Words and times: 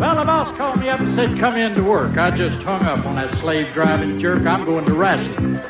Well, 0.00 0.16
the 0.16 0.24
boss 0.24 0.56
called 0.56 0.80
me 0.80 0.88
up 0.88 0.98
and 1.00 1.14
said, 1.14 1.38
come 1.38 1.58
in 1.58 1.74
to 1.74 1.82
work. 1.84 2.16
I 2.16 2.34
just 2.34 2.62
hung 2.62 2.80
up 2.84 3.04
on 3.04 3.16
that 3.16 3.38
slave 3.38 3.70
driving 3.74 4.18
jerk. 4.18 4.46
I'm 4.46 4.64
going 4.64 4.86
to 4.86 4.94
wrestling. 4.94 5.60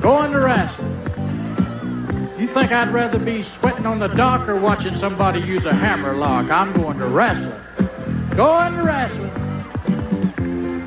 Going 0.00 0.32
to 0.32 0.40
wrestling. 0.40 0.90
You 2.40 2.48
think 2.48 2.72
I'd 2.72 2.92
rather 2.92 3.20
be 3.20 3.44
sweating 3.44 3.86
on 3.86 4.00
the 4.00 4.08
dock 4.08 4.48
or 4.48 4.56
watching 4.56 4.98
somebody 4.98 5.42
use 5.42 5.64
a 5.64 5.72
hammer 5.72 6.12
lock? 6.12 6.50
I'm 6.50 6.72
going 6.72 6.98
to 6.98 7.06
wrestling. 7.06 7.52
Going 8.36 8.74
to 8.74 8.82
wrestling. 8.82 9.30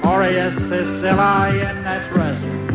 R-A-S-S-L-I-N, 0.04 1.84
that's 1.86 2.14
wrestling. 2.14 2.70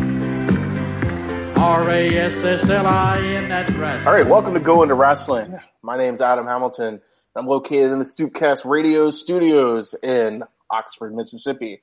R-A-S-S-L-I-N, 1.55 3.49
that's 3.49 3.71
wrestling. 3.73 4.07
All 4.07 4.13
right, 4.13 4.27
welcome 4.27 4.55
to 4.55 4.59
Going 4.59 4.89
to 4.89 4.95
Wrestling. 4.95 5.59
My 5.83 5.95
name's 5.95 6.21
Adam 6.21 6.47
Hamilton. 6.47 7.03
I'm 7.35 7.47
located 7.47 7.91
in 7.93 7.99
the 7.99 8.05
Stoopcast 8.05 8.65
Radio 8.65 9.09
Studios 9.09 9.95
in 10.03 10.43
Oxford, 10.69 11.15
Mississippi. 11.15 11.81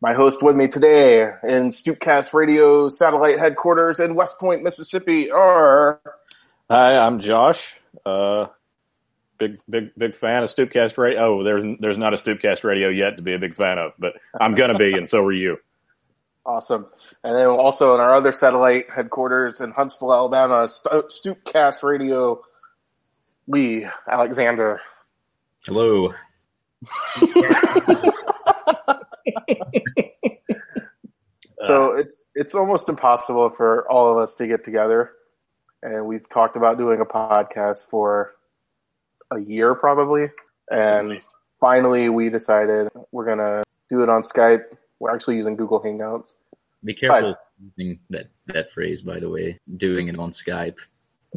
My 0.00 0.12
host 0.14 0.42
with 0.42 0.56
me 0.56 0.66
today 0.66 1.22
in 1.44 1.70
Stoopcast 1.70 2.32
Radio 2.34 2.88
satellite 2.88 3.38
headquarters 3.38 4.00
in 4.00 4.16
West 4.16 4.40
Point, 4.40 4.64
Mississippi 4.64 5.30
are 5.30 6.00
Hi, 6.68 6.98
I'm 6.98 7.20
Josh. 7.20 7.76
Uh, 8.04 8.46
big, 9.38 9.58
big, 9.70 9.94
big 9.96 10.16
fan 10.16 10.42
of 10.42 10.48
Stoopcast 10.48 10.98
Radio. 10.98 11.20
Oh, 11.20 11.44
there's 11.44 11.76
there's 11.78 11.98
not 11.98 12.12
a 12.12 12.16
Stoopcast 12.16 12.64
Radio 12.64 12.88
yet 12.88 13.16
to 13.16 13.22
be 13.22 13.34
a 13.34 13.38
big 13.38 13.54
fan 13.54 13.78
of, 13.78 13.92
but 14.00 14.14
I'm 14.40 14.54
gonna 14.54 14.76
be, 14.76 14.94
and 14.94 15.08
so 15.08 15.24
are 15.24 15.32
you. 15.32 15.58
awesome. 16.44 16.88
And 17.22 17.36
then 17.36 17.46
also 17.46 17.94
in 17.94 18.00
our 18.00 18.12
other 18.14 18.32
satellite 18.32 18.86
headquarters 18.90 19.60
in 19.60 19.70
Huntsville, 19.70 20.12
Alabama, 20.12 20.66
Sto- 20.66 21.02
Stoopcast 21.02 21.84
Radio 21.84 22.42
Lee 23.46 23.86
Alexander. 24.08 24.80
Hello. 25.64 26.12
So 31.62 31.92
it's 31.92 32.24
it's 32.34 32.54
almost 32.54 32.88
impossible 32.88 33.48
for 33.50 33.90
all 33.90 34.10
of 34.10 34.18
us 34.18 34.34
to 34.36 34.46
get 34.46 34.64
together, 34.64 35.12
and 35.82 36.06
we've 36.06 36.28
talked 36.28 36.56
about 36.56 36.76
doing 36.76 37.00
a 37.00 37.04
podcast 37.04 37.88
for 37.88 38.32
a 39.30 39.38
year 39.38 39.74
probably, 39.74 40.28
and 40.70 41.24
finally 41.60 42.08
we 42.08 42.30
decided 42.30 42.88
we're 43.12 43.26
gonna 43.26 43.62
do 43.88 44.02
it 44.02 44.08
on 44.08 44.22
Skype. 44.22 44.64
We're 44.98 45.14
actually 45.14 45.36
using 45.36 45.56
Google 45.56 45.80
Hangouts. 45.80 46.34
Be 46.84 46.94
careful 46.94 47.36
using 47.76 48.00
that, 48.10 48.28
that 48.46 48.72
phrase, 48.72 49.00
by 49.00 49.20
the 49.20 49.28
way, 49.28 49.60
doing 49.76 50.08
it 50.08 50.18
on 50.18 50.32
Skype. 50.32 50.74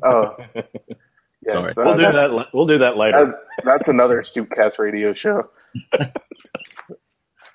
Oh, 0.04 0.36
yes, 1.46 1.76
Sorry. 1.76 1.88
uh, 1.88 1.96
We'll 1.96 1.98
do 1.98 2.12
that. 2.18 2.48
We'll 2.54 2.66
do 2.68 2.78
that 2.80 2.98
later. 2.98 3.26
that- 3.26 3.64
that's 3.64 3.90
another 3.90 4.22
Stoopcast 4.22 4.78
radio 4.80 5.14
show. 5.14 5.50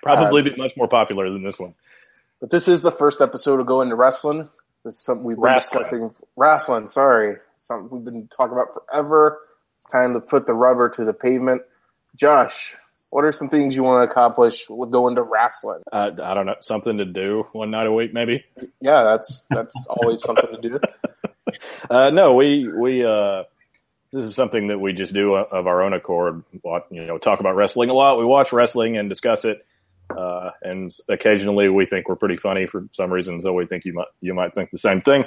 Probably 0.03 0.43
be 0.43 0.57
much 0.57 0.73
more 0.77 0.89
popular 0.89 1.31
than 1.31 1.43
this 1.43 1.59
one. 1.59 1.75
But 2.41 2.51
this 2.51 2.69
is 2.69 2.81
the 2.81 2.91
first 2.93 3.21
episode 3.21 3.61
of 3.61 3.67
Go 3.67 3.83
Into 3.83 3.97
Wrestling. 3.97 4.49
This 4.85 4.95
is 4.95 5.01
something 5.05 5.25
we've 5.25 5.37
been 5.37 5.45
Wrestling. 5.45 5.83
discussing. 5.83 6.15
Wrestling, 6.37 6.89
sorry. 6.89 7.37
Something 7.57 7.91
we've 7.91 8.05
been 8.05 8.27
talking 8.29 8.55
about 8.55 8.69
forever. 8.73 9.39
It's 9.75 9.85
time 9.85 10.15
to 10.15 10.21
put 10.21 10.47
the 10.47 10.55
rubber 10.55 10.89
to 10.89 11.05
the 11.05 11.13
pavement. 11.13 11.63
Josh, 12.17 12.75
what 13.11 13.25
are 13.25 13.33
some 13.33 13.51
things 13.51 13.77
you 13.77 13.83
want 13.83 14.07
to 14.07 14.11
accomplish 14.11 14.71
with 14.71 14.91
going 14.91 15.17
to 15.17 15.23
wrestling? 15.23 15.83
Uh, 15.93 16.13
I 16.23 16.33
don't 16.33 16.47
know, 16.47 16.57
something 16.61 16.97
to 16.97 17.05
do 17.05 17.47
one 17.53 17.71
night 17.71 17.87
a 17.87 17.93
week, 17.93 18.15
maybe. 18.15 18.43
Yeah, 18.81 19.03
that's 19.03 19.45
that's 19.51 19.75
always 19.89 20.23
something 20.23 20.51
to 20.63 20.69
do. 20.69 20.81
Uh, 21.91 22.11
no, 22.11 22.37
we 22.37 22.69
we 22.69 23.05
uh, 23.05 23.43
this 24.13 24.25
is 24.25 24.35
something 24.35 24.69
that 24.69 24.79
we 24.79 24.93
just 24.93 25.13
do 25.13 25.37
of 25.37 25.67
our 25.67 25.83
own 25.83 25.93
accord. 25.93 26.43
You 26.91 27.05
know, 27.07 27.19
talk 27.19 27.41
about 27.41 27.57
wrestling 27.57 27.91
a 27.91 27.95
lot. 27.95 28.19
We 28.19 28.25
watch 28.25 28.53
wrestling 28.53 28.97
and 28.97 29.09
discuss 29.09 29.45
it, 29.45 29.65
uh, 30.17 30.51
and 30.63 30.93
occasionally 31.09 31.69
we 31.69 31.87
think 31.87 32.09
we're 32.09 32.17
pretty 32.17 32.37
funny 32.37 32.67
for 32.67 32.87
some 32.93 33.13
reason. 33.13 33.41
So 33.41 33.53
we 33.53 33.67
think 33.67 33.85
you 33.85 33.93
might 33.95 34.09
you 34.21 34.35
might 34.35 34.55
think 34.55 34.71
the 34.71 34.79
same 34.79 35.01
thing. 35.01 35.25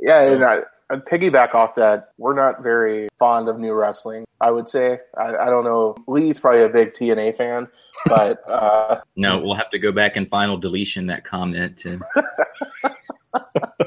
Yeah, 0.00 0.22
and 0.32 0.44
I, 0.44 0.58
I'd 0.90 1.04
piggyback 1.06 1.54
off 1.54 1.74
that. 1.76 2.10
We're 2.18 2.34
not 2.34 2.62
very 2.62 3.08
fond 3.18 3.48
of 3.48 3.58
new 3.58 3.72
wrestling. 3.72 4.24
I 4.40 4.50
would 4.50 4.68
say. 4.68 4.98
I, 5.16 5.36
I 5.36 5.46
don't 5.46 5.64
know. 5.64 5.96
Lee's 6.06 6.38
probably 6.38 6.62
a 6.64 6.68
big 6.68 6.92
TNA 6.92 7.36
fan, 7.36 7.68
but 8.06 8.38
uh, 8.48 9.00
No, 9.16 9.38
we'll 9.40 9.54
have 9.54 9.70
to 9.70 9.78
go 9.78 9.90
back 9.92 10.16
and 10.16 10.28
final 10.28 10.58
deletion 10.58 11.06
that 11.06 11.24
comment. 11.24 11.78
To, 11.78 12.00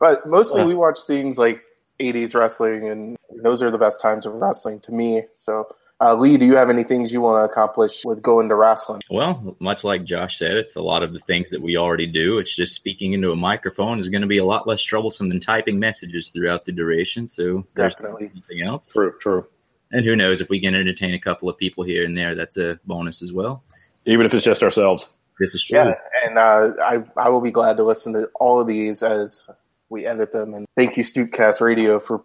But 0.00 0.26
mostly 0.28 0.60
Yeah. 0.60 0.66
we 0.66 0.74
watch 0.74 0.98
things 1.06 1.38
like 1.38 1.60
80s 2.00 2.34
wrestling, 2.34 2.88
and 2.88 3.16
those 3.42 3.62
are 3.62 3.70
the 3.70 3.78
best 3.78 4.00
times 4.00 4.26
of 4.26 4.34
wrestling 4.34 4.80
to 4.80 4.92
me. 4.92 5.24
So, 5.34 5.74
uh, 6.00 6.14
Lee, 6.14 6.36
do 6.36 6.46
you 6.46 6.56
have 6.56 6.70
any 6.70 6.84
things 6.84 7.12
you 7.12 7.20
want 7.20 7.40
to 7.40 7.50
accomplish 7.50 8.04
with 8.04 8.22
going 8.22 8.48
to 8.48 8.54
wrestling? 8.54 9.02
well, 9.10 9.56
much 9.58 9.82
like 9.82 10.04
Josh 10.04 10.38
said, 10.38 10.52
it's 10.52 10.76
a 10.76 10.82
lot 10.82 11.02
of 11.02 11.12
the 11.12 11.20
things 11.20 11.50
that 11.50 11.60
we 11.60 11.76
already 11.76 12.06
do. 12.06 12.38
It's 12.38 12.54
just 12.54 12.74
speaking 12.74 13.12
into 13.12 13.32
a 13.32 13.36
microphone 13.36 13.98
is 13.98 14.08
going 14.08 14.22
to 14.22 14.28
be 14.28 14.38
a 14.38 14.44
lot 14.44 14.66
less 14.66 14.82
troublesome 14.82 15.28
than 15.28 15.40
typing 15.40 15.78
messages 15.78 16.28
throughout 16.28 16.66
the 16.66 16.72
duration. 16.72 17.26
So 17.26 17.64
there's 17.74 17.96
Definitely. 17.96 18.30
something 18.32 18.62
else. 18.62 18.92
True, 18.92 19.14
true. 19.20 19.46
And 19.90 20.04
who 20.04 20.14
knows 20.14 20.40
if 20.40 20.50
we 20.50 20.60
can 20.60 20.74
entertain 20.74 21.14
a 21.14 21.18
couple 21.18 21.48
of 21.48 21.56
people 21.56 21.82
here 21.82 22.04
and 22.04 22.16
there, 22.16 22.34
that's 22.34 22.58
a 22.58 22.78
bonus 22.84 23.22
as 23.22 23.32
well. 23.32 23.64
Even 24.04 24.26
if 24.26 24.34
it's 24.34 24.44
just 24.44 24.62
ourselves. 24.62 25.10
This 25.38 25.54
is 25.54 25.64
true. 25.64 25.78
Yeah, 25.78 25.94
and 26.24 26.36
uh, 26.36 26.72
I 26.82 27.04
I 27.16 27.28
will 27.28 27.40
be 27.40 27.52
glad 27.52 27.76
to 27.76 27.84
listen 27.84 28.12
to 28.14 28.28
all 28.40 28.60
of 28.60 28.66
these 28.66 29.04
as 29.04 29.48
we 29.88 30.06
edit 30.06 30.32
them. 30.32 30.54
And 30.54 30.66
thank 30.76 30.96
you, 30.96 31.04
Stoopcast 31.04 31.60
Radio, 31.60 32.00
for 32.00 32.24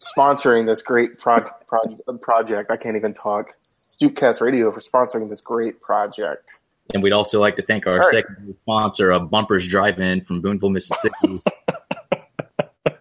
sponsoring 0.00 0.66
this 0.66 0.82
great 0.82 1.18
pro- 1.18 1.44
pro- 1.66 2.18
project. 2.18 2.70
I 2.70 2.76
can't 2.76 2.96
even 2.96 3.14
talk. 3.14 3.54
Stoopcast 3.90 4.40
Radio 4.40 4.70
for 4.70 4.80
sponsoring 4.80 5.28
this 5.28 5.40
great 5.40 5.80
project. 5.80 6.54
And 6.92 7.02
we'd 7.02 7.12
also 7.12 7.40
like 7.40 7.56
to 7.56 7.62
thank 7.62 7.86
our 7.86 7.98
right. 7.98 8.10
second 8.10 8.56
sponsor, 8.62 9.12
uh, 9.12 9.20
Bumpers 9.20 9.68
Drive-In 9.68 10.24
from 10.24 10.40
Boonville, 10.40 10.70
Mississippi. 10.70 11.40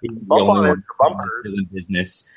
Bump 0.03 0.49
on 0.49 0.65
it 0.65 0.79
Bumpers. 0.99 1.55
In 1.57 1.65
business. 1.65 2.29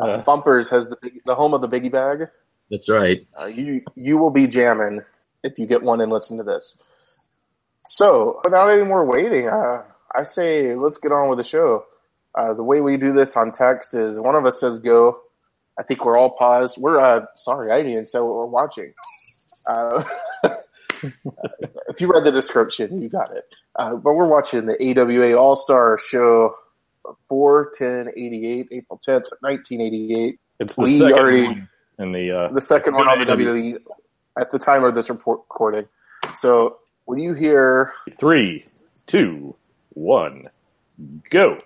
Uh, 0.00 0.18
Bumpers 0.22 0.68
has 0.70 0.88
the 0.88 0.96
big, 1.00 1.22
the 1.24 1.34
home 1.34 1.54
of 1.54 1.60
the 1.60 1.68
biggie 1.68 1.92
bag. 1.92 2.28
That's 2.70 2.88
right. 2.88 3.26
Uh, 3.38 3.46
you 3.46 3.82
you 3.94 4.16
will 4.18 4.30
be 4.30 4.46
jamming 4.46 5.02
if 5.42 5.58
you 5.58 5.66
get 5.66 5.82
one 5.82 6.00
and 6.00 6.10
listen 6.10 6.38
to 6.38 6.42
this. 6.42 6.76
So, 7.84 8.40
without 8.44 8.70
any 8.70 8.84
more 8.84 9.04
waiting, 9.04 9.48
uh, 9.48 9.84
I 10.16 10.24
say 10.24 10.74
let's 10.74 10.98
get 10.98 11.12
on 11.12 11.28
with 11.28 11.38
the 11.38 11.44
show. 11.44 11.84
Uh, 12.34 12.54
the 12.54 12.62
way 12.62 12.80
we 12.80 12.96
do 12.96 13.12
this 13.12 13.36
on 13.36 13.50
text 13.50 13.94
is 13.94 14.18
one 14.18 14.34
of 14.34 14.44
us 14.46 14.60
says 14.60 14.78
go. 14.80 15.18
I 15.78 15.82
think 15.82 16.04
we're 16.04 16.16
all 16.18 16.30
paused. 16.30 16.76
We're 16.78 16.98
uh, 16.98 17.26
sorry, 17.36 17.70
I 17.72 17.82
didn't 17.82 18.06
say 18.06 18.18
what 18.20 18.34
we're 18.34 18.46
watching. 18.46 18.92
Uh, 19.68 20.02
if 21.02 22.00
you 22.00 22.08
read 22.10 22.24
the 22.24 22.32
description, 22.32 23.02
you 23.02 23.08
got 23.10 23.36
it. 23.36 23.44
Uh, 23.76 23.94
but 23.96 24.14
we're 24.14 24.26
watching 24.26 24.64
the 24.66 24.76
AWA 24.98 25.34
All 25.38 25.56
Star 25.56 25.98
Show 25.98 26.52
4 27.28 27.70
10 27.76 28.08
88, 28.16 28.68
April 28.70 28.98
10th, 29.06 29.26
1988. 29.40 30.40
It's 30.60 30.74
the 30.74 30.82
We 30.82 30.96
second 30.96 31.18
already- 31.18 31.42
one 31.44 31.68
in 31.98 32.12
the 32.12 32.30
uh, 32.30 32.52
the 32.52 32.60
second 32.60 32.94
one 32.94 33.08
on 33.08 33.18
the 33.18 33.26
WWE 33.26 33.78
at 34.40 34.50
the 34.50 34.58
time 34.58 34.84
of 34.84 34.94
this 34.94 35.10
report 35.10 35.40
recording. 35.40 35.86
So 36.34 36.78
when 37.04 37.18
you 37.18 37.34
hear 37.34 37.92
three, 38.18 38.64
two, 39.06 39.54
one, 39.98 40.48
go. 41.30 41.58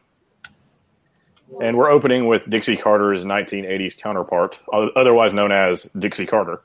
And 1.61 1.77
we're 1.77 1.91
opening 1.91 2.27
with 2.27 2.49
Dixie 2.49 2.79
Carter's 2.79 3.25
1980s 3.25 3.99
counterpart, 3.99 4.59
otherwise 4.73 5.35
known 5.35 5.53
as 5.53 5.83
Dixie 5.97 6.27
Carter, 6.27 6.63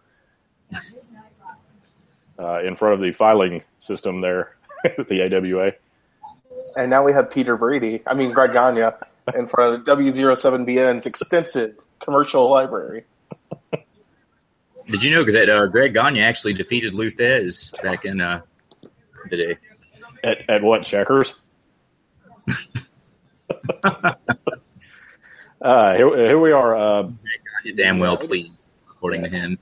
uh, 2.40 2.64
in 2.64 2.76
front 2.78 2.96
of 2.96 3.02
the 3.02 3.12
filing 3.12 3.64
system 3.80 4.22
there, 4.22 4.56
at 4.86 5.08
the 5.10 5.24
AWA. 5.24 5.74
and 6.78 6.90
now 6.90 7.04
we 7.04 7.12
have 7.12 7.30
Peter 7.32 7.58
Brady, 7.58 8.02
I 8.08 8.14
mean 8.14 8.32
Greg 8.32 8.54
Gagne, 8.54 8.96
in 9.36 9.48
front 9.48 9.76
of 9.76 9.98
W07BN's 9.98 11.06
extensive 11.06 11.78
commercial 12.00 12.50
library. 12.50 13.04
Did 14.90 15.04
you 15.04 15.14
know 15.14 15.26
that 15.26 15.50
uh, 15.50 15.66
Greg 15.68 15.94
Gagne 15.94 16.22
actually 16.22 16.54
defeated 16.54 16.94
Lou 16.94 17.12
Thesz 17.12 17.72
back 17.84 18.06
in 18.06 18.22
uh, 18.22 18.40
the 19.30 19.36
day? 19.36 19.58
At, 20.24 20.50
at 20.50 20.64
what, 20.64 20.84
Checkers? 20.84 21.36
Uh, 25.60 25.96
here, 25.96 26.16
here 26.16 26.40
we 26.40 26.52
are. 26.52 26.76
Uh, 26.76 27.02
Gagne 27.64 27.76
damn 27.76 27.98
well 27.98 28.16
pleased, 28.18 28.54
according 28.92 29.24
to 29.24 29.30
him. 29.30 29.58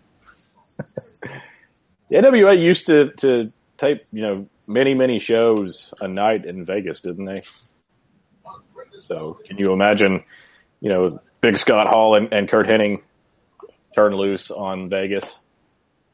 The 2.10 2.18
NWA 2.18 2.62
used 2.62 2.88
to, 2.88 3.12
to 3.18 3.52
tape, 3.78 4.04
you 4.12 4.22
know, 4.22 4.50
many, 4.68 4.94
many 4.94 5.20
shows 5.20 5.94
a 6.02 6.08
night 6.08 6.46
in 6.46 6.66
Vegas, 6.66 7.00
didn't 7.00 7.26
they? 7.26 7.42
So 9.02 9.40
can 9.46 9.58
you 9.58 9.72
imagine, 9.72 10.24
you 10.82 10.90
know, 10.90 11.20
Big 11.42 11.58
Scott 11.58 11.88
Hall 11.88 12.16
and, 12.16 12.34
and 12.34 12.50
Curt 12.50 12.68
Hennig 12.68 13.02
turn 13.96 14.14
loose 14.14 14.52
on 14.52 14.90
Vegas 14.90 15.40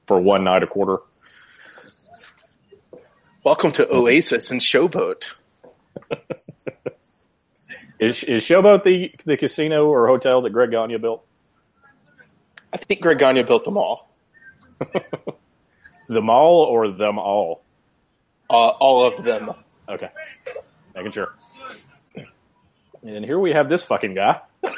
for 0.08 0.20
one 0.20 0.44
night 0.44 0.64
a 0.64 0.68
quarter? 0.68 1.00
Welcome 3.44 3.72
to 3.74 3.92
Oasis 3.92 4.52
and 4.52 4.62
Showboat. 4.62 5.32
Is, 8.02 8.24
is 8.24 8.44
Showboat 8.44 8.84
the, 8.84 9.14
the 9.26 9.38
casino 9.38 9.86
or 9.86 10.08
hotel 10.08 10.42
that 10.42 10.50
Greg 10.50 10.72
Gagne 10.72 10.98
built? 10.98 11.24
I 12.74 12.78
think 12.78 13.00
Greg 13.00 13.20
Gagne 13.20 13.44
built 13.44 13.64
them 13.64 13.78
all. 13.78 14.12
the 16.10 16.22
mall 16.22 16.64
or 16.64 16.90
them 16.90 17.20
all? 17.20 17.62
Uh, 18.50 18.70
all 18.70 19.06
of 19.06 19.24
them. 19.24 19.52
Okay. 19.88 20.10
Making 20.96 21.12
sure. 21.12 21.36
And 23.04 23.24
here 23.24 23.38
we 23.38 23.54
have 23.54 23.70
this 23.70 23.84
fucking 23.84 24.16
guy. 24.16 24.42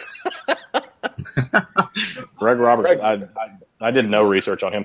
Greg 2.35 2.57
Roberts. 2.57 3.01
I, 3.01 3.13
I, 3.13 3.57
I 3.79 3.91
did 3.91 4.09
no 4.09 4.27
research 4.27 4.63
on 4.63 4.73
him. 4.73 4.83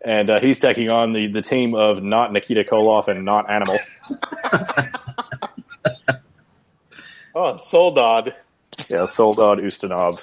And 0.00 0.30
uh, 0.30 0.38
he's 0.38 0.60
taking 0.60 0.90
on 0.90 1.12
the, 1.12 1.26
the 1.26 1.42
team 1.42 1.74
of 1.74 2.04
not 2.04 2.32
Nikita 2.32 2.62
Koloff 2.62 3.08
and 3.08 3.24
not 3.24 3.50
Animal. 3.50 3.80
Oh, 7.34 7.56
Soldat. 7.56 8.36
Yeah, 8.88 9.06
Soldat 9.06 9.64
Ustinov. 9.64 10.22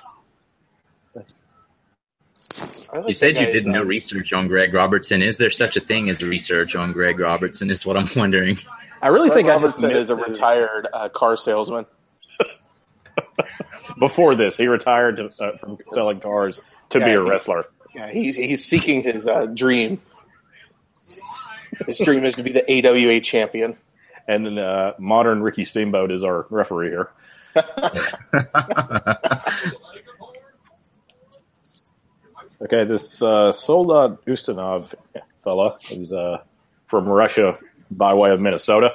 I 2.94 2.98
like 2.98 3.08
You 3.08 3.14
said 3.14 3.38
you 3.38 3.46
did 3.46 3.66
no 3.66 3.82
uh, 3.82 3.86
research 3.86 4.34
on 4.34 4.48
Greg 4.48 4.74
Robertson. 4.74 5.22
Is 5.22 5.38
there 5.38 5.50
such 5.50 5.78
a 5.78 5.82
thing 5.82 6.10
as 6.10 6.22
research 6.22 6.76
on 6.76 6.92
Greg 6.92 7.20
Robertson? 7.20 7.70
Is 7.72 7.86
what 7.86 7.98
I'm 7.98 8.10
wondering. 8.16 8.60
I 9.02 9.08
really 9.08 9.30
Greg 9.30 9.40
think 9.40 9.50
I 9.50 9.54
Robertson 9.54 9.92
is 9.92 10.10
a 10.10 10.16
retired 10.16 10.88
uh, 10.92 11.10
car 11.10 11.38
salesman. 11.38 11.86
before 14.00 14.36
this. 14.36 14.58
He 14.58 14.68
retired 14.68 15.18
to, 15.18 15.30
uh, 15.40 15.58
from 15.58 15.78
selling 15.90 16.20
cars 16.20 16.62
to 16.90 17.00
be 17.00 17.12
a 17.12 17.22
wrestler. 17.22 17.66
Yeah, 17.96 18.12
he's 18.12 18.36
he's 18.36 18.66
seeking 18.66 19.04
his 19.04 19.28
uh, 19.28 19.46
dream. 19.46 20.02
His 21.86 22.00
dream 22.00 22.26
is 22.26 22.36
to 22.36 22.44
be 22.44 22.52
the 22.52 22.64
AWA 22.70 23.22
champion. 23.22 23.78
And 24.28 24.46
then 24.46 24.58
uh, 24.58 24.94
modern 25.00 25.42
Ricky 25.42 25.66
Steamboat 25.66 26.12
is 26.12 26.24
our 26.24 26.46
referee 26.50 26.90
here. 26.90 27.10
Okay, 32.64 32.84
this 32.84 33.22
uh, 33.24 33.52
Soldat 33.52 34.24
Ustinov 34.26 34.94
fella 35.44 35.78
is 35.90 36.14
uh, 36.14 36.44
from 36.86 37.08
Russia 37.08 37.58
by 37.90 38.14
way 38.14 38.30
of 38.30 38.40
Minnesota. 38.40 38.94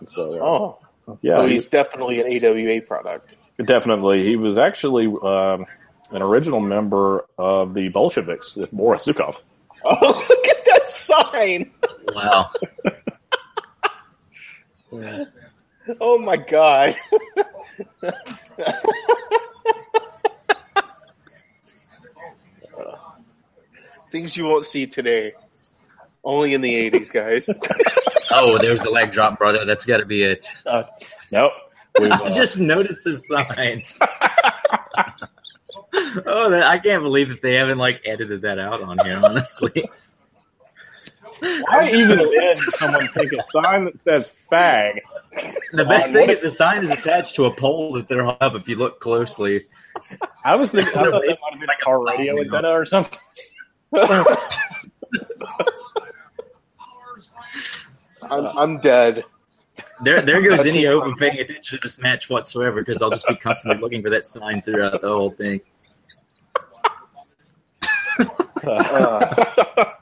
And 0.00 0.10
so, 0.10 0.34
uh, 0.34 0.44
Oh, 0.44 1.18
yeah, 1.22 1.36
so 1.36 1.42
he's 1.42 1.52
he's 1.52 1.66
definitely 1.66 2.20
an 2.20 2.44
AWA 2.44 2.82
product. 2.82 3.34
definitely. 3.64 4.24
He 4.24 4.34
was 4.34 4.58
actually 4.58 5.06
um, 5.06 5.66
an 6.10 6.22
original 6.22 6.58
member 6.58 7.26
of 7.38 7.72
the 7.72 7.88
Bolsheviks 7.88 8.56
with 8.56 8.72
Boris 8.72 9.06
Zhukov. 9.06 9.36
Oh, 9.84 10.26
look 10.28 10.48
at 10.48 10.64
that 10.64 10.88
sign! 10.88 11.70
wow. 12.12 12.50
Oh 16.00 16.18
my 16.18 16.36
god! 16.36 16.96
Things 24.10 24.36
you 24.36 24.46
won't 24.46 24.64
see 24.64 24.88
today. 24.88 25.34
Only 26.24 26.54
in 26.54 26.60
the 26.60 26.90
80s, 26.90 27.12
guys. 27.12 27.48
Oh, 28.28 28.58
there's 28.58 28.80
the 28.80 28.90
leg 28.90 29.12
drop, 29.12 29.38
brother. 29.38 29.64
That's 29.64 29.84
got 29.84 29.98
to 29.98 30.04
be 30.04 30.24
it. 30.24 30.48
Uh, 30.66 30.82
nope. 31.30 31.52
I 31.98 32.30
just 32.30 32.58
noticed 32.58 33.04
the 33.04 33.18
sign. 33.18 33.84
oh, 36.26 36.50
that, 36.50 36.64
I 36.66 36.78
can't 36.80 37.04
believe 37.04 37.28
that 37.28 37.40
they 37.40 37.54
haven't 37.54 37.78
like 37.78 38.02
edited 38.04 38.42
that 38.42 38.58
out 38.58 38.82
on 38.82 38.98
here. 39.06 39.20
Honestly, 39.22 39.88
Why 41.40 41.90
even 41.92 42.18
did 42.18 42.58
someone 42.74 43.08
take 43.14 43.32
a 43.32 43.44
sign 43.50 43.84
that 43.86 44.02
says 44.02 44.30
fag? 44.50 45.00
the 45.72 45.84
best 45.84 46.08
On 46.08 46.12
thing 46.14 46.28
what 46.28 46.30
is 46.30 46.40
the 46.40 46.50
sign 46.50 46.84
is 46.84 46.90
attached 46.90 47.34
to 47.36 47.44
a 47.44 47.54
pole 47.54 47.92
that 47.94 48.08
they're 48.08 48.24
hung 48.24 48.36
up. 48.40 48.54
If 48.54 48.68
you 48.68 48.76
look 48.76 49.00
closely, 49.00 49.64
I 50.44 50.54
was 50.56 50.70
thinking 50.70 50.96
I 50.96 51.02
thought 51.04 51.22
that 51.26 51.38
might 51.40 51.52
have 51.52 51.60
been 51.60 51.68
a 51.68 51.84
car 51.84 52.04
radio 52.04 52.40
antenna 52.40 52.70
or 52.70 52.84
something. 52.84 53.18
I'm, 58.22 58.44
I'm 58.58 58.78
dead. 58.78 59.24
there 60.02 60.22
there 60.22 60.42
goes 60.42 60.58
That's 60.58 60.72
any 60.74 60.84
it. 60.84 60.88
hope 60.92 61.04
of 61.04 61.18
paying 61.18 61.38
attention 61.38 61.78
to 61.78 61.82
this 61.82 61.98
match 61.98 62.28
whatsoever 62.30 62.82
because 62.82 63.02
I'll 63.02 63.10
just 63.10 63.26
be 63.28 63.36
constantly 63.36 63.80
looking 63.80 64.02
for 64.02 64.10
that 64.10 64.26
sign 64.26 64.62
throughout 64.62 65.00
the 65.00 65.08
whole 65.08 65.30
thing. 65.32 65.60
Uh, 68.64 69.84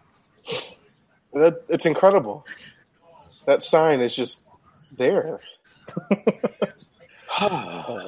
that, 1.35 1.63
it's 1.69 1.87
incredible. 1.87 2.45
That 3.47 3.63
sign 3.63 4.01
is 4.01 4.17
just 4.17 4.45
there. 4.97 5.41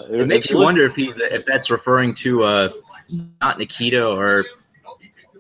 It 0.09 0.29
makes 0.29 0.51
you 0.51 0.59
wonder 0.59 0.87
if 0.87 0.95
he's 0.95 1.19
if 1.19 1.45
that's 1.47 1.69
referring 1.69 2.15
to 2.17 2.45
uh, 2.45 2.69
not 3.41 3.59
Nikita 3.59 4.07
or 4.07 4.45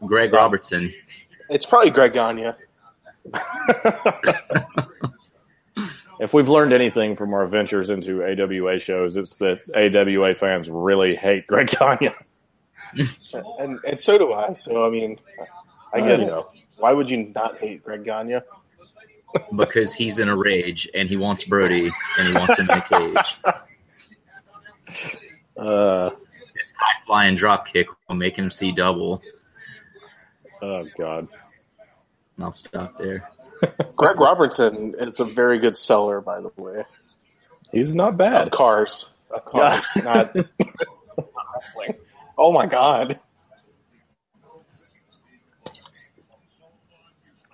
Greg 0.04 0.32
Robertson. 0.32 0.92
It's 1.48 1.64
probably 1.64 1.90
Greg 1.90 2.12
Gagne. 2.12 2.50
if 6.20 6.32
we've 6.34 6.48
learned 6.48 6.72
anything 6.72 7.14
from 7.16 7.32
our 7.34 7.46
ventures 7.46 7.90
into 7.90 8.24
AWA 8.24 8.78
shows, 8.80 9.16
it's 9.16 9.36
that 9.36 9.60
AWA 9.74 10.34
fans 10.34 10.68
really 10.68 11.14
hate 11.14 11.46
Greg 11.46 11.68
Gagne. 11.68 12.10
And, 13.58 13.78
and 13.86 14.00
so 14.00 14.18
do 14.18 14.32
I. 14.32 14.54
So, 14.54 14.86
I 14.86 14.90
mean, 14.90 15.18
I 15.94 16.00
Uh, 16.00 16.06
get 16.06 16.18
you 16.18 16.24
it. 16.24 16.28
know. 16.28 16.48
Why 16.78 16.92
would 16.92 17.08
you 17.10 17.32
not 17.34 17.58
hate 17.58 17.82
Greg 17.84 18.04
Gagne? 18.04 18.40
because 19.54 19.92
he's 19.92 20.18
in 20.18 20.28
a 20.28 20.36
rage 20.36 20.88
and 20.94 21.08
he 21.08 21.16
wants 21.16 21.44
Brody 21.44 21.90
and 22.18 22.28
he 22.28 22.34
wants 22.34 22.58
him 22.58 22.70
in 22.70 22.78
a 22.78 22.88
cage. 22.88 23.36
Uh, 25.56 26.10
His 26.54 26.72
high 26.76 27.04
flying 27.06 27.34
drop 27.34 27.66
kick 27.66 27.86
will 28.08 28.16
make 28.16 28.36
him 28.36 28.50
see 28.50 28.72
double. 28.72 29.22
oh 30.62 30.86
God. 30.98 31.28
And 32.36 32.44
I'll 32.44 32.52
stop 32.52 32.98
there. 32.98 33.30
Greg 33.96 34.20
Robertson 34.20 34.94
is 34.98 35.18
a 35.18 35.24
very 35.24 35.58
good 35.58 35.74
seller, 35.76 36.20
by 36.20 36.40
the 36.40 36.50
way, 36.62 36.84
He's 37.72 37.94
not 37.94 38.10
of 38.12 38.18
bad. 38.18 38.50
cars. 38.50 39.08
Of 39.30 39.44
cars, 39.46 39.86
not 39.96 40.34
not 40.34 40.46
wrestling. 41.54 41.94
Oh 42.36 42.52
my 42.52 42.66
god. 42.66 43.18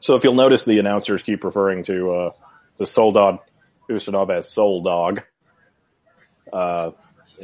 So 0.02 0.16
if 0.16 0.25
you'll 0.25 0.34
notice, 0.34 0.64
the 0.64 0.81
announcers 0.81 1.22
keep 1.22 1.44
referring 1.44 1.84
to 1.84 2.12
uh, 2.12 2.31
to 2.78 2.87
Soldat 2.87 3.38
Ustinov 3.88 4.37
as 4.37 4.50
Soul 4.50 4.82
Dog. 4.82 5.22
Uh, 6.52 6.90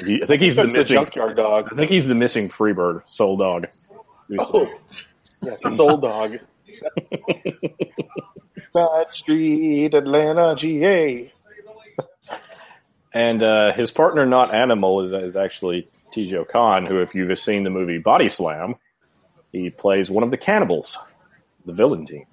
he, 0.05 0.21
I 0.23 0.27
think 0.27 0.43
he's 0.43 0.57
the 0.57 0.63
That's 0.63 0.73
the 0.73 0.79
missing. 0.79 0.95
junkyard 0.97 1.37
dog. 1.37 1.69
I 1.73 1.77
think 1.77 1.89
he's 1.89 2.07
the 2.07 2.17
missing 2.17 2.49
Freebird 2.49 3.03
Soul 3.07 3.37
Dog. 3.37 3.69
Oh, 4.41 4.69
yes, 5.41 5.63
Soul 5.77 5.99
Dog. 5.99 6.39
Bad 8.75 9.13
Street, 9.13 9.95
Atlanta, 9.95 10.57
GA. 10.57 11.33
And 13.15 13.43
uh, 13.43 13.73
his 13.73 13.93
partner, 13.93 14.27
not 14.27 14.53
Animal, 14.53 15.03
is, 15.03 15.13
is 15.13 15.37
actually 15.37 15.89
Tijo 16.13 16.47
Khan, 16.47 16.87
who, 16.87 17.01
if 17.01 17.15
you've 17.15 17.39
seen 17.39 17.63
the 17.63 17.71
movie 17.71 17.99
Body 17.99 18.29
Slam, 18.29 18.75
he 19.53 19.71
plays 19.71 20.11
one 20.11 20.25
of 20.25 20.31
the 20.33 20.37
cannibals, 20.37 20.99
the 21.65 21.73
villain 21.73 22.05
team. 22.05 22.27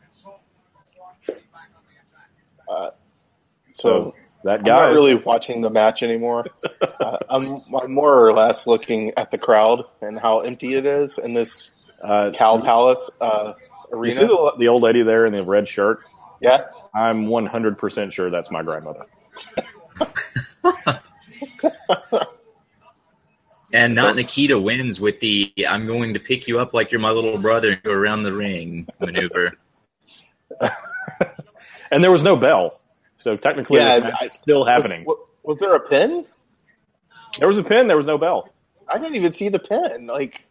So 3.75 4.15
that 4.45 4.59
I'm 4.59 4.65
not 4.65 4.91
really 4.91 5.15
watching 5.15 5.61
the 5.61 5.69
match 5.69 6.01
anymore. 6.01 6.45
uh, 6.99 7.17
I'm, 7.29 7.59
I'm 7.73 7.91
more 7.91 8.25
or 8.25 8.31
less 8.31 8.67
looking 8.67 9.11
at 9.17 9.31
the 9.31 9.37
crowd 9.37 9.83
and 10.01 10.17
how 10.17 10.39
empty 10.39 10.75
it 10.75 10.85
is 10.85 11.17
in 11.17 11.33
this 11.33 11.71
uh, 12.01 12.31
Cal 12.33 12.61
Palace 12.61 13.09
uh, 13.19 13.53
you 14.03 14.11
see 14.11 14.25
the, 14.25 14.53
the 14.57 14.67
old 14.67 14.81
lady 14.81 15.03
there 15.03 15.25
in 15.25 15.33
the 15.33 15.43
red 15.43 15.67
shirt? 15.67 15.99
Yeah, 16.41 16.65
I'm 16.93 17.27
100% 17.27 18.11
sure 18.11 18.29
that's 18.29 18.51
my 18.51 18.63
grandmother. 18.63 19.05
And 23.73 23.93
not 23.93 24.15
Nikita 24.15 24.57
wins 24.57 25.01
with 25.01 25.19
the 25.19 25.51
I'm 25.67 25.85
going 25.85 26.13
to 26.13 26.19
pick 26.19 26.47
you 26.47 26.59
up 26.59 26.73
like 26.73 26.93
you're 26.93 27.01
my 27.01 27.09
little 27.09 27.37
brother 27.37 27.71
and 27.71 27.83
go 27.83 27.91
around 27.91 28.23
the 28.23 28.31
ring 28.31 28.87
maneuver. 29.01 29.51
And 31.91 32.03
there 32.03 32.11
was 32.11 32.23
no 32.23 32.35
bell. 32.35 32.77
So 33.25 33.35
technically, 33.35 33.79
Yeah, 33.79 33.95
this 33.95 34.03
match 34.03 34.13
I- 34.21 34.27
still 34.27 34.59
was, 34.59 34.67
happening. 34.69 35.03
wa- 35.03 35.15
was 35.41 35.57
there 35.57 35.73
a 35.73 35.79
pin? 35.79 36.27
There 37.39 37.47
was 37.47 37.57
a 37.57 37.63
pin, 37.63 37.87
there 37.87 37.97
was 37.97 38.05
no 38.05 38.19
bell. 38.19 38.49
I 38.87 38.99
didn't 38.99 39.15
even 39.15 39.31
see 39.31 39.49
the 39.49 39.57
pin. 39.57 40.05
Like, 40.05 40.45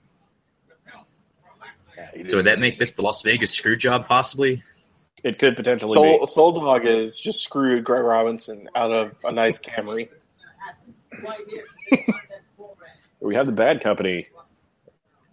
So 2.29 2.39
would 2.39 2.47
that 2.47 2.59
make 2.59 2.81
this 2.81 2.91
the 2.95 3.03
Las 3.03 3.23
Vegas 3.23 3.53
screw 3.53 3.77
job 3.77 4.09
possibly? 4.09 4.65
It 5.23 5.39
could 5.39 5.55
potentially 5.55 5.93
Soul, 5.93 6.19
be. 6.23 6.27
Soul 6.27 6.51
Dog 6.61 6.85
is 6.85 7.17
just 7.21 7.45
screwed 7.45 7.85
Greg 7.85 8.03
Robinson 8.03 8.69
out 8.75 8.91
of 8.91 9.13
a 9.23 9.31
nice 9.31 9.61
Camry. 9.61 10.09
We 13.21 13.37
have 13.37 13.47
the 13.47 13.53
bad 13.53 13.83
company. 13.83 14.27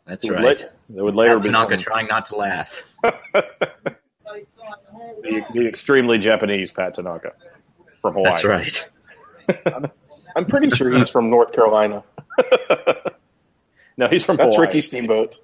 That's 0.06 0.30
right. 0.30 0.42
la- 0.62 0.96
that 0.96 1.04
would 1.04 1.16
later 1.16 1.40
be 1.40 1.50
Tanaka 1.50 1.76
trying 1.78 2.08
not 2.08 2.28
to 2.30 2.36
laugh. 2.38 2.70
the, 5.22 5.46
the 5.54 5.68
extremely 5.68 6.18
Japanese 6.18 6.72
Pat 6.72 6.96
Tanaka 6.96 7.34
from 8.02 8.14
Hawaii. 8.14 8.32
That's 8.32 8.46
right. 8.46 8.90
I'm 10.36 10.46
pretty 10.46 10.70
sure 10.70 10.92
he's 10.92 11.10
from 11.10 11.30
North 11.30 11.52
Carolina. 11.54 12.04
no, 13.98 14.08
he's 14.08 14.24
from 14.24 14.38
That's 14.38 14.56
Hawaii. 14.56 14.68
Ricky 14.68 14.82
Steamboat. 14.82 15.38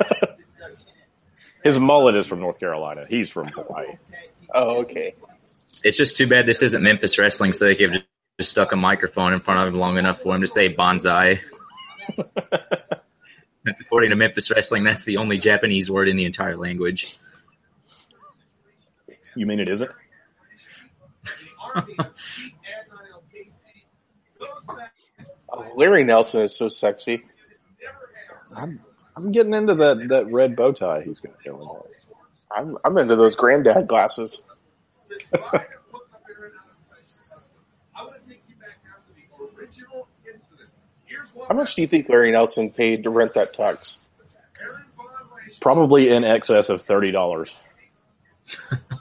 His 1.64 1.78
mullet 1.78 2.16
is 2.16 2.26
from 2.26 2.40
North 2.40 2.58
Carolina. 2.58 3.06
He's 3.08 3.30
from 3.30 3.48
Hawaii. 3.48 3.96
Oh, 4.52 4.80
okay. 4.80 5.14
It's 5.84 5.96
just 5.96 6.16
too 6.16 6.26
bad 6.26 6.46
this 6.46 6.60
isn't 6.62 6.82
Memphis 6.82 7.18
Wrestling, 7.18 7.52
so 7.52 7.66
they 7.66 7.76
could 7.76 7.90
have 7.90 7.92
just, 7.92 8.06
just 8.40 8.50
stuck 8.50 8.72
a 8.72 8.76
microphone 8.76 9.32
in 9.32 9.40
front 9.40 9.60
of 9.60 9.72
him 9.72 9.78
long 9.78 9.96
enough 9.96 10.22
for 10.22 10.34
him 10.34 10.40
to 10.40 10.48
say 10.48 10.74
bonsai. 10.74 11.40
That's 13.64 13.80
according 13.80 14.10
to 14.10 14.16
Memphis 14.16 14.50
Wrestling, 14.50 14.82
that's 14.82 15.04
the 15.04 15.18
only 15.18 15.38
Japanese 15.38 15.88
word 15.88 16.08
in 16.08 16.16
the 16.16 16.24
entire 16.24 16.56
language. 16.56 17.18
You 19.34 19.46
mean 19.46 19.60
it 19.60 19.68
isn't? 19.68 19.90
Oh, 25.50 25.66
Larry 25.76 26.04
Nelson 26.04 26.42
is 26.42 26.54
so 26.56 26.68
sexy. 26.68 27.24
I'm 28.56 28.80
I'm 29.16 29.30
getting 29.32 29.54
into 29.54 29.74
that, 29.76 30.06
that 30.08 30.32
red 30.32 30.56
bow 30.56 30.72
tie 30.72 31.02
he's 31.02 31.18
going 31.18 31.34
to 31.44 31.50
go 31.50 31.86
in. 31.86 31.92
I'm 32.54 32.78
I'm 32.84 32.98
into 32.98 33.16
those 33.16 33.36
granddad 33.36 33.86
glasses. 33.86 34.40
How 41.48 41.54
much 41.54 41.74
do 41.74 41.82
you 41.82 41.88
think 41.88 42.08
Larry 42.08 42.30
Nelson 42.30 42.70
paid 42.70 43.02
to 43.04 43.10
rent 43.10 43.34
that 43.34 43.52
tux? 43.54 43.98
Probably 45.60 46.10
in 46.10 46.24
excess 46.24 46.68
of 46.68 46.82
thirty 46.82 47.10
dollars 47.10 47.56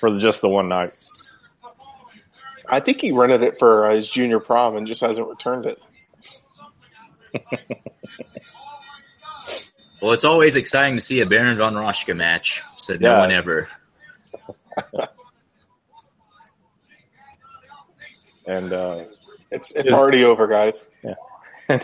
for 0.00 0.18
just 0.18 0.40
the 0.40 0.48
one 0.48 0.68
night. 0.68 0.92
I 2.68 2.80
think 2.80 3.00
he 3.00 3.12
rented 3.12 3.42
it 3.42 3.58
for 3.58 3.86
uh, 3.86 3.94
his 3.94 4.08
junior 4.08 4.40
prom 4.40 4.76
and 4.76 4.86
just 4.86 5.00
hasn't 5.00 5.28
returned 5.28 5.66
it. 5.66 5.78
Well, 10.00 10.12
it's 10.12 10.22
always 10.24 10.54
exciting 10.54 10.94
to 10.94 11.00
see 11.00 11.20
a 11.22 11.26
Baron 11.26 11.56
von 11.58 11.74
Raschke 11.74 12.16
match, 12.16 12.62
said 12.78 13.00
no 13.00 13.08
Yeah. 13.14 13.18
one 13.18 13.32
ever. 13.32 13.68
And 18.46 18.72
uh, 18.72 19.04
It's 19.50 19.72
it's 19.72 19.90
Yeah. 19.90 19.96
already 19.96 20.22
over, 20.24 20.46
guys. 20.46 20.86
Yeah. 21.02 21.14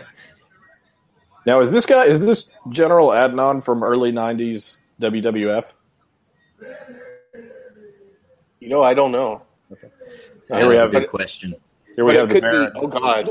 now, 1.45 1.59
is 1.59 1.71
this 1.73 1.85
guy 1.85 2.05
is 2.05 2.21
this 2.21 2.45
General 2.71 3.09
Adnan 3.09 3.61
from 3.63 3.83
early 3.83 4.11
'90s 4.13 4.77
WWF? 5.01 5.65
You 8.65 8.71
know, 8.71 8.81
I 8.81 8.95
don't 8.95 9.11
know. 9.11 9.43
Here 10.51 10.67
we 10.67 10.75
have 10.75 10.89
a 10.89 10.99
good 11.01 11.09
question. 11.11 11.53
here 11.95 12.03
we 12.03 12.13
But 12.13 12.19
have 12.21 12.29
the 12.29 12.33
could 12.33 12.43
be. 12.45 12.49
Baron. 12.49 12.71
Oh 12.75 12.87
God, 12.87 13.29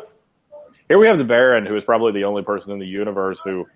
Here 0.86 0.96
we 0.96 1.08
have 1.08 1.18
the 1.18 1.24
Baron, 1.24 1.66
who 1.66 1.74
is 1.74 1.82
probably 1.82 2.12
the 2.12 2.22
only 2.22 2.44
person 2.44 2.70
in 2.70 2.78
the 2.78 2.86
universe 2.86 3.40
who 3.40 3.66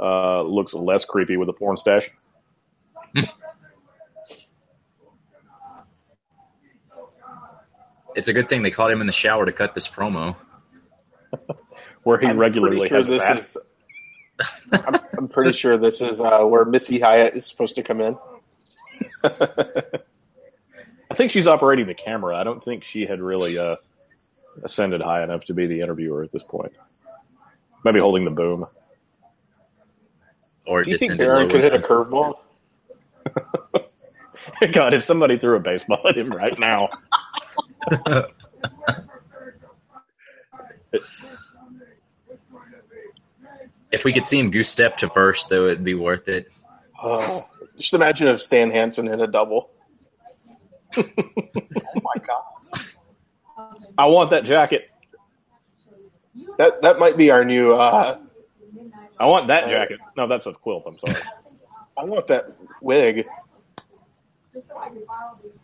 uh, 0.00 0.42
looks 0.42 0.74
less 0.74 1.04
creepy 1.04 1.36
with 1.36 1.48
a 1.48 1.52
porn 1.52 1.76
stash. 1.76 2.08
It's 8.16 8.26
a 8.26 8.32
good 8.32 8.48
thing 8.48 8.64
they 8.64 8.72
caught 8.72 8.90
him 8.90 9.00
in 9.00 9.06
the 9.06 9.12
shower 9.12 9.44
to 9.46 9.52
cut 9.52 9.76
this 9.76 9.86
promo. 9.86 10.34
where 12.02 12.18
he 12.18 12.26
I'm 12.26 12.36
regularly 12.36 12.88
pretty 12.88 12.88
sure 12.88 12.96
has 12.98 13.06
this 13.06 13.22
that. 13.22 13.38
is. 13.38 13.56
I'm, 14.72 14.96
I'm 15.18 15.28
pretty 15.28 15.52
sure 15.52 15.78
this 15.78 16.00
is 16.00 16.20
uh, 16.20 16.40
where 16.42 16.64
Missy 16.64 16.98
Hyatt 16.98 17.34
is 17.36 17.46
supposed 17.46 17.76
to 17.76 17.84
come 17.84 18.00
in. 18.00 18.16
I 21.10 21.14
think 21.14 21.30
she's 21.30 21.46
operating 21.46 21.86
the 21.86 21.94
camera. 21.94 22.36
I 22.36 22.44
don't 22.44 22.62
think 22.62 22.84
she 22.84 23.06
had 23.06 23.20
really 23.20 23.58
uh, 23.58 23.76
ascended 24.64 25.00
high 25.00 25.22
enough 25.22 25.44
to 25.46 25.54
be 25.54 25.66
the 25.66 25.80
interviewer 25.80 26.22
at 26.22 26.32
this 26.32 26.42
point. 26.42 26.74
Maybe 27.84 28.00
holding 28.00 28.24
the 28.24 28.30
boom. 28.32 28.66
Or 30.66 30.82
Do 30.82 30.90
you 30.90 30.98
think 30.98 31.12
descended 31.12 31.26
Baron 31.26 31.48
could 31.48 31.62
hit 31.62 31.74
a 31.74 31.78
curveball? 31.78 32.34
God, 34.72 34.94
if 34.94 35.04
somebody 35.04 35.38
threw 35.38 35.56
a 35.56 35.60
baseball 35.60 36.00
at 36.08 36.16
him 36.16 36.30
right 36.30 36.58
now. 36.58 36.88
If 43.92 44.04
we 44.04 44.12
could 44.12 44.26
see 44.28 44.38
him 44.38 44.50
goose 44.50 44.68
step 44.68 44.98
to 44.98 45.08
first, 45.08 45.48
though, 45.48 45.66
it'd 45.66 45.82
be 45.82 45.94
worth 45.94 46.28
it. 46.28 46.48
Oh, 47.02 47.46
just 47.78 47.94
imagine 47.94 48.28
if 48.28 48.42
Stan 48.42 48.70
Hansen 48.70 49.06
hit 49.06 49.20
a 49.20 49.26
double. 49.26 49.70
Oh 50.96 52.00
my 52.02 52.14
God, 52.26 52.84
I 53.98 54.06
want 54.06 54.30
that 54.30 54.44
jacket. 54.44 54.90
that 56.58 56.82
that 56.82 56.98
might 56.98 57.16
be 57.16 57.30
our 57.30 57.44
new. 57.44 57.72
Uh, 57.72 58.18
I 59.18 59.26
want 59.26 59.48
that 59.48 59.68
jacket. 59.68 59.98
No, 60.16 60.26
that's 60.26 60.46
a 60.46 60.52
quilt. 60.52 60.84
I'm 60.86 60.98
sorry. 60.98 61.16
I 61.96 62.04
want 62.04 62.26
that 62.28 62.44
wig. 62.82 63.26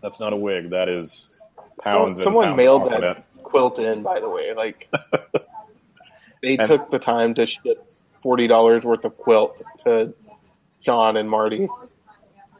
That's 0.03 0.21
not 0.21 0.33
a 0.33 0.37
wig. 0.37 0.71
That 0.71 0.89
is 0.89 1.29
pounds. 1.83 2.19
and 2.19 2.25
someone 2.25 2.47
pounds 2.49 2.57
mailed 2.57 2.91
that 2.91 3.01
that. 3.01 3.27
quilt 3.43 3.79
in, 3.79 4.03
by 4.03 4.21
the 4.21 4.29
way. 4.29 4.53
Like 4.55 4.91
they 6.43 6.57
And- 6.57 6.67
took 6.69 6.91
the 6.91 6.99
time 6.99 7.35
to 7.35 7.47
ship 7.47 7.85
forty 8.23 8.47
dollars 8.47 8.85
worth 8.85 9.05
of 9.05 9.17
quilt 9.17 9.63
to 9.79 10.15
John 10.81 11.17
and 11.17 11.29
Marty. 11.31 11.69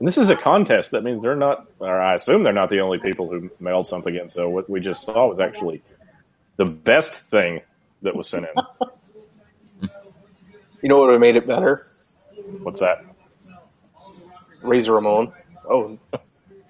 And 0.03 0.09
this 0.09 0.19
is 0.19 0.31
a 0.31 0.37
contest. 0.37 0.91
That 0.91 1.05
means 1.05 1.23
they're 1.23 1.37
not, 1.37 1.65
or 1.79 2.01
I 2.01 2.15
assume 2.15 2.43
they're 2.43 2.53
not 2.53 2.71
the 2.71 2.81
only 2.81 2.99
people 2.99 3.31
who 3.31 3.53
mailed 3.61 3.87
something 3.87 4.13
in. 4.13 4.29
So 4.29 4.49
what 4.49 4.69
we 4.69 4.81
just 4.81 5.05
saw 5.05 5.29
was 5.29 5.39
actually 5.39 5.81
the 6.57 6.65
best 6.65 7.13
thing 7.13 7.61
that 8.03 8.17
was 8.17 8.29
sent 8.29 8.47
in. 8.47 9.89
You 10.83 10.89
know 10.89 10.99
what 10.99 11.07
would 11.07 11.13
have 11.13 11.21
made 11.21 11.37
it 11.37 11.47
better? 11.47 11.87
What's 12.63 12.81
that? 12.81 13.05
Razor 14.61 14.95
Ramon. 14.95 15.33
Oh, 15.65 15.97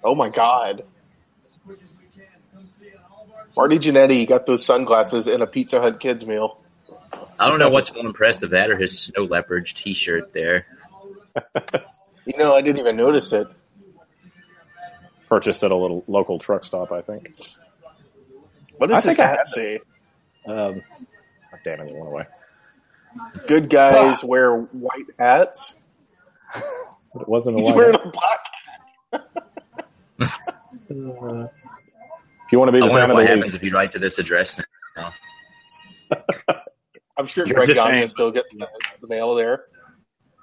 oh 0.03 0.13
my 0.13 0.29
God. 0.29 0.83
Marty 3.57 3.79
Jannetty 3.79 4.27
got 4.27 4.45
those 4.45 4.63
sunglasses 4.63 5.27
in 5.27 5.41
a 5.41 5.47
Pizza 5.47 5.81
Hut 5.81 5.99
kids 5.99 6.27
meal. 6.27 6.59
I 7.39 7.49
don't 7.49 7.57
know 7.57 7.69
what's 7.69 7.91
more 7.91 8.05
impressive, 8.05 8.51
that 8.51 8.69
or 8.69 8.77
his 8.77 8.99
snow 8.99 9.23
leopard 9.23 9.65
T-shirt 9.65 10.31
there. 10.33 10.67
You 12.25 12.37
know, 12.37 12.55
I 12.55 12.61
didn't 12.61 12.79
even 12.79 12.95
notice 12.95 13.33
it. 13.33 13.47
Purchased 15.27 15.63
at 15.63 15.71
a 15.71 15.75
little 15.75 16.03
local 16.07 16.39
truck 16.39 16.63
stop, 16.63 16.91
I 16.91 17.01
think. 17.01 17.33
What 18.77 18.89
I 18.91 18.95
does 18.95 19.03
his 19.03 19.17
hat 19.17 19.37
had 19.37 19.45
say? 19.45 19.79
Um, 20.45 20.81
damn 21.63 21.81
it, 21.81 21.89
it 21.89 21.93
went 21.95 22.07
away. 22.07 22.25
Good 23.47 23.69
guys 23.69 24.23
wear 24.23 24.55
white 24.57 25.05
hats. 25.19 25.73
But 26.53 26.63
it 27.21 27.27
wasn't 27.27 27.57
a 27.57 27.59
He's 27.59 27.67
white 27.67 27.75
wearing 27.75 27.93
hat. 27.93 28.05
a 28.05 28.09
black. 28.11 28.39
If 30.89 32.51
you 32.51 32.59
want 32.59 32.69
to 32.69 32.71
be 32.73 32.81
I 32.81 32.87
the 32.87 32.91
wonder 32.91 33.01
fan 33.01 33.09
of 33.09 33.15
what 33.15 33.21
the 33.21 33.27
happens 33.27 33.45
week, 33.45 33.55
if 33.55 33.63
you 33.63 33.73
write 33.73 33.91
to 33.93 33.99
this 33.99 34.19
address 34.19 34.59
now. 34.95 35.11
I'm 37.17 37.25
sure 37.27 37.45
Greg 37.45 37.67
detained. 37.69 37.75
Gagne 37.95 38.07
still 38.07 38.31
gets 38.31 38.51
the, 38.53 38.67
the 39.01 39.07
mail 39.07 39.33
there. 39.35 39.65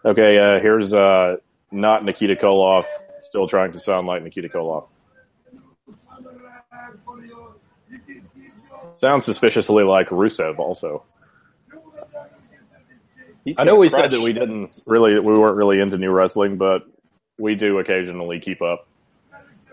okay. 0.05 0.39
Uh, 0.39 0.61
here's 0.61 0.93
uh, 0.95 1.37
not 1.71 2.05
Nikita 2.05 2.37
Koloff. 2.37 2.85
Still 3.23 3.47
trying 3.47 3.73
to 3.73 3.81
sound 3.81 4.07
like 4.07 4.23
Nikita 4.23 4.49
Koloff. 4.49 4.89
Sounds 8.99 9.25
suspiciously 9.25 9.85
like 9.85 10.09
Rusev. 10.09 10.59
Also, 10.59 11.05
He's 13.45 13.59
I 13.59 13.65
know 13.65 13.77
we 13.77 13.89
said 13.89 14.11
that 14.11 14.21
we 14.21 14.33
didn't 14.33 14.71
really, 14.87 15.19
we 15.19 15.39
weren't 15.39 15.57
really 15.57 15.81
into 15.81 15.97
new 15.97 16.11
wrestling, 16.11 16.57
but 16.57 16.85
we 17.39 17.55
do 17.55 17.79
occasionally 17.79 18.39
keep 18.41 18.61
up. 18.61 18.87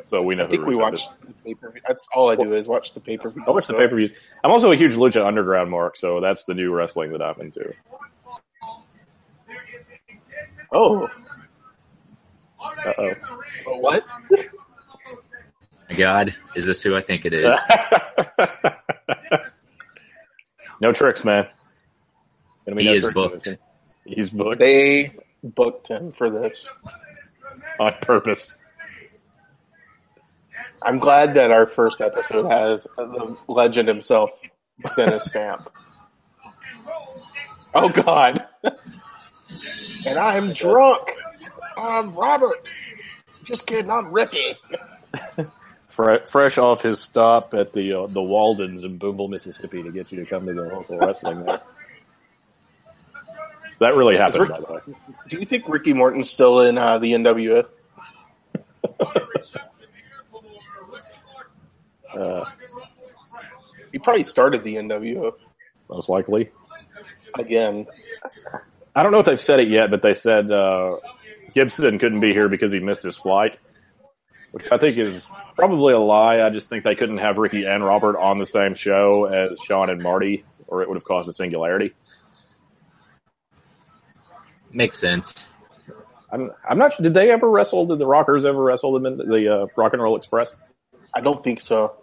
So 0.10 0.22
we 0.22 0.36
know. 0.36 0.46
I 0.46 0.48
think 0.48 0.64
who 0.64 0.70
we 0.70 0.76
watch 0.78 0.94
is. 0.94 1.10
the 1.26 1.34
pay 1.44 1.54
per 1.54 1.70
view. 1.72 1.82
That's 1.86 2.08
all 2.16 2.30
I 2.30 2.36
do 2.36 2.54
is 2.54 2.66
watch 2.68 2.94
the 2.94 3.02
pay 3.02 3.18
per 3.18 3.30
view. 3.30 3.44
I 3.46 3.52
watch 3.52 3.68
the 3.68 3.74
pay 3.74 3.88
per 3.90 3.96
views. 3.98 4.14
I'm 4.42 4.52
also 4.52 4.72
a 4.72 4.76
huge 4.78 4.94
Lucha 4.94 5.26
Underground 5.26 5.70
mark, 5.70 5.98
so 5.98 6.22
that's 6.22 6.46
the 6.46 6.54
new 6.54 6.74
wrestling 6.74 7.12
that 7.12 7.22
I'm 7.22 7.40
into. 7.42 7.74
Oh, 10.72 11.10
Uh 12.88 12.94
oh. 13.68 13.78
what? 13.80 14.06
My 15.90 15.96
God, 15.96 16.36
is 16.56 16.66
this 16.66 16.82
who 16.82 16.96
I 16.96 17.02
think 17.02 17.26
it 17.26 17.34
is? 17.34 17.56
no 20.82 20.92
tricks, 20.94 21.24
man. 21.24 21.48
Gonna 22.66 22.76
be 22.76 22.84
He 22.84 22.90
no 22.90 22.96
is 22.96 23.04
tricks 23.04 23.14
booked. 23.16 23.48
in 23.48 23.54
this 23.54 23.60
one. 24.06 24.16
He's 24.16 24.30
booked 24.30 24.60
They 24.60 25.16
booked 25.44 25.88
him 25.88 26.12
for 26.12 26.30
this. 26.30 26.70
on 27.80 27.94
purpose. 28.02 28.56
I'm 30.82 31.00
glad 31.00 31.34
that 31.36 31.52
our 31.52 31.66
first 31.68 32.02
episode 32.02 32.50
has 32.50 32.84
the 32.98 33.36
legend 33.48 33.88
himself, 33.88 34.32
Dennis 34.96 35.26
Stamp. 35.26 35.70
Oh 37.76 37.90
God! 37.90 38.44
and 40.06 40.18
I'm 40.18 40.54
drunk. 40.54 41.14
I'm 41.78 42.16
Robert. 42.16 42.68
Just 43.44 43.66
kidding. 43.68 43.92
I'm 43.92 44.12
Ricky. 44.12 44.56
Fresh 45.90 46.58
off 46.58 46.84
his 46.84 47.00
stop 47.00 47.54
at 47.54 47.74
the 47.74 47.94
uh, 47.94 48.08
the 48.08 48.22
Waldens 48.22 48.84
in 48.84 48.98
Boonville, 48.98 49.30
Mississippi, 49.30 49.82
to 49.84 49.92
get 49.92 50.12
you 50.12 50.20
to 50.24 50.26
come 50.30 50.46
to 50.46 50.54
the 50.54 50.62
local 50.62 50.98
wrestling 51.00 51.44
there. 51.44 51.62
That 53.80 53.96
really 53.96 54.16
Is 54.16 54.22
happened, 54.22 54.42
Rick- 54.42 54.52
by 54.52 54.60
the 54.60 54.74
way. 54.92 54.98
Do 55.30 55.38
you 55.40 55.46
think 55.46 55.68
Ricky 55.70 55.94
Morton's 55.94 56.30
still 56.30 56.62
in 56.62 56.78
uh, 56.78 56.98
the 57.00 57.14
NWA? 57.14 57.66
Uh, 62.18 62.46
He 63.92 64.00
probably 64.00 64.24
started 64.24 64.64
the 64.64 64.76
NWO 64.76 65.34
most 65.90 66.10
likely. 66.10 66.50
again. 67.38 67.86
I 68.96 69.04
don't 69.04 69.12
know 69.12 69.20
if 69.20 69.26
they've 69.28 69.40
said 69.40 69.60
it 69.60 69.68
yet, 69.70 69.92
but 69.92 70.02
they 70.02 70.14
said 70.16 70.50
uh, 70.52 70.98
Gibson 71.58 71.98
couldn't 71.98 72.20
be 72.20 72.34
here 72.34 72.50
because 72.50 72.72
he 72.72 72.80
missed 72.80 73.02
his 73.02 73.18
flight, 73.18 73.58
which 74.52 74.68
I 74.72 74.78
think 74.78 74.96
is 74.96 75.26
probably 75.56 75.92
a 75.92 76.00
lie. 76.00 76.46
I 76.46 76.52
just 76.52 76.70
think 76.70 76.84
they 76.84 76.94
couldn't 76.94 77.18
have 77.18 77.40
Ricky 77.40 77.66
and 77.66 77.84
Robert 77.84 78.16
on 78.16 78.38
the 78.38 78.46
same 78.46 78.76
show 78.76 79.26
as 79.26 79.58
Shawn 79.66 79.90
and 79.90 80.00
Marty, 80.00 80.46
or 80.68 80.84
it 80.84 80.88
would 80.88 80.98
have 80.98 81.04
caused 81.04 81.28
a 81.28 81.34
singularity. 81.34 81.96
Makes 84.72 85.00
sense. 85.00 85.48
I'm, 86.32 86.52
I'm 86.70 86.78
not. 86.78 86.94
Sure. 86.94 87.06
Did 87.06 87.16
they 87.16 87.32
ever 87.32 87.50
wrestle? 87.50 87.88
Did 87.88 87.98
the 87.98 88.06
Rockers 88.06 88.46
ever 88.46 88.62
wrestle 88.62 88.94
them 88.94 89.08
in 89.08 89.18
the 89.18 89.62
uh, 89.62 89.68
Rock 89.76 89.94
and 89.94 90.02
Roll 90.04 90.16
Express? 90.16 90.54
I 91.12 91.22
don't 91.22 91.44
think 91.44 91.60
so, 91.60 91.96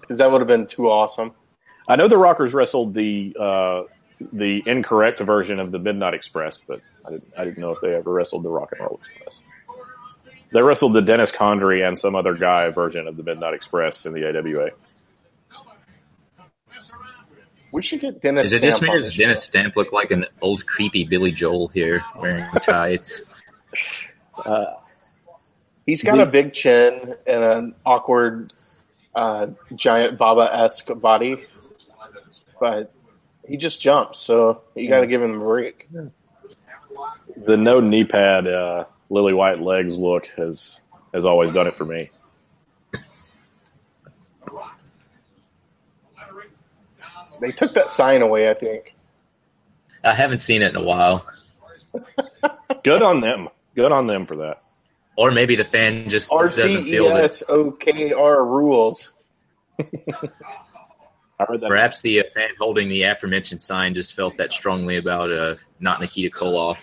because 0.00 0.18
that 0.18 0.32
would 0.32 0.40
have 0.40 0.48
been 0.48 0.66
too 0.66 0.88
awesome. 0.88 1.32
I 1.86 1.96
know 1.96 2.08
the 2.08 2.16
Rockers 2.16 2.54
wrestled 2.54 2.94
the 2.94 3.36
uh, 3.38 3.82
the 4.32 4.62
incorrect 4.66 5.20
version 5.20 5.58
of 5.60 5.72
the 5.72 5.78
Midnight 5.78 6.14
Express, 6.14 6.60
but 6.66 6.80
I 7.06 7.10
didn't, 7.10 7.32
I 7.36 7.44
didn't 7.44 7.58
know 7.58 7.70
if 7.70 7.80
they 7.80 7.94
ever 7.94 8.12
wrestled 8.12 8.42
the 8.42 8.48
Rock 8.50 8.72
and 8.72 8.80
Roll 8.80 9.00
Express. 9.02 9.40
They 10.52 10.62
wrestled 10.62 10.94
the 10.94 11.02
Dennis 11.02 11.30
Condrey 11.30 11.86
and 11.86 11.98
some 11.98 12.14
other 12.16 12.34
guy 12.34 12.70
version 12.70 13.06
of 13.06 13.16
the 13.16 13.22
Midnight 13.22 13.54
Express 13.54 14.04
in 14.06 14.12
the 14.12 14.28
AWA. 14.28 14.70
We 17.72 17.82
should 17.82 18.00
get 18.00 18.20
Dennis. 18.20 18.46
Is 18.46 18.54
it 18.54 18.62
just 18.62 18.78
Stamp 18.78 18.82
me 18.82 18.88
on 18.90 18.96
or 18.96 19.00
does 19.00 19.12
show. 19.12 19.22
Dennis 19.22 19.44
Stamp 19.44 19.76
look 19.76 19.92
like 19.92 20.10
an 20.10 20.26
old 20.42 20.66
creepy 20.66 21.04
Billy 21.04 21.30
Joel 21.30 21.68
here 21.68 22.02
wearing 22.18 22.44
tights? 22.62 23.22
Uh, 24.36 24.66
He's 25.86 26.02
got 26.02 26.16
The- 26.16 26.22
a 26.24 26.26
big 26.26 26.52
chin 26.52 27.14
and 27.26 27.44
an 27.44 27.74
awkward, 27.86 28.52
uh, 29.14 29.48
giant 29.74 30.18
Baba 30.18 30.48
esque 30.52 30.88
body, 31.00 31.44
but 32.60 32.92
he 33.50 33.56
just 33.56 33.80
jumps, 33.80 34.20
so 34.20 34.62
you 34.76 34.88
got 34.88 35.00
to 35.00 35.08
give 35.08 35.20
him 35.20 35.34
a 35.34 35.44
break. 35.44 35.88
the 37.36 37.56
no 37.56 37.80
knee 37.80 38.04
pad, 38.04 38.46
uh, 38.46 38.84
lily 39.08 39.34
white 39.34 39.60
legs 39.60 39.98
look 39.98 40.26
has 40.36 40.78
has 41.12 41.24
always 41.24 41.50
done 41.50 41.66
it 41.66 41.76
for 41.76 41.84
me. 41.84 42.10
They 47.40 47.50
took 47.50 47.74
that 47.74 47.90
sign 47.90 48.22
away, 48.22 48.48
I 48.48 48.54
think. 48.54 48.94
I 50.04 50.14
haven't 50.14 50.42
seen 50.42 50.62
it 50.62 50.68
in 50.68 50.76
a 50.76 50.82
while. 50.82 51.26
Good 52.84 53.02
on 53.02 53.20
them. 53.20 53.48
Good 53.74 53.90
on 53.90 54.06
them 54.06 54.26
for 54.26 54.36
that. 54.36 54.58
Or 55.16 55.32
maybe 55.32 55.56
the 55.56 55.64
fan 55.64 56.08
just 56.08 56.30
R 56.30 56.44
doesn't 56.44 56.68
C 56.68 56.82
E 56.86 56.90
feel 56.90 57.08
that. 57.08 57.24
S 57.24 57.42
O 57.48 57.72
K 57.72 58.12
R 58.12 58.44
rules. 58.44 59.10
I 61.40 61.46
heard 61.46 61.62
that. 61.62 61.68
Perhaps 61.68 62.02
the 62.02 62.20
uh, 62.20 62.24
fan 62.34 62.50
holding 62.58 62.90
the 62.90 63.02
aforementioned 63.04 63.62
sign 63.62 63.94
just 63.94 64.14
felt 64.14 64.36
that 64.36 64.52
strongly 64.52 64.98
about 64.98 65.32
uh, 65.32 65.54
not 65.78 66.00
Nikita 66.00 66.36
Koloff. 66.36 66.76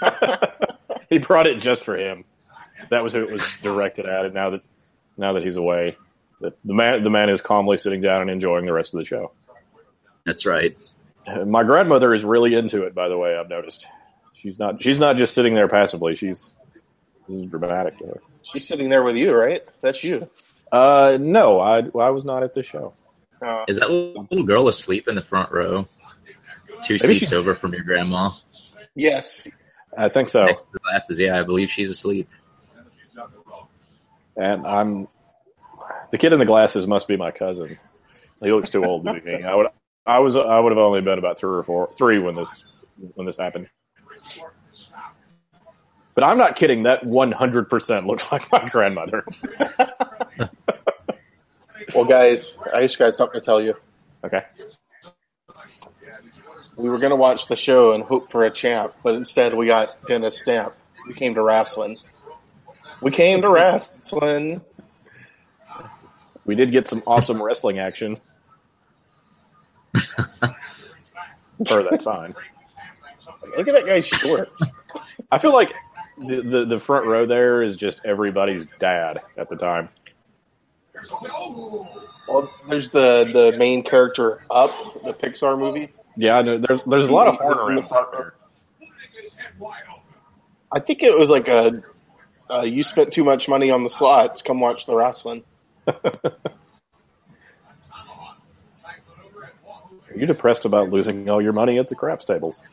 he 1.10 1.18
brought 1.18 1.48
it 1.48 1.58
just 1.58 1.82
for 1.82 1.96
him. 1.96 2.24
That 2.90 3.02
was 3.02 3.12
who 3.12 3.24
it 3.24 3.32
was 3.32 3.42
directed 3.62 4.06
at. 4.06 4.26
And 4.26 4.34
now 4.34 4.50
that 4.50 4.60
now 5.16 5.32
that 5.32 5.42
he's 5.42 5.56
away, 5.56 5.96
the, 6.40 6.54
the 6.64 6.74
man 6.74 7.02
the 7.02 7.10
man 7.10 7.30
is 7.30 7.40
calmly 7.40 7.78
sitting 7.78 8.00
down 8.00 8.20
and 8.22 8.30
enjoying 8.30 8.64
the 8.64 8.72
rest 8.72 8.94
of 8.94 9.00
the 9.00 9.04
show. 9.04 9.32
That's 10.24 10.46
right. 10.46 10.78
My 11.44 11.64
grandmother 11.64 12.14
is 12.14 12.22
really 12.22 12.54
into 12.54 12.84
it. 12.84 12.94
By 12.94 13.08
the 13.08 13.18
way, 13.18 13.36
I've 13.36 13.48
noticed. 13.48 13.86
She's 14.34 14.56
not. 14.56 14.80
She's 14.80 15.00
not 15.00 15.16
just 15.16 15.34
sitting 15.34 15.56
there 15.56 15.66
passively. 15.68 16.14
She's 16.14 16.48
this 17.28 17.38
is 17.38 17.46
dramatic 17.46 17.98
to 17.98 18.06
her. 18.06 18.22
She's 18.44 18.68
sitting 18.68 18.88
there 18.88 19.02
with 19.02 19.16
you, 19.16 19.34
right? 19.34 19.64
That's 19.80 20.04
you. 20.04 20.30
Uh, 20.70 21.18
no, 21.20 21.58
I 21.60 21.78
I 21.98 22.10
was 22.10 22.24
not 22.24 22.44
at 22.44 22.54
this 22.54 22.66
show. 22.66 22.92
Uh, 23.42 23.64
Is 23.68 23.78
that 23.80 23.90
little 23.90 24.44
girl 24.44 24.68
asleep 24.68 25.08
in 25.08 25.14
the 25.14 25.22
front 25.22 25.52
row? 25.52 25.86
Two 26.84 26.98
seats 26.98 27.18
she's- 27.20 27.32
over 27.32 27.54
from 27.54 27.72
your 27.72 27.82
grandma. 27.84 28.30
yes. 28.94 29.46
I 29.96 30.08
think 30.10 30.28
so. 30.28 30.46
The 30.72 30.78
glasses. 30.80 31.18
Yeah, 31.18 31.38
I 31.40 31.42
believe 31.42 31.70
she's 31.70 31.90
asleep. 31.90 32.28
And 34.36 34.66
I'm 34.66 35.08
the 36.10 36.18
kid 36.18 36.34
in 36.34 36.38
the 36.38 36.44
glasses 36.44 36.86
must 36.86 37.08
be 37.08 37.16
my 37.16 37.30
cousin. 37.30 37.78
He 38.42 38.52
looks 38.52 38.68
too 38.68 38.84
old 38.84 39.06
to 39.06 39.14
be 39.14 39.20
me. 39.20 39.42
I 39.42 39.54
would 39.54 39.68
I 40.04 40.18
was 40.18 40.36
I 40.36 40.58
would 40.58 40.70
have 40.72 40.78
only 40.78 41.00
been 41.00 41.18
about 41.18 41.38
three 41.38 41.56
or 41.56 41.62
four 41.62 41.90
three 41.96 42.18
when 42.18 42.34
this 42.34 42.64
when 43.14 43.26
this 43.26 43.36
happened. 43.38 43.68
But 46.14 46.24
I'm 46.24 46.36
not 46.36 46.56
kidding. 46.56 46.82
That 46.82 47.04
100 47.06 47.70
percent 47.70 48.06
looks 48.06 48.30
like 48.32 48.52
my 48.52 48.68
grandmother. 48.68 49.24
Well, 51.94 52.04
guys, 52.04 52.56
I 52.72 52.82
just 52.82 52.98
got 52.98 53.14
something 53.14 53.40
to 53.40 53.44
tell 53.44 53.60
you. 53.60 53.74
Okay. 54.24 54.42
We 56.76 56.90
were 56.90 56.98
going 56.98 57.10
to 57.10 57.16
watch 57.16 57.46
the 57.46 57.56
show 57.56 57.92
and 57.92 58.02
hope 58.04 58.30
for 58.30 58.44
a 58.44 58.50
champ, 58.50 58.94
but 59.02 59.14
instead 59.14 59.54
we 59.54 59.66
got 59.66 60.04
Dennis 60.06 60.38
Stamp. 60.38 60.74
We 61.06 61.14
came 61.14 61.34
to 61.34 61.42
wrestling. 61.42 61.98
We 63.00 63.10
came 63.10 63.40
to 63.42 63.48
wrestling. 63.48 64.60
We 66.44 66.54
did 66.54 66.72
get 66.72 66.88
some 66.88 67.02
awesome 67.06 67.42
wrestling 67.42 67.78
action. 67.78 68.16
per 69.94 71.82
that 71.82 72.02
sign. 72.02 72.34
Look 73.56 73.68
at 73.68 73.74
that 73.74 73.86
guy's 73.86 74.06
shorts. 74.06 74.62
I 75.30 75.38
feel 75.38 75.52
like 75.52 75.72
the, 76.18 76.42
the 76.42 76.64
the 76.66 76.80
front 76.80 77.06
row 77.06 77.26
there 77.26 77.62
is 77.62 77.76
just 77.76 78.00
everybody's 78.04 78.66
dad 78.78 79.22
at 79.36 79.48
the 79.48 79.56
time. 79.56 79.88
Well, 82.28 82.50
there's 82.68 82.90
the 82.90 83.28
the 83.32 83.56
main 83.56 83.82
character 83.82 84.42
up 84.50 84.70
the 85.04 85.12
Pixar 85.12 85.58
movie. 85.58 85.92
Yeah, 86.16 86.42
There's 86.42 86.84
there's 86.84 87.08
a 87.08 87.12
lot 87.12 87.28
of 87.28 87.36
horn 87.36 87.58
around 87.58 87.88
there. 88.12 88.34
I 90.72 90.80
think 90.80 91.02
it 91.02 91.16
was 91.16 91.30
like 91.30 91.48
a 91.48 91.72
uh, 92.50 92.62
you 92.62 92.82
spent 92.82 93.12
too 93.12 93.24
much 93.24 93.48
money 93.48 93.70
on 93.70 93.84
the 93.84 93.90
slots. 93.90 94.42
Come 94.42 94.60
watch 94.60 94.86
the 94.86 94.94
wrestling. 94.94 95.44
Are 95.86 95.94
you 100.14 100.26
depressed 100.26 100.64
about 100.64 100.90
losing 100.90 101.28
all 101.28 101.42
your 101.42 101.52
money 101.52 101.78
at 101.78 101.88
the 101.88 101.94
craps 101.94 102.24
tables? 102.24 102.64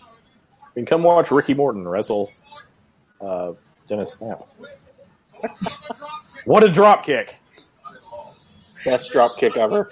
You 0.75 0.81
can 0.81 0.85
come 0.85 1.03
watch 1.03 1.29
Ricky 1.29 1.53
Morton 1.53 1.87
wrestle 1.87 2.31
uh, 3.19 3.53
Dennis 3.87 4.13
Snap. 4.13 4.47
what 6.45 6.63
a 6.63 6.69
drop 6.69 7.05
kick! 7.05 7.35
Best 8.85 9.11
drop 9.11 9.37
kick 9.37 9.57
ever. 9.57 9.91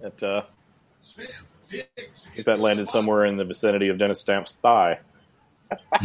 That, 0.00 0.22
uh, 0.22 0.42
if 2.36 2.44
that 2.46 2.60
landed 2.60 2.88
somewhere 2.88 3.26
in 3.26 3.36
the 3.36 3.44
vicinity 3.44 3.88
of 3.88 3.98
Dennis 3.98 4.20
Stamp's 4.20 4.52
thigh. 4.62 4.98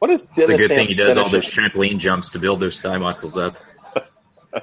What 0.00 0.10
is 0.10 0.22
It's 0.22 0.30
a 0.30 0.46
Dennis 0.46 0.60
good 0.62 0.68
thing 0.68 0.88
he 0.88 0.94
does 0.94 1.18
all 1.18 1.28
those 1.28 1.46
trampoline 1.46 1.98
jumps 1.98 2.30
to 2.30 2.38
build 2.38 2.60
those 2.60 2.80
thigh 2.80 2.96
muscles 2.96 3.36
up. 3.36 3.56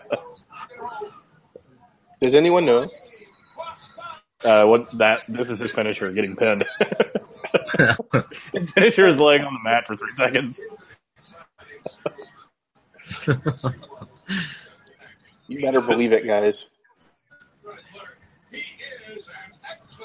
Does 2.21 2.33
anyone 2.33 2.65
know? 2.65 2.89
Uh, 4.43 4.65
what 4.65 4.89
that 4.97 5.21
this 5.27 5.49
is 5.49 5.59
his 5.59 5.71
finisher 5.71 6.11
getting 6.11 6.35
pinned. 6.35 6.65
his 8.53 8.71
finisher 8.71 9.07
is 9.07 9.19
laying 9.19 9.43
on 9.43 9.53
the 9.53 9.59
mat 9.63 9.85
for 9.85 9.95
three 9.95 10.13
seconds. 10.15 10.59
You 15.57 15.63
better 15.65 15.81
believe 15.81 16.11
it, 16.11 16.25
guys. 16.25 16.69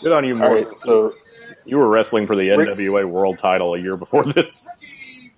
Good 0.03 0.13
on 0.13 0.25
you, 0.25 0.33
All 0.35 0.49
Morton. 0.49 0.69
right, 0.69 0.79
so 0.79 1.15
You 1.67 1.79
were 1.79 1.89
wrestling 1.89 2.27
for 2.27 2.35
the 2.35 2.49
Rick- 2.51 2.71
NWA 2.71 3.05
World 3.09 3.39
Title 3.39 3.75
a 3.75 3.79
year 3.79 3.97
before 3.97 4.25
this. 4.25 4.67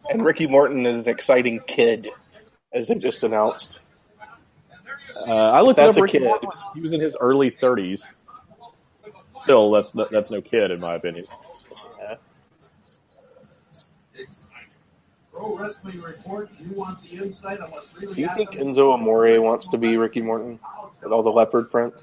and 0.09 0.25
Ricky 0.25 0.47
Morton 0.47 0.87
is 0.87 1.07
an 1.07 1.13
exciting 1.13 1.61
kid, 1.67 2.11
as 2.73 2.89
they 2.89 2.95
just 2.95 3.25
announced. 3.25 3.81
Uh, 5.27 5.33
I 5.35 5.61
looked 5.61 5.77
That's 5.77 5.97
it 5.97 5.99
up. 5.99 6.01
a 6.01 6.03
Ricky 6.05 6.19
kid. 6.19 6.25
Morton 6.25 6.49
was- 6.49 6.59
He 6.75 6.81
was 6.81 6.93
in 6.93 7.01
his 7.01 7.17
early 7.21 7.51
30s. 7.51 8.07
Still, 9.43 9.73
that's 9.73 9.93
that's 10.13 10.31
no 10.31 10.41
kid 10.41 10.71
in 10.71 10.79
my 10.81 10.95
opinion. 10.95 11.27
Pro 15.45 15.59
Wrestling 15.59 16.01
Report. 16.01 16.49
You 16.61 16.75
want 16.75 17.03
the 17.03 17.17
insight 17.25 17.61
on 17.61 17.71
what's 17.71 17.87
really 18.01 18.15
Do 18.15 18.23
you 18.23 18.29
think? 18.35 18.53
Enzo 18.53 18.93
Amore 18.95 19.41
wants 19.41 19.69
to 19.69 19.79
be 19.79 19.97
Ricky 19.97 20.23
Morton 20.23 20.59
with 21.03 21.13
all 21.13 21.23
the 21.23 21.31
leopard 21.31 21.71
print? 21.71 21.95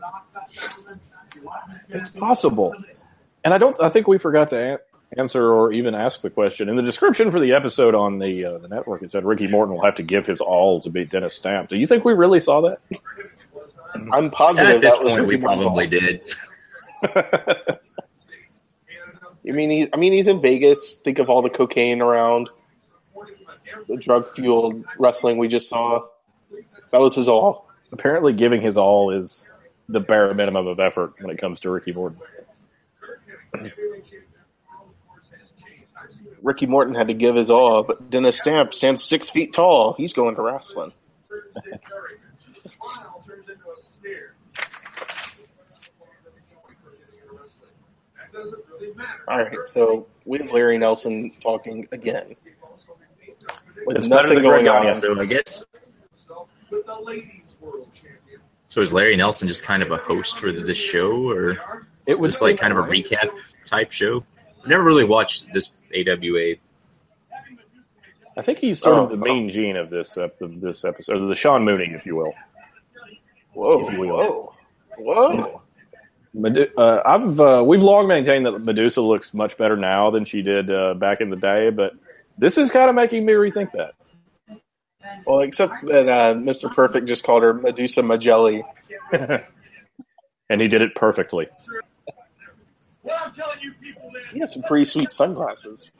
It's 1.90 2.10
possible, 2.10 2.76
and 3.44 3.54
I 3.54 3.58
don't. 3.58 3.76
I 3.82 3.90
think 3.90 4.08
we 4.08 4.18
forgot 4.18 4.50
to 4.50 4.58
an- 4.74 4.78
answer 5.18 5.52
or 5.52 5.74
even 5.74 5.96
ask 5.96 6.22
the 6.22 6.30
question 6.30 6.70
in 6.70 6.76
the 6.76 6.82
description 6.84 7.32
for 7.32 7.40
the 7.40 7.54
episode 7.54 7.96
on 7.96 8.20
the 8.20 8.46
uh, 8.46 8.58
the 8.60 8.68
network. 8.68 9.02
It 9.02 9.12
said 9.12 9.26
Ricky 9.26 9.48
Morton 9.48 9.76
will 9.76 9.84
have 9.84 9.96
to 9.96 10.04
give 10.04 10.26
his 10.28 10.40
all 10.40 10.80
to 10.82 10.90
beat 10.90 11.10
Dennis 11.10 11.34
Stamp. 11.36 11.70
Do 11.70 11.78
you 11.78 11.88
think 11.88 12.06
we 12.06 12.14
really 12.14 12.40
saw 12.40 12.62
that? 12.62 12.78
I'm 14.14 14.30
positive 14.32 14.76
At 14.78 14.82
this 14.82 14.94
that 14.94 15.04
was 15.04 15.14
point, 15.14 15.28
we 15.28 15.38
Morton's 15.38 15.64
probably 15.64 15.86
all. 15.86 15.90
did. 15.90 16.22
I 19.48 19.52
mean, 19.54 19.70
he, 19.72 19.90
I 19.92 19.98
mean, 19.98 20.14
he's 20.14 20.28
in 20.28 20.40
Vegas. 20.42 20.98
Think 20.98 21.18
of 21.20 21.30
all 21.30 21.42
the 21.42 21.50
cocaine 21.50 22.02
around, 22.02 22.50
the 23.88 23.98
drug 23.98 24.34
fueled 24.34 24.86
wrestling 24.98 25.38
we 25.38 25.48
just 25.48 25.70
saw. 25.70 26.06
That 26.92 27.00
was 27.00 27.16
his 27.16 27.28
all. 27.28 27.70
Apparently, 27.92 28.34
giving 28.34 28.62
his 28.62 28.78
all 28.78 29.12
is 29.12 29.50
the 29.90 30.00
bare 30.00 30.34
minimum 30.34 30.68
of 30.68 30.80
effort 30.80 31.14
when 31.20 31.30
it 31.30 31.38
comes 31.38 31.60
to 31.62 31.70
Ricky 31.70 31.92
Morton. 31.92 32.20
Ricky 36.42 36.66
Morton 36.66 36.96
had 36.96 37.10
to 37.10 37.14
give 37.14 37.36
his 37.36 37.52
all, 37.52 37.84
but 37.84 38.10
Dennis 38.10 38.38
Stamp 38.38 38.74
stands 38.74 39.04
six 39.04 39.30
feet 39.30 39.54
tall. 39.54 39.94
He's 39.94 40.14
going 40.14 40.36
to 40.36 40.42
wrestling. 40.42 40.94
All 49.28 49.38
right, 49.38 49.64
so 49.64 50.08
we 50.26 50.40
have 50.40 50.52
Larry 50.52 50.78
Nelson 50.78 51.32
talking 51.42 51.88
again. 51.92 52.36
With 53.86 53.98
It's 53.98 54.08
better 54.08 54.24
nothing 54.30 54.36
than 54.42 54.44
going 54.44 54.68
on. 54.68 54.84
Gagne. 54.86 55.02
So 55.02 55.20
I 55.20 55.26
guess. 55.26 55.64
So 58.66 58.82
is 58.82 58.94
Larry 58.94 59.16
Nelson 59.18 59.48
just 59.48 59.64
kind 59.64 59.84
of 59.84 59.92
a 59.92 59.98
host 59.98 60.40
for 60.40 60.52
this 60.52 60.78
show, 60.78 61.30
or 61.30 61.86
It 62.06 62.18
was 62.18 62.34
was 62.36 62.42
like 62.42 62.60
kind 62.60 62.72
of 62.72 62.80
a 62.80 62.88
recap 62.88 63.30
type 63.68 63.92
show? 63.92 64.24
I've 64.62 64.68
never 64.70 64.84
really 64.84 65.04
watched 65.04 65.52
this 65.54 65.72
AWA. 65.96 66.56
I 68.38 68.42
think 68.44 68.60
he's 68.60 68.80
sort 68.80 68.98
Oh, 68.98 69.04
of 69.04 69.10
the 69.10 69.18
main 69.18 69.50
gene 69.50 69.76
of 69.76 69.90
this 69.90 70.18
ep- 70.18 70.42
of 70.42 70.62
this 70.62 70.86
episode, 70.86 71.28
the 71.28 71.36
Sean 71.36 71.66
Mooney, 71.66 71.92
if 71.94 72.06
you 72.06 72.16
will. 72.16 72.34
Whoa, 73.54 73.88
If 73.88 73.94
you 73.94 74.00
will. 74.00 74.08
whoa, 74.98 75.34
whoa! 75.36 75.62
Medu- 76.34 76.72
uh, 76.78 77.02
I've 77.06 77.40
uh, 77.42 77.62
we've 77.66 77.84
long 77.84 78.08
maintained 78.08 78.46
that 78.46 78.54
Madusa 78.54 79.06
looks 79.06 79.34
much 79.34 79.58
better 79.58 79.76
now 79.76 80.12
than 80.12 80.24
she 80.24 80.42
did 80.42 80.72
uh, 80.72 80.94
back 80.94 81.20
in 81.20 81.30
the 81.30 81.36
day, 81.36 81.70
but 81.72 81.94
this 82.42 82.58
is 82.58 82.72
kind 82.72 82.90
of 82.90 82.96
making 82.96 83.24
me 83.26 83.34
rethink 83.34 83.72
that. 83.74 83.94
Well, 85.26 85.40
except 85.42 85.86
that 85.86 86.10
uh, 86.10 86.34
Mr. 86.34 86.74
Perfect 86.74 87.08
just 87.08 87.24
called 87.24 87.44
her 87.44 87.54
Madusa 87.54 88.04
Magelli. 88.06 88.64
and 90.50 90.60
he 90.62 90.68
did 90.68 90.82
it 90.82 90.96
perfectly. 90.96 91.48
He 94.34 94.40
has 94.40 94.54
some 94.54 94.64
pretty 94.64 94.86
sweet 94.86 95.12
sunglasses. 95.12 95.92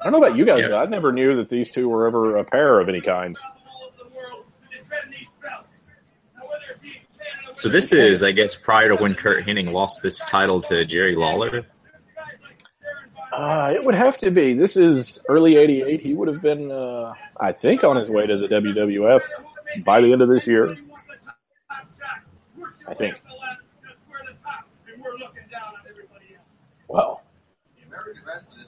I 0.00 0.04
don't 0.04 0.12
know 0.12 0.26
about 0.26 0.36
you 0.36 0.44
guys, 0.44 0.60
Yes. 0.60 0.70
but 0.72 0.78
I 0.86 0.90
never 0.90 1.12
knew 1.12 1.36
that 1.36 1.48
these 1.48 1.68
two 1.68 1.88
were 1.88 2.06
ever 2.06 2.36
a 2.36 2.44
pair 2.44 2.80
of 2.80 2.88
any 2.88 3.00
kind. 3.00 3.36
So 7.52 7.68
this 7.68 7.92
is, 7.92 8.22
I 8.22 8.32
guess, 8.32 8.54
prior 8.54 8.88
to 8.88 8.96
when 8.96 9.14
Curt 9.14 9.44
Hennig 9.44 9.72
lost 9.72 10.02
this 10.02 10.20
title 10.20 10.62
to 10.62 10.84
Jerry 10.84 11.16
Lawler. 11.16 11.66
Uh, 13.32 13.72
it 13.74 13.84
would 13.84 13.94
have 13.94 14.18
to 14.18 14.30
be. 14.30 14.54
This 14.54 14.76
is 14.76 15.20
early 15.28 15.56
'88. 15.56 16.00
He 16.00 16.14
would 16.14 16.28
have 16.28 16.40
been, 16.42 16.70
uh, 16.70 17.12
I 17.38 17.52
think, 17.52 17.84
on 17.84 17.96
his 17.96 18.08
way 18.08 18.26
to 18.26 18.36
the 18.38 18.48
WWF 18.48 19.22
by 19.84 20.00
the 20.00 20.12
end 20.12 20.22
of 20.22 20.28
this 20.28 20.46
year. 20.46 20.68
I 22.86 22.94
think. 22.94 23.20
Well, 26.88 27.22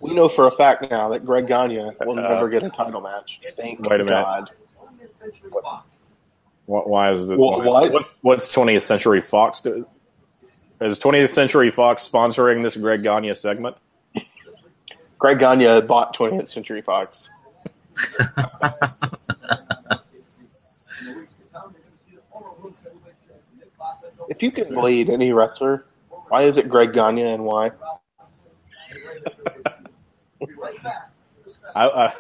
we 0.01 0.13
know 0.15 0.29
for 0.29 0.47
a 0.47 0.51
fact 0.51 0.91
now 0.91 1.09
that 1.09 1.25
Greg 1.25 1.47
Gagne 1.47 1.79
will 2.05 2.19
Uh, 2.19 2.29
never 2.29 2.49
get 2.51 2.63
a 2.63 2.69
title 2.71 3.01
match. 3.01 3.41
Thank 3.57 3.81
wait 3.81 4.01
a 4.01 4.05
minute. 4.05 4.23
God. 4.23 4.51
Why, 6.67 6.81
why 6.81 7.11
is 7.13 7.31
it? 7.31 7.39
Why- 7.39 7.89
what? 7.89 8.05
What's 8.21 8.49
20th 8.49 8.83
Century 8.83 9.23
Fox 9.23 9.61
do? 9.61 9.87
Is 10.81 10.99
20th 10.99 11.33
Century 11.33 11.71
Fox 11.71 12.09
sponsoring 12.09 12.63
this 12.63 12.77
Greg 12.77 13.03
Gagne 13.03 13.35
segment? 13.35 13.77
Greg 15.21 15.39
Gagne 15.39 15.83
bought 15.83 16.17
20th 16.17 16.49
Century 16.49 16.83
Fox. 16.83 17.31
If 24.31 24.45
you 24.45 24.51
can 24.53 24.73
blade 24.73 25.11
any 25.11 25.33
wrestler, 25.33 25.85
why 26.29 26.43
is 26.43 26.57
it 26.57 26.69
Greg 26.69 26.93
Gagne 26.93 27.21
and 27.21 27.45
why? 27.45 27.73
I, 31.75 31.89
I, 31.89 32.15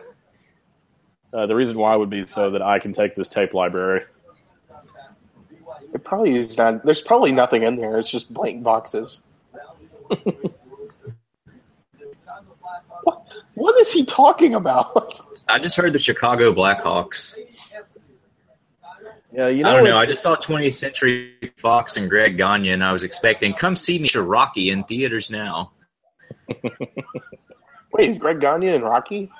uh, 1.33 1.47
the 1.47 1.55
reason 1.55 1.79
why 1.79 1.95
would 1.95 2.11
be 2.11 2.27
so 2.27 2.51
that 2.51 2.63
I 2.63 2.81
can 2.81 2.93
take 2.93 3.15
this 3.15 3.29
tape 3.29 3.55
library. 3.55 4.03
It 5.95 6.05
probably 6.05 6.35
is 6.35 6.59
not. 6.59 6.85
There's 6.85 7.01
probably 7.01 7.33
nothing 7.33 7.63
in 7.63 7.77
there. 7.77 7.97
It's 7.99 8.11
just 8.11 8.35
blank 8.35 8.63
boxes. 8.63 9.21
what, 13.61 13.75
what 13.75 13.81
is 13.81 13.92
he 13.92 14.05
talking 14.05 14.55
about? 14.55 15.20
I 15.49 15.59
just 15.59 15.77
heard 15.77 15.92
the 15.92 15.99
Chicago 15.99 16.53
Blackhawks. 16.55 17.37
Yeah, 19.33 19.49
you 19.49 19.62
know. 19.62 19.70
I 19.70 19.75
don't 19.75 19.85
know. 19.85 19.96
I 19.96 20.07
just 20.07 20.23
saw 20.23 20.37
20th 20.37 20.75
Century 20.75 21.35
Fox 21.61 21.96
and 21.96 22.11
Greg 22.11 22.37
Gagne, 22.37 22.70
and 22.70 22.83
I 22.83 22.92
was 22.92 23.05
expecting, 23.05 23.55
come 23.55 23.77
see 23.77 23.99
me, 23.99 24.09
Rocky 24.14 24.70
in 24.70 24.85
theaters 24.85 25.31
now. 25.31 25.73
Wait, 27.92 28.11
is 28.11 28.18
Greg 28.18 28.40
Gagne 28.40 28.68
in 28.68 28.83
Rocky? 28.83 29.31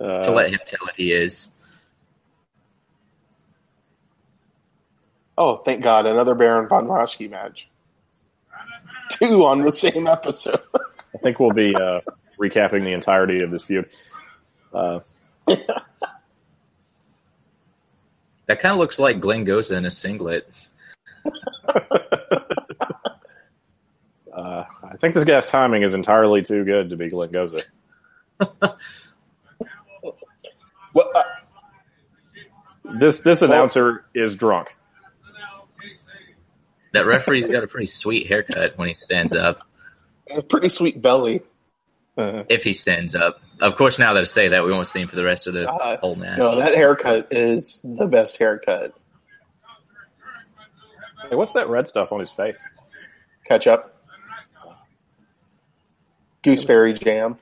uh, 0.00 0.24
To 0.24 0.30
let 0.32 0.50
him 0.50 0.60
tell 0.66 0.86
it 0.88 0.94
he 0.96 1.12
is. 1.12 1.48
Oh, 5.38 5.56
thank 5.56 5.82
God! 5.82 6.04
Another 6.04 6.34
Baron 6.34 6.68
von 6.68 6.86
Raschke 6.86 7.30
match. 7.30 7.68
Two 9.10 9.46
on 9.46 9.62
the 9.62 9.72
same 9.72 10.06
episode. 10.06 10.60
I 10.74 11.18
think 11.18 11.40
we'll 11.40 11.52
be 11.52 11.74
uh, 11.74 12.00
recapping 12.40 12.82
the 12.84 12.92
entirety 12.92 13.42
of 13.42 13.50
this 13.50 13.62
feud. 13.62 13.88
Uh, 14.72 15.00
That 18.46 18.60
kind 18.60 18.72
of 18.72 18.78
looks 18.78 18.98
like 18.98 19.20
Glenn 19.20 19.44
Goza 19.44 19.76
in 19.76 19.84
a 19.84 19.92
singlet. 19.92 20.50
uh, 21.68 21.84
I 24.36 24.96
think 24.98 25.14
this 25.14 25.22
guy's 25.22 25.46
timing 25.46 25.84
is 25.84 25.94
entirely 25.94 26.42
too 26.42 26.64
good 26.64 26.90
to 26.90 26.96
be 26.96 27.08
Glenn 27.08 27.30
Goza. 27.30 27.62
Well, 30.92 31.08
uh, 31.14 31.22
This 32.98 33.20
this 33.20 33.42
announcer 33.42 34.04
is 34.12 34.34
drunk. 34.34 34.74
That 36.92 37.06
referee's 37.06 37.46
got 37.46 37.62
a 37.62 37.68
pretty 37.68 37.86
sweet 37.86 38.26
haircut 38.26 38.76
when 38.76 38.88
he 38.88 38.94
stands 38.94 39.32
up. 39.32 39.60
a 40.36 40.42
pretty 40.42 40.68
sweet 40.68 41.00
belly. 41.00 41.42
Uh, 42.20 42.44
If 42.48 42.62
he 42.64 42.72
stands 42.74 43.14
up. 43.14 43.40
Of 43.60 43.76
course, 43.76 43.98
now 43.98 44.14
that 44.14 44.20
I 44.20 44.24
say 44.24 44.48
that, 44.48 44.64
we 44.64 44.72
won't 44.72 44.86
see 44.86 45.00
him 45.00 45.08
for 45.08 45.16
the 45.16 45.24
rest 45.24 45.46
of 45.46 45.54
the 45.54 45.68
Uh, 45.70 45.96
whole 45.98 46.14
match. 46.16 46.38
No, 46.38 46.56
that 46.56 46.74
haircut 46.74 47.28
is 47.30 47.80
the 47.84 48.06
best 48.06 48.36
haircut. 48.38 48.92
hey, 51.28 51.36
what's 51.36 51.52
that 51.52 51.68
red 51.68 51.86
stuff 51.88 52.12
on 52.12 52.20
his 52.20 52.30
face? 52.30 52.60
Ketchup, 53.46 53.94
gooseberry 56.42 56.92
jam. 56.92 57.38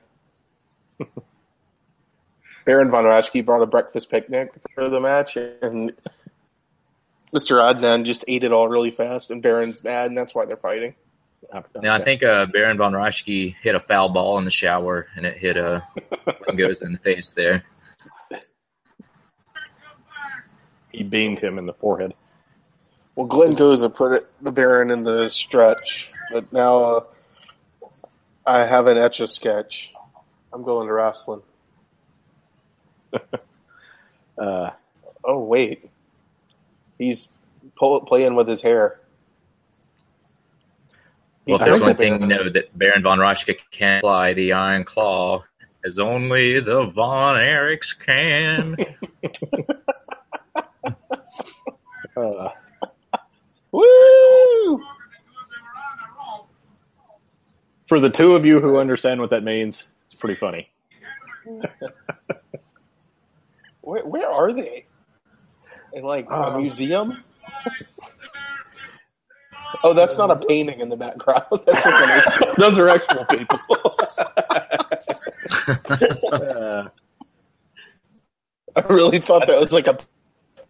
Baron 2.65 2.91
von 2.91 3.05
Raschke 3.05 3.43
brought 3.45 3.61
a 3.61 3.67
breakfast 3.67 4.09
picnic 4.11 4.51
for 4.75 4.89
the 4.89 4.99
match, 4.99 5.37
and 5.37 5.93
Mr. 7.33 7.59
Adnan 7.59 8.03
just 8.03 8.25
ate 8.27 8.43
it 8.43 8.51
all 8.51 8.67
really 8.67 8.91
fast, 8.91 9.31
and 9.31 9.41
Baron's 9.41 9.83
mad, 9.83 10.07
and 10.07 10.17
that's 10.17 10.35
why 10.35 10.45
they're 10.45 10.57
fighting. 10.57 10.95
Now, 11.81 11.95
I 11.95 12.03
think 12.03 12.21
uh, 12.23 12.45
Baron 12.47 12.77
von 12.77 12.93
Raschke 12.93 13.55
hit 13.61 13.75
a 13.75 13.79
foul 13.79 14.09
ball 14.09 14.37
in 14.39 14.45
the 14.45 14.51
shower, 14.51 15.07
and 15.15 15.25
it 15.25 15.37
hit 15.37 15.57
uh, 15.57 15.81
Glenn 16.43 16.57
Goza 16.57 16.85
in 16.85 16.93
the 16.93 16.99
face 16.99 17.31
there. 17.31 17.63
he 20.91 21.03
beamed 21.03 21.39
him 21.39 21.57
in 21.57 21.65
the 21.65 21.73
forehead. 21.73 22.13
Well, 23.15 23.27
Glenn 23.27 23.55
goes 23.55 23.81
and 23.81 23.93
put 23.93 24.13
it, 24.13 24.27
the 24.41 24.51
Baron 24.51 24.91
in 24.91 25.03
the 25.03 25.29
stretch, 25.29 26.11
but 26.31 26.51
now 26.51 26.83
uh, 26.83 27.03
I 28.45 28.65
have 28.65 28.87
an 28.87 28.97
etch 28.97 29.19
a 29.19 29.27
sketch. 29.27 29.93
I'm 30.51 30.63
going 30.63 30.87
to 30.87 30.93
wrestling. 30.93 31.41
Uh, 34.37 34.69
Oh 35.23 35.39
wait, 35.43 35.89
he's 36.97 37.31
pull, 37.75 38.01
playing 38.01 38.35
with 38.35 38.47
his 38.47 38.61
hair. 38.61 38.99
Well, 41.49 41.59
if 41.59 41.65
there's 41.65 41.79
one 41.81 41.95
thing 41.95 42.21
you 42.21 42.27
know 42.27 42.49
that 42.49 42.77
Baron 42.77 43.03
von 43.03 43.19
Raschke 43.19 43.57
can 43.71 44.01
fly 44.01 44.33
the 44.33 44.53
Iron 44.53 44.83
Claw, 44.85 45.43
as 45.85 45.99
only 45.99 46.59
the 46.59 46.85
Von 46.85 47.35
Erichs 47.35 47.97
can. 47.97 48.75
uh, 52.17 52.49
Woo! 53.71 54.81
for 57.87 57.99
the 57.99 58.09
two 58.09 58.35
of 58.35 58.45
you 58.45 58.59
who 58.59 58.77
understand 58.77 59.19
what 59.19 59.31
that 59.31 59.43
means, 59.43 59.87
it's 60.05 60.15
pretty 60.15 60.35
funny. 60.35 60.67
Where, 63.81 64.05
where 64.05 64.29
are 64.29 64.53
they? 64.53 64.85
In 65.93 66.03
like 66.03 66.29
a 66.29 66.33
Um, 66.33 66.57
museum? 66.61 67.23
Oh, 69.83 69.93
that's 69.93 70.17
not 70.17 70.31
a 70.31 70.35
painting 70.35 70.79
in 70.79 70.89
the 70.89 70.97
background. 70.97 71.43
That's 71.65 71.85
like 71.85 72.27
an 72.41 72.53
Those 72.57 72.77
are 72.79 72.89
actual 72.89 73.25
people. 73.25 73.59
Uh, 76.31 76.89
I 78.75 78.81
really 78.89 79.19
thought 79.19 79.47
that 79.47 79.59
was 79.59 79.71
like 79.71 79.87
a. 79.87 79.97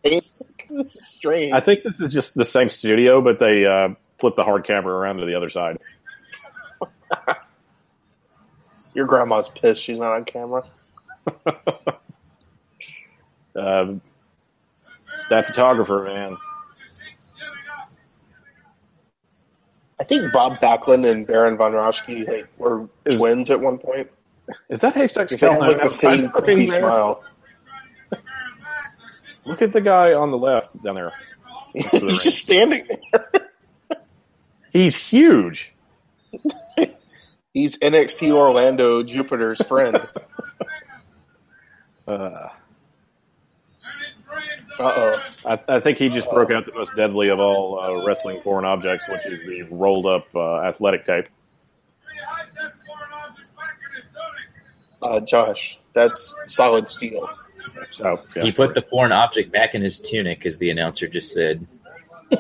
This 0.04 0.34
is 0.70 1.08
strange. 1.08 1.54
I 1.54 1.60
think 1.60 1.84
this 1.84 2.00
is 2.00 2.12
just 2.12 2.36
the 2.36 2.46
same 2.46 2.70
studio, 2.70 3.22
but 3.22 3.40
they 3.40 3.66
uh, 3.66 3.90
flip 4.20 4.36
the 4.36 4.44
hard 4.44 4.66
camera 4.66 4.94
around 4.96 5.18
to 5.18 5.26
the 5.26 5.36
other 5.36 5.50
side. 5.50 5.78
your 8.94 9.06
grandma's 9.06 9.50
pissed. 9.50 9.82
She's 9.82 9.98
not 9.98 10.12
on 10.12 10.26
camera. 10.26 10.64
Um, 13.56 14.02
that 15.30 15.46
photographer, 15.46 16.04
man. 16.04 16.38
I 20.00 20.04
think 20.06 20.32
Bob 20.32 20.60
Backlund 20.60 21.06
and 21.10 21.28
Baron 21.28 21.58
von 21.58 21.74
Raschke 21.74 22.28
like 22.28 22.48
were 22.58 22.88
Is- 23.06 23.18
twins 23.18 23.50
at 23.52 23.60
one 23.60 23.78
point. 23.78 24.10
Is 24.70 24.80
that 24.80 24.96
Haystack 24.96 25.30
They 25.30 25.38
have 25.38 25.60
like 25.60 25.82
the 25.82 25.90
same 25.90 26.30
creepy 26.30 26.66
there? 26.66 26.80
smile. 26.80 27.24
Look 29.46 29.62
at 29.62 29.72
the 29.72 29.82
guy 29.82 30.14
on 30.14 30.32
the 30.32 30.38
left 30.38 30.82
down 30.84 30.96
there. 30.96 31.14
He's 31.74 32.24
just 32.24 32.40
standing 32.40 32.88
there. 33.12 33.50
He's 34.74 34.96
huge. 34.96 35.72
He's 37.52 37.78
NXT 37.80 38.32
Orlando 38.32 39.04
Jupiter's 39.04 39.62
friend. 39.68 40.08
Uh, 42.08 42.50
Uh 44.80 44.94
oh. 44.96 45.24
I, 45.46 45.60
I 45.68 45.80
think 45.82 45.98
he 45.98 46.08
just 46.08 46.30
broke 46.32 46.52
out 46.52 46.66
the 46.66 46.74
most 46.74 46.96
deadly 46.96 47.28
of 47.28 47.40
all 47.40 47.80
uh, 47.80 48.06
wrestling 48.06 48.42
foreign 48.42 48.64
objects, 48.64 49.10
which 49.10 49.26
is 49.26 49.46
the 49.46 49.64
rolled 49.64 50.06
up 50.06 50.28
uh, 50.34 50.62
athletic 50.62 51.04
tape. 51.06 51.28
Uh, 55.02 55.20
Josh, 55.20 55.80
that's 55.94 56.34
solid 56.48 56.90
steel. 56.90 57.30
So 57.92 58.22
yeah. 58.36 58.44
He 58.44 58.54
put 58.54 58.74
the 58.74 58.82
foreign 58.82 59.12
object 59.12 59.52
back 59.52 59.76
in 59.76 59.82
his 59.82 60.00
tunic, 60.00 60.46
as 60.46 60.58
the 60.60 60.70
announcer 60.70 61.08
just 61.08 61.34
said. 61.34 61.68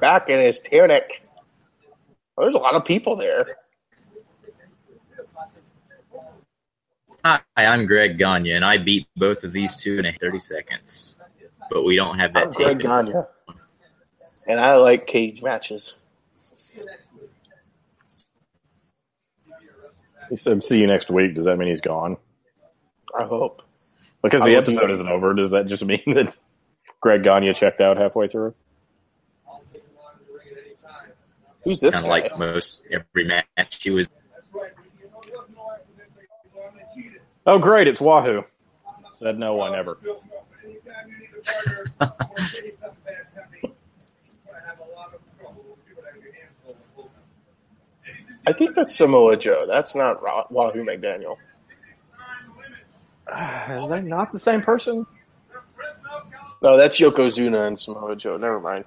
Back 0.00 0.30
in 0.30 0.40
his 0.40 0.60
tunic. 0.60 1.22
There's 2.38 2.54
a 2.54 2.58
lot 2.58 2.74
of 2.74 2.84
people 2.86 3.16
there. 3.16 3.56
Hi, 7.24 7.40
I'm 7.56 7.86
Greg 7.86 8.16
Gagne, 8.16 8.52
and 8.52 8.64
I 8.64 8.78
beat 8.78 9.06
both 9.16 9.44
of 9.44 9.52
these 9.52 9.76
two 9.76 9.98
in 9.98 10.14
30 10.20 10.38
seconds. 10.38 11.16
But 11.70 11.84
we 11.84 11.96
don't 11.96 12.18
have 12.18 12.32
that 12.34 12.46
I'm 12.46 12.52
tape. 12.52 12.64
Greg 12.66 12.80
Gagne. 12.80 13.12
And 14.46 14.58
I 14.58 14.76
like 14.76 15.06
cage 15.06 15.42
matches. 15.42 15.94
he 20.30 20.36
said, 20.36 20.62
"See 20.62 20.78
you 20.78 20.86
next 20.86 21.10
week." 21.10 21.34
Does 21.34 21.44
that 21.44 21.58
mean 21.58 21.68
he's 21.68 21.80
gone? 21.80 22.16
I 23.18 23.24
hope. 23.24 23.62
Because 24.22 24.44
the 24.44 24.56
episode 24.56 24.90
isn't 24.90 25.08
over. 25.08 25.34
Does 25.34 25.50
that 25.50 25.66
just 25.66 25.84
mean 25.84 26.02
that 26.14 26.36
Greg 27.00 27.22
Gagne 27.22 27.52
checked 27.54 27.80
out 27.80 27.96
halfway 27.96 28.28
through? 28.28 28.54
Who's 31.64 31.80
this 31.80 31.94
Kind 31.94 32.06
guy? 32.06 32.18
of 32.18 32.22
like 32.30 32.38
most 32.38 32.82
every 32.90 33.26
match 33.26 33.82
he 33.82 33.90
was. 33.90 34.08
Oh, 37.46 37.58
great! 37.58 37.88
It's 37.88 38.00
Wahoo. 38.00 38.44
Said 39.18 39.38
no, 39.38 39.54
one 39.54 39.74
ever. 39.74 39.98
I 48.46 48.52
think 48.52 48.74
that's 48.74 48.96
Samoa 48.96 49.36
Joe. 49.36 49.66
That's 49.66 49.94
not 49.94 50.22
Wahoo 50.50 50.84
McDaniel. 50.84 51.36
Are 53.26 53.88
they 53.88 54.00
not 54.00 54.32
the 54.32 54.40
same 54.40 54.62
person? 54.62 55.06
No, 56.62 56.76
that's 56.76 57.00
Yokozuna 57.00 57.66
and 57.66 57.78
Samoa 57.78 58.16
Joe. 58.16 58.36
Never 58.36 58.60
mind. 58.60 58.84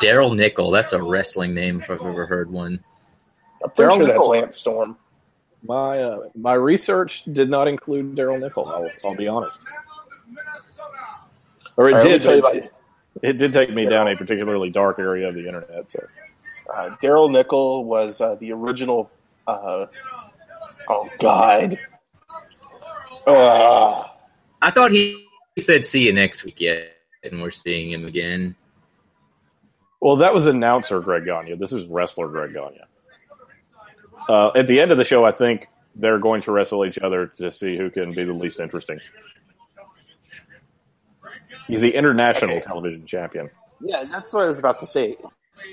Daryl 0.00 0.36
Nickel. 0.36 0.70
That's 0.70 0.92
a 0.92 1.02
wrestling 1.02 1.54
name 1.54 1.80
if 1.80 1.90
I've 1.90 2.00
ever 2.00 2.26
heard 2.26 2.50
one. 2.50 2.82
I'm 3.62 3.70
pretty 3.70 3.94
Daryl 3.94 3.96
sure 3.96 4.06
that's 4.06 4.26
Lance 4.26 4.56
Storm. 4.58 4.96
My 5.64 6.02
uh, 6.02 6.18
my 6.34 6.54
research 6.54 7.24
did 7.30 7.48
not 7.50 7.68
include 7.68 8.14
Daryl 8.16 8.40
Nickel. 8.40 8.66
I'll, 8.66 8.90
I'll 9.04 9.16
be 9.16 9.28
honest. 9.28 9.58
Or 11.76 11.88
it 11.88 11.94
All 11.94 12.00
right, 12.00 12.04
let 12.04 12.12
me 12.12 12.18
did. 12.18 12.22
tell 12.22 12.32
you 12.34 12.38
It, 12.38 12.40
about 12.40 12.70
it 13.22 13.32
did 13.38 13.52
take 13.52 13.72
me 13.72 13.86
down 13.86 14.08
a 14.08 14.16
particularly 14.16 14.70
dark 14.70 14.98
area 14.98 15.28
of 15.28 15.34
the 15.34 15.46
internet. 15.46 15.90
So 15.90 16.04
uh, 16.72 16.96
Daryl 17.02 17.30
Nickel 17.30 17.84
was 17.84 18.20
uh, 18.20 18.36
the 18.36 18.52
original. 18.52 19.10
Uh, 19.46 19.86
oh 20.88 21.08
God. 21.20 21.78
Uh, 23.26 24.04
I 24.60 24.70
thought 24.72 24.90
he 24.90 25.28
said 25.58 25.86
see 25.86 26.02
you 26.02 26.12
next 26.12 26.44
week 26.44 26.60
yet, 26.60 26.92
and 27.22 27.40
we're 27.40 27.50
seeing 27.50 27.92
him 27.92 28.06
again. 28.06 28.56
Well, 30.00 30.16
that 30.16 30.34
was 30.34 30.46
announcer 30.46 31.00
Greg 31.00 31.24
Gagne. 31.26 31.54
This 31.54 31.72
is 31.72 31.86
wrestler 31.86 32.28
Greg 32.28 32.54
Gagne. 32.54 32.80
Uh, 34.28 34.50
at 34.54 34.66
the 34.66 34.80
end 34.80 34.90
of 34.92 34.98
the 34.98 35.04
show, 35.04 35.24
I 35.24 35.32
think 35.32 35.68
they're 35.94 36.18
going 36.18 36.42
to 36.42 36.52
wrestle 36.52 36.84
each 36.86 36.98
other 36.98 37.26
to 37.36 37.50
see 37.50 37.76
who 37.76 37.90
can 37.90 38.14
be 38.14 38.24
the 38.24 38.32
least 38.32 38.60
interesting. 38.60 38.98
He's 41.68 41.80
the 41.80 41.94
international 41.94 42.56
Okay. 42.56 42.64
television 42.66 43.06
champion. 43.06 43.50
yeah, 43.80 44.04
that's 44.04 44.32
what 44.32 44.44
I 44.44 44.46
was 44.46 44.58
about 44.58 44.78
to 44.80 44.86
say. 44.86 45.16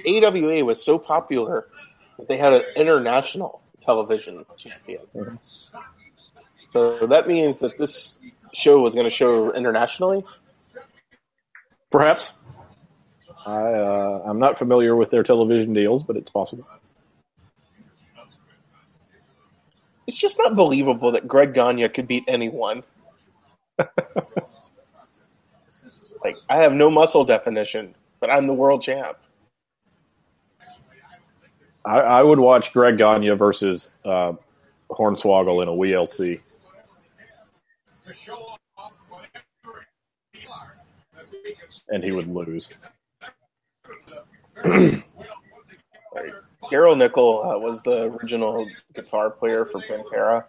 AWA 0.08 0.64
was 0.66 0.84
so 0.84 0.98
popular 1.00 1.68
that 2.18 2.28
they 2.28 2.38
had 2.38 2.54
an 2.54 2.64
international 2.76 3.62
television 3.80 4.46
champion. 4.58 5.02
Mhm. 5.16 5.40
So 6.68 7.00
that 7.00 7.28
means 7.28 7.60
that 7.60 7.78
this 7.78 8.20
show 8.54 8.80
was 8.82 8.94
going 8.94 9.06
to 9.06 9.10
show 9.12 9.52
internationally. 9.54 10.24
Perhaps. 11.92 12.34
I 13.46 13.52
uh, 13.74 14.22
I'm 14.26 14.38
not 14.40 14.58
familiar 14.58 14.96
with 14.96 15.10
their 15.12 15.24
television 15.24 15.74
deals, 15.74 16.04
but 16.04 16.18
it's 16.18 16.30
possible. 16.30 16.66
It's 20.10 20.18
just 20.18 20.40
not 20.40 20.56
believable 20.56 21.12
that 21.12 21.28
Greg 21.28 21.54
Gagne 21.54 21.88
could 21.90 22.08
beat 22.08 22.24
anyone. 22.28 22.82
like, 26.24 26.36
I 26.50 26.56
have 26.56 26.74
no 26.74 26.90
muscle 26.90 27.24
definition, 27.24 27.94
but 28.20 28.32
I'm 28.32 28.48
the 28.48 28.56
world 28.56 28.82
champ. 28.82 29.20
I, 31.86 32.00
I 32.00 32.24
would 32.24 32.40
watch 32.40 32.74
Greg 32.74 32.98
Gagne 32.98 33.30
versus 33.36 33.92
uh, 34.04 34.34
Hornswoggle 34.90 35.62
in 35.62 35.70
a 35.70 35.74
WLC. 35.74 36.40
And 41.90 42.04
he 42.04 42.12
would 42.12 42.28
lose. 42.28 42.68
Daryl 46.70 46.98
Nickel 46.98 47.44
uh, 47.44 47.58
was 47.60 47.82
the 47.82 48.04
original 48.04 48.68
guitar 48.94 49.30
player 49.32 49.66
for 49.66 49.82
Pantera, 49.82 50.46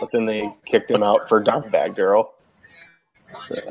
but 0.00 0.10
then 0.12 0.24
they 0.26 0.52
kicked 0.66 0.90
him 0.90 1.02
out 1.02 1.28
for 1.28 1.42
Dimebag 1.42 1.94
Darrell. 1.96 2.32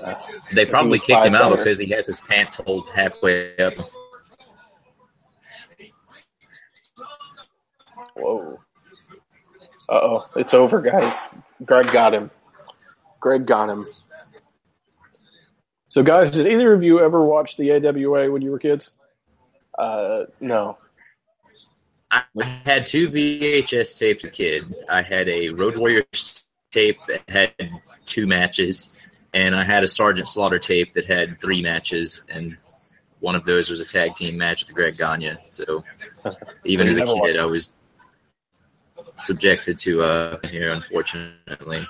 Uh, 0.01 0.15
They 0.53 0.65
probably 0.65 0.99
kicked 0.99 1.09
him 1.11 1.33
five 1.33 1.33
out 1.33 1.51
better. 1.51 1.63
because 1.63 1.79
he 1.79 1.87
has 1.91 2.05
his 2.05 2.19
pants 2.21 2.55
hold 2.55 2.89
halfway 2.93 3.57
up. 3.57 3.73
whoa. 8.15 8.59
Uh 9.89 9.93
oh, 10.01 10.25
it's 10.35 10.53
over, 10.53 10.81
guys. 10.81 11.27
Greg 11.65 11.91
got 11.91 12.13
him. 12.13 12.31
Greg 13.19 13.45
got 13.45 13.69
him. 13.69 13.85
So, 15.87 16.01
guys, 16.03 16.31
did 16.31 16.47
either 16.47 16.73
of 16.73 16.81
you 16.83 16.99
ever 16.99 17.23
watch 17.23 17.55
the 17.57 17.71
AWA 17.71 18.31
when 18.31 18.41
you 18.41 18.51
were 18.51 18.59
kids? 18.59 18.91
Uh, 19.77 20.23
no. 20.39 20.77
I 22.13 22.43
had 22.63 22.85
two 22.85 23.09
VHS 23.09 23.97
tapes 23.97 24.23
as 24.23 24.29
a 24.29 24.31
kid. 24.31 24.73
I 24.89 25.01
had 25.01 25.27
a 25.27 25.49
Road 25.49 25.75
Warriors 25.75 26.43
tape 26.71 26.97
that 27.07 27.21
had 27.27 27.53
two 28.05 28.27
matches, 28.27 28.93
and 29.33 29.55
I 29.55 29.63
had 29.63 29.83
a 29.83 29.87
Sergeant 29.87 30.29
Slaughter 30.29 30.59
tape 30.59 30.93
that 30.93 31.05
had 31.05 31.39
three 31.41 31.61
matches, 31.61 32.23
and 32.29 32.57
one 33.19 33.35
of 33.35 33.45
those 33.45 33.69
was 33.69 33.79
a 33.79 33.85
tag 33.85 34.15
team 34.15 34.37
match 34.37 34.65
with 34.65 34.75
Greg 34.75 34.97
Gagne. 34.97 35.37
So 35.49 35.83
even 36.65 36.87
as 36.87 36.97
a 36.97 37.05
never 37.05 37.19
kid, 37.21 37.37
I 37.37 37.45
was 37.45 37.73
subjected 39.17 39.79
to 39.79 40.03
uh 40.03 40.47
here, 40.47 40.69
unfortunately. 40.71 41.87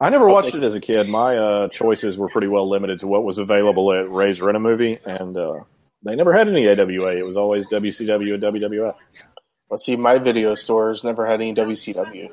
I 0.00 0.08
never 0.08 0.28
watched 0.28 0.54
it 0.54 0.62
as 0.62 0.74
a 0.74 0.80
kid. 0.80 1.08
My 1.08 1.36
uh, 1.36 1.68
choices 1.68 2.16
were 2.18 2.28
pretty 2.28 2.48
well 2.48 2.68
limited 2.68 2.98
to 3.00 3.06
what 3.06 3.22
was 3.22 3.38
available 3.38 3.92
at 3.92 4.10
Ray's 4.10 4.40
Rent 4.40 4.56
a 4.56 4.60
Movie, 4.60 4.98
and 5.04 5.36
uh, 5.36 5.60
they 6.02 6.16
never 6.16 6.32
had 6.32 6.48
any 6.48 6.68
AWA. 6.68 7.16
It 7.16 7.24
was 7.24 7.36
always 7.36 7.68
WCW 7.68 8.34
and 8.34 8.42
WWF. 8.42 8.94
Well, 9.72 9.78
see, 9.78 9.96
my 9.96 10.18
video 10.18 10.54
stores 10.54 11.02
never 11.02 11.24
had 11.24 11.40
any 11.40 11.54
WCW. 11.54 12.28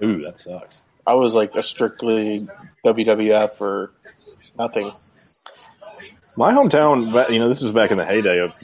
Ooh, 0.00 0.22
that 0.22 0.38
sucks. 0.38 0.84
I 1.04 1.14
was 1.14 1.34
like 1.34 1.56
a 1.56 1.62
strictly 1.64 2.46
WWF 2.86 3.60
or 3.60 3.90
nothing. 4.56 4.92
My 6.36 6.52
hometown, 6.52 7.28
you 7.32 7.40
know, 7.40 7.48
this 7.48 7.60
was 7.60 7.72
back 7.72 7.90
in 7.90 7.98
the 7.98 8.04
heyday 8.04 8.38
of 8.38 8.54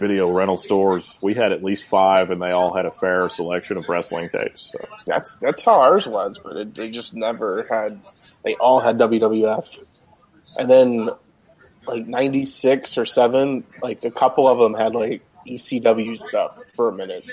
video 0.00 0.28
rental 0.28 0.56
stores. 0.56 1.08
We 1.20 1.34
had 1.34 1.52
at 1.52 1.62
least 1.62 1.84
five, 1.84 2.30
and 2.30 2.42
they 2.42 2.50
all 2.50 2.74
had 2.74 2.86
a 2.86 2.90
fair 2.90 3.28
selection 3.28 3.76
of 3.76 3.88
wrestling 3.88 4.30
tapes. 4.30 4.72
So. 4.72 4.84
That's 5.06 5.36
that's 5.36 5.62
how 5.62 5.76
ours 5.76 6.08
was, 6.08 6.40
but 6.42 6.56
it, 6.56 6.74
they 6.74 6.90
just 6.90 7.14
never 7.14 7.68
had. 7.70 8.00
They 8.44 8.56
all 8.56 8.80
had 8.80 8.98
WWF, 8.98 9.68
and 10.58 10.68
then 10.68 11.10
like 11.86 12.04
'96 12.04 12.98
or 12.98 13.06
seven, 13.06 13.62
like 13.80 14.04
a 14.04 14.10
couple 14.10 14.48
of 14.48 14.58
them 14.58 14.74
had 14.74 14.92
like 14.92 15.22
ECW 15.46 16.20
stuff 16.20 16.58
for 16.74 16.88
a 16.88 16.92
minute, 16.92 17.24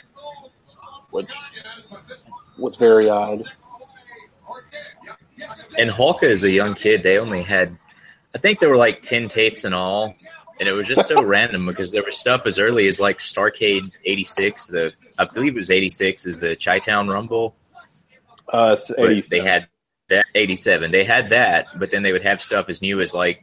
which 1.14 1.32
was 2.58 2.76
very 2.76 3.08
odd. 3.08 3.44
And 5.78 5.90
Hulka 5.92 6.24
as 6.24 6.44
a 6.44 6.50
young 6.50 6.76
kid, 6.76 7.04
they 7.04 7.18
only 7.18 7.44
had, 7.44 7.78
I 8.36 8.40
think 8.40 8.60
there 8.60 8.70
were 8.70 8.78
like 8.78 9.04
10 9.04 9.30
tapes 9.30 9.64
in 9.64 9.74
all. 9.74 10.16
And 10.60 10.70
it 10.70 10.74
was 10.74 10.88
just 10.88 11.08
so 11.08 11.24
random 11.26 11.66
because 11.66 11.92
there 11.92 12.04
was 12.04 12.18
stuff 12.18 12.42
as 12.46 12.60
early 12.60 12.88
as 12.88 13.00
like 13.00 13.20
Starcade 13.20 13.92
86, 14.06 14.68
the, 14.68 14.94
I 15.18 15.26
believe 15.26 15.56
it 15.56 15.60
was 15.60 15.72
86 15.72 16.26
is 16.26 16.40
the 16.40 16.56
Chi 16.56 16.80
Town 16.80 17.08
Rumble. 17.08 17.56
Uh, 18.52 18.72
it's 18.74 18.90
But 18.90 19.12
80 19.12 19.28
they 19.30 19.40
had 19.40 19.68
that 20.10 20.26
87. 20.36 20.92
They 20.92 21.06
had 21.06 21.30
that, 21.30 21.68
but 21.80 21.92
then 21.92 22.04
they 22.04 22.12
would 22.12 22.24
have 22.24 22.42
stuff 22.42 22.68
as 22.70 22.82
new 22.82 23.02
as 23.02 23.14
like 23.14 23.42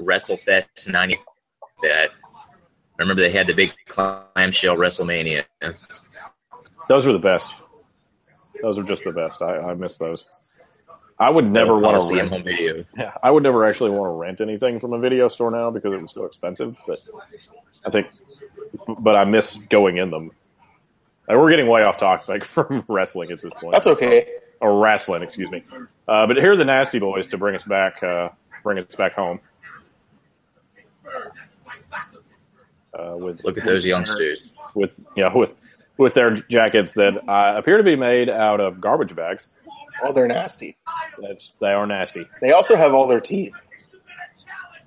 WrestleFest 0.00 0.90
90. 0.90 1.18
That 1.82 2.10
I 2.98 3.02
remember 3.02 3.22
they 3.22 3.30
had 3.30 3.46
the 3.46 3.52
big 3.54 3.72
clamshell 3.86 4.76
WrestleMania. 4.76 5.44
Those 6.88 7.06
were 7.06 7.12
the 7.12 7.18
best. 7.18 7.56
Those 8.62 8.76
were 8.76 8.82
just 8.82 9.04
the 9.04 9.12
best. 9.12 9.40
I, 9.40 9.58
I 9.58 9.74
miss 9.74 9.96
those. 9.98 10.26
I 11.20 11.30
would 11.30 11.44
never 11.50 11.76
want 11.78 12.00
to 12.00 12.06
Coliseum 12.06 12.18
rent. 12.18 12.30
home 12.30 12.44
video. 12.44 12.84
Yeah, 12.96 13.12
I 13.22 13.30
would 13.30 13.42
never 13.42 13.64
actually 13.64 13.90
want 13.90 14.10
to 14.10 14.14
rent 14.14 14.40
anything 14.40 14.78
from 14.80 14.92
a 14.92 14.98
video 14.98 15.28
store 15.28 15.50
now 15.50 15.70
because 15.70 15.92
it 15.92 16.00
was 16.00 16.12
so 16.12 16.24
expensive. 16.24 16.76
But 16.86 17.00
I 17.84 17.90
think, 17.90 18.06
but 18.98 19.16
I 19.16 19.24
miss 19.24 19.56
going 19.68 19.98
in 19.98 20.10
them. 20.10 20.30
We're 21.28 21.50
getting 21.50 21.66
way 21.66 21.82
off 21.82 21.98
topic 21.98 22.44
from 22.44 22.84
wrestling 22.88 23.30
at 23.30 23.42
this 23.42 23.52
point. 23.54 23.72
That's 23.72 23.86
okay. 23.86 24.26
or 24.60 24.80
wrestling, 24.80 25.22
excuse 25.22 25.50
me. 25.50 25.62
Uh, 26.06 26.26
but 26.26 26.36
here 26.36 26.52
are 26.52 26.56
the 26.56 26.64
Nasty 26.64 26.98
Boys 26.98 27.26
to 27.28 27.38
bring 27.38 27.54
us 27.54 27.64
back, 27.64 28.02
uh, 28.02 28.30
bring 28.62 28.78
us 28.78 28.94
back 28.94 29.12
home. 29.14 29.40
Uh, 32.98 33.16
with 33.16 33.44
Look 33.44 33.58
at 33.58 33.64
those 33.64 33.84
youngsters. 33.84 34.52
with 34.74 34.98
yeah 35.16 35.32
with 35.34 35.50
with 35.96 36.14
their 36.14 36.32
jackets 36.36 36.94
that 36.94 37.16
uh, 37.28 37.54
appear 37.56 37.76
to 37.76 37.82
be 37.84 37.96
made 37.96 38.28
out 38.28 38.60
of 38.60 38.80
garbage 38.80 39.14
bags. 39.14 39.48
Oh, 40.02 40.12
they're 40.12 40.26
nasty. 40.26 40.76
That's 41.20 41.52
they 41.60 41.68
are 41.72 41.86
nasty. 41.86 42.26
They 42.40 42.52
also 42.52 42.76
have 42.76 42.94
all 42.94 43.06
their 43.06 43.20
teeth. 43.20 43.54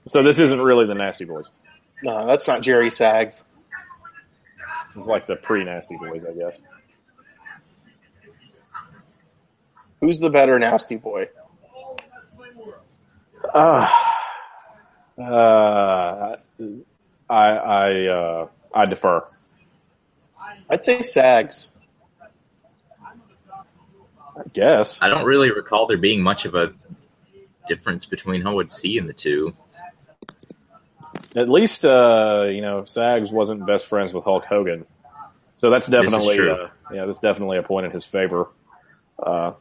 So 0.08 0.24
this 0.24 0.40
isn't 0.40 0.60
really 0.60 0.88
the 0.88 0.96
Nasty 0.96 1.26
Boys. 1.26 1.50
No, 2.04 2.26
that's 2.26 2.48
not 2.48 2.62
Jerry 2.62 2.90
Sags. 2.90 3.44
This 4.96 5.04
is 5.04 5.08
like 5.08 5.26
the 5.28 5.36
pre-Nasty 5.36 5.96
Boys, 5.98 6.26
I 6.26 6.34
guess. 6.34 6.58
Who's 10.02 10.20
the 10.20 10.32
better 10.32 10.58
nasty 10.58 10.96
boy? 10.96 11.30
Uh, 13.54 13.88
uh, 15.22 16.36
I 17.32 17.50
I 17.56 18.08
uh, 18.08 18.48
I 18.74 18.86
defer. 18.86 19.26
I'd 20.70 20.84
say 20.84 21.02
Sags. 21.02 21.70
I 24.36 24.44
guess. 24.54 25.00
I 25.02 25.08
don't 25.08 25.26
really 25.26 25.52
recall 25.52 25.88
there 25.88 25.98
being 25.98 26.22
much 26.22 26.46
of 26.46 26.56
a 26.56 26.74
difference 27.68 28.06
between 28.06 28.42
who 28.42 28.64
C 28.68 28.98
and 28.98 29.08
the 29.08 29.14
two. 29.14 29.54
At 31.36 31.48
least, 31.48 31.86
uh, 31.86 32.48
you 32.50 32.62
know, 32.62 32.84
Sags 32.84 33.32
wasn't 33.32 33.66
best 33.66 33.88
friends 33.88 34.14
with 34.14 34.26
Hulk 34.26 34.44
Hogan, 34.46 34.86
so 35.58 35.70
that's 35.70 35.88
definitely, 35.88 36.38
true. 36.38 36.52
uh, 36.52 36.70
yeah, 36.94 37.06
that's 37.06 37.20
definitely 37.20 37.58
a 37.58 37.64
point 37.64 37.86
in 37.86 37.92
his 37.92 38.04
favor. 38.04 38.50
Uh, 39.18 39.54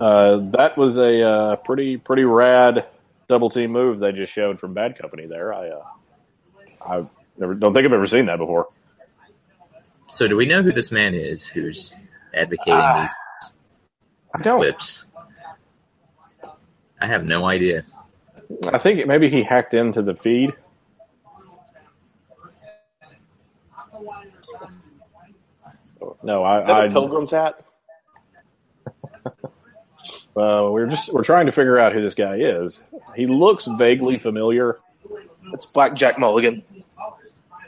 uh, 0.00 0.36
that 0.52 0.78
was 0.78 0.96
a 0.96 1.22
uh, 1.22 1.56
pretty 1.56 1.98
pretty 1.98 2.24
rad 2.24 2.86
double 3.28 3.50
team 3.50 3.70
move 3.72 3.98
they 3.98 4.12
just 4.12 4.32
showed 4.32 4.58
from 4.58 4.74
Bad 4.74 4.98
Company 4.98 5.26
there. 5.26 5.52
I 5.52 5.68
uh, 5.68 5.84
I 6.86 7.04
never 7.38 7.54
don't 7.54 7.72
think 7.74 7.86
I've 7.86 7.92
ever 7.92 8.06
seen 8.06 8.26
that 8.26 8.38
before. 8.38 8.68
So 10.08 10.26
do 10.26 10.36
we 10.36 10.46
know 10.46 10.62
who 10.62 10.72
this 10.72 10.90
man 10.90 11.14
is 11.14 11.46
who's 11.46 11.92
advocating 12.34 12.74
Ah. 12.74 13.02
these 13.02 13.52
I 14.34 14.42
don't. 14.42 14.58
clips? 14.60 15.04
I 17.00 17.06
have 17.06 17.24
no 17.24 17.46
idea. 17.46 17.84
I 18.72 18.78
think 18.78 19.06
maybe 19.06 19.28
he 19.30 19.42
hacked 19.42 19.74
into 19.74 20.02
the 20.02 20.14
feed. 20.14 20.52
No, 26.22 26.42
I, 26.42 26.60
Is 26.60 26.66
that 26.66 26.76
I 26.76 26.84
a 26.86 26.90
pilgrim's 26.90 27.30
hat? 27.30 27.62
Uh, 30.38 30.70
we're 30.70 30.86
just 30.86 31.12
we're 31.12 31.24
trying 31.24 31.46
to 31.46 31.52
figure 31.52 31.78
out 31.78 31.92
who 31.92 32.00
this 32.00 32.14
guy 32.14 32.36
is. 32.36 32.82
He 33.16 33.26
looks 33.26 33.66
vaguely 33.66 34.18
familiar. 34.18 34.78
It's 35.52 35.66
Black 35.66 35.94
Jack 35.94 36.18
Mulligan. 36.18 36.62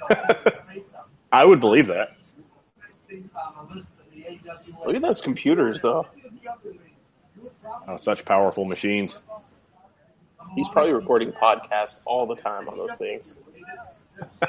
I 1.32 1.44
would 1.44 1.60
believe 1.60 1.86
that. 1.88 2.16
Look 4.86 4.96
at 4.96 5.02
those 5.02 5.20
computers, 5.20 5.80
though. 5.80 6.06
Oh, 7.88 7.96
such 7.96 8.24
powerful 8.24 8.64
machines. 8.64 9.20
He's 10.54 10.68
probably 10.68 10.92
recording 10.92 11.32
podcasts 11.32 12.00
all 12.04 12.26
the 12.26 12.34
time 12.34 12.68
on 12.68 12.76
those 12.76 12.94
things. 12.96 13.34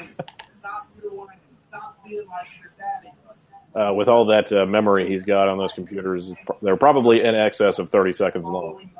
Uh, 3.74 3.92
with 3.94 4.06
all 4.08 4.26
that 4.26 4.52
uh, 4.52 4.66
memory 4.66 5.08
he's 5.08 5.22
got 5.22 5.48
on 5.48 5.56
those 5.56 5.72
computers, 5.72 6.30
they're 6.60 6.76
probably 6.76 7.22
in 7.22 7.34
excess 7.34 7.78
of 7.78 7.88
thirty 7.88 8.12
seconds 8.12 8.46
long. 8.46 8.90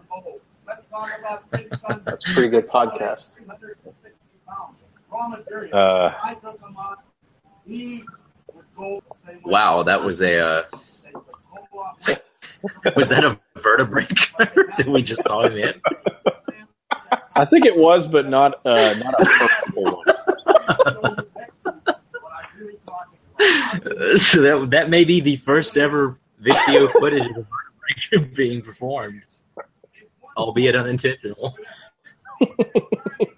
That's 2.05 2.29
a 2.29 2.33
pretty 2.33 2.49
good 2.49 2.69
podcast. 2.69 3.37
Uh, 5.73 6.13
Wow, 9.45 9.83
that 9.83 10.03
was 10.03 10.21
a 10.21 10.39
uh, 10.39 10.65
was 12.97 13.09
that 13.09 13.25
a 13.25 13.39
vertebreaker 13.59 14.77
that 14.79 14.89
we 14.89 15.03
just 15.03 15.23
saw 15.25 15.47
him 15.47 15.57
in? 15.57 15.75
I 17.35 17.45
think 17.45 17.65
it 17.67 17.77
was, 17.77 18.07
but 18.07 18.29
not 18.29 18.65
uh, 18.67 18.95
not 18.95 19.15
a 19.21 19.25
purple 19.27 20.03
one. 20.05 21.27
so 24.19 24.43
that 24.43 24.69
that 24.71 24.91
may 24.91 25.05
be 25.05 25.21
the 25.21 25.37
first 25.37 25.77
ever 25.77 26.19
video 26.39 26.89
footage 27.01 27.27
of 27.27 27.37
a 27.37 27.47
vertebreaker 27.47 28.35
being 28.35 28.63
performed, 28.63 29.23
albeit 30.37 30.77
unintentional. 30.77 31.57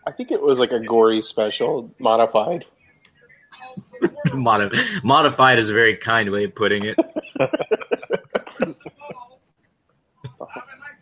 I 0.07 0.13
think 0.13 0.31
it 0.31 0.41
was 0.41 0.59
like 0.59 0.73
a 0.73 0.81
gory 0.81 1.23
special, 1.23 1.95
modified. 1.99 2.65
Modi- 4.33 5.01
modified 5.03 5.59
is 5.59 5.69
a 5.71 5.75
very 5.75 5.97
kind 5.97 6.31
way 6.31 6.45
of 6.45 6.55
putting 6.55 6.85
it. 6.85 6.97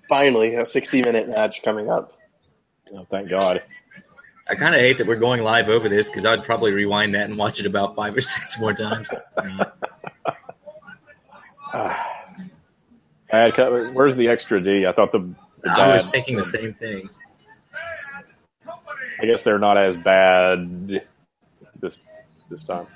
Finally, 0.09 0.57
a 0.57 0.67
60 0.67 1.03
minute 1.03 1.29
match 1.29 1.63
coming 1.63 1.91
up. 1.91 2.13
Oh, 2.95 3.07
thank 3.11 3.31
God. 3.31 3.63
I 4.53 4.55
kind 4.55 4.75
of 4.75 4.83
hate 4.83 4.99
that 4.99 5.07
we're 5.07 5.17
going 5.17 5.43
live 5.43 5.71
over 5.71 5.89
this 5.89 6.11
because 6.11 6.27
I'd 6.27 6.45
probably 6.45 6.73
rewind 6.73 7.15
that 7.15 7.23
and 7.23 7.39
watch 7.39 7.59
it 7.59 7.65
about 7.65 7.97
five 7.97 8.15
or 8.15 8.21
six 8.21 8.59
more 8.61 8.75
times. 8.75 9.09
I 11.73 11.97
had 13.31 13.55
cut, 13.55 13.95
where's 13.95 14.15
the 14.15 14.29
extra 14.29 14.61
D? 14.61 14.85
I 14.87 14.93
thought 14.93 15.11
the, 15.11 15.21
the 15.63 15.71
I 15.71 15.95
was 15.95 16.07
thinking 16.07 16.37
the 16.37 16.43
same 16.43 16.75
thing. 16.75 17.09
I 19.23 19.25
guess 19.25 19.41
they're 19.41 19.59
not 19.59 19.79
as 19.79 19.97
bad 19.97 21.01
this 21.81 21.99
this 22.51 22.63
time. 22.63 22.87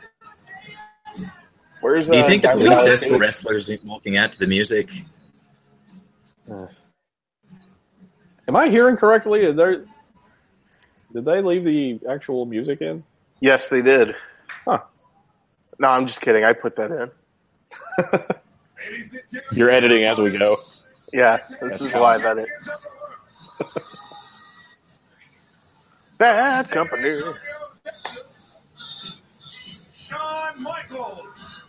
Where's 1.81 2.11
Do 2.11 2.19
you 2.19 2.23
uh, 2.23 2.27
think 2.27 2.43
the 2.43 2.51
police 2.51 2.81
escort 2.81 3.19
wrestlers 3.19 3.71
walking 3.83 4.19
out 4.19 4.33
to 4.33 4.39
the 4.39 4.47
music? 4.47 4.91
Am 6.51 6.69
I 8.55 8.69
hearing 8.69 8.99
correctly? 8.99 9.41
Is 9.41 9.57
there, 9.57 9.87
did 11.17 11.25
they 11.25 11.41
leave 11.41 11.65
the 11.65 11.99
actual 12.11 12.45
music 12.45 12.83
in? 12.83 13.03
Yes, 13.41 13.69
they 13.69 13.81
did. 13.81 14.15
Huh. 14.67 14.81
No, 15.79 15.89
I'm 15.89 16.07
just 16.07 16.21
kidding. 16.21 16.45
I 16.45 16.53
put 16.53 16.77
that 16.77 16.91
in. 16.91 17.11
You're 19.53 19.71
editing 19.71 20.05
as 20.05 20.19
we 20.19 20.37
go. 20.37 20.59
Yeah, 21.15 21.39
this 21.63 21.81
is 21.81 21.91
live 21.95 22.27
edit. 22.27 22.49
Bad 26.19 26.71
company. 26.71 27.23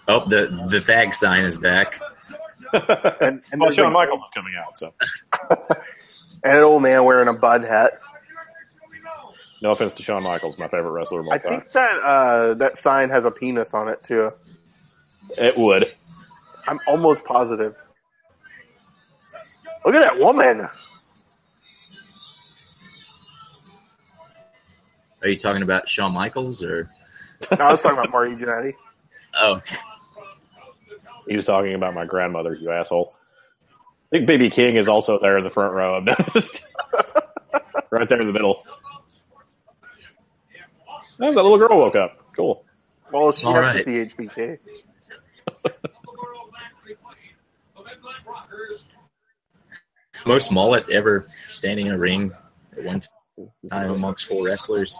Oh, 0.09 0.29
the 0.29 0.67
the 0.69 0.79
fag 0.81 1.15
sign 1.15 1.45
is 1.45 1.55
back. 1.55 2.01
And, 2.73 3.41
and 3.53 3.61
oh, 3.61 3.67
well, 3.67 3.71
Shawn 3.71 3.93
Michaels 3.93 4.23
is 4.23 4.29
coming 4.31 4.53
out, 4.57 4.77
so 4.77 4.93
and 6.43 6.57
an 6.57 6.63
old 6.63 6.81
man 6.81 7.03
wearing 7.03 7.27
a 7.27 7.33
bud 7.33 7.63
hat. 7.63 7.99
No 9.61 9.71
offense 9.71 9.93
to 9.93 10.03
Shawn 10.03 10.23
Michaels, 10.23 10.57
my 10.57 10.67
favorite 10.67 10.91
wrestler 10.91 11.21
of 11.21 11.27
all 11.27 11.33
I 11.33 11.37
time. 11.39 11.51
think 11.61 11.71
that 11.73 11.97
uh, 11.97 12.53
that 12.55 12.77
sign 12.77 13.09
has 13.09 13.25
a 13.25 13.31
penis 13.31 13.73
on 13.73 13.87
it 13.87 14.03
too. 14.03 14.31
It 15.37 15.57
would. 15.57 15.91
I'm 16.67 16.79
almost 16.87 17.25
positive. 17.25 17.75
Look 19.85 19.95
at 19.95 20.01
that 20.01 20.19
woman. 20.19 20.67
Are 25.21 25.29
you 25.29 25.37
talking 25.37 25.63
about 25.63 25.89
Shawn 25.89 26.13
Michaels 26.13 26.61
or? 26.63 26.91
No, 27.51 27.65
I 27.65 27.71
was 27.71 27.81
talking 27.81 27.97
about 27.97 28.11
Marty 28.11 28.35
Jannetty. 28.35 28.73
Oh, 29.39 29.61
He 31.27 31.35
was 31.35 31.45
talking 31.45 31.75
about 31.75 31.93
my 31.93 32.05
grandmother, 32.05 32.55
you 32.55 32.71
asshole. 32.71 33.13
I 34.11 34.15
think 34.17 34.25
Baby 34.25 34.49
King 34.49 34.77
is 34.77 34.87
also 34.87 35.19
there 35.19 35.37
in 35.37 35.43
the 35.43 35.51
front 35.51 35.75
row. 35.75 35.97
I've 35.97 36.05
noticed. 36.05 36.65
right 37.91 38.09
there 38.09 38.19
in 38.19 38.25
the 38.25 38.33
middle. 38.33 38.63
Oh, 41.20 41.34
that 41.34 41.36
little 41.36 41.57
girl 41.57 41.78
woke 41.78 41.95
up. 41.95 42.18
Cool. 42.36 42.63
Well, 43.11 43.32
she 43.32 43.45
All 43.47 43.55
has 43.55 43.65
right. 43.65 43.78
to 43.78 43.84
see 43.84 44.15
HBK. 44.15 44.59
most 50.28 50.51
mullet 50.51 50.89
ever 50.89 51.28
standing 51.49 51.88
in 51.88 51.93
a 51.93 51.97
ring 51.97 52.32
at 52.78 52.84
one 52.84 53.01
time 53.70 53.91
amongst 53.91 54.28
four 54.28 54.45
wrestlers. 54.45 54.99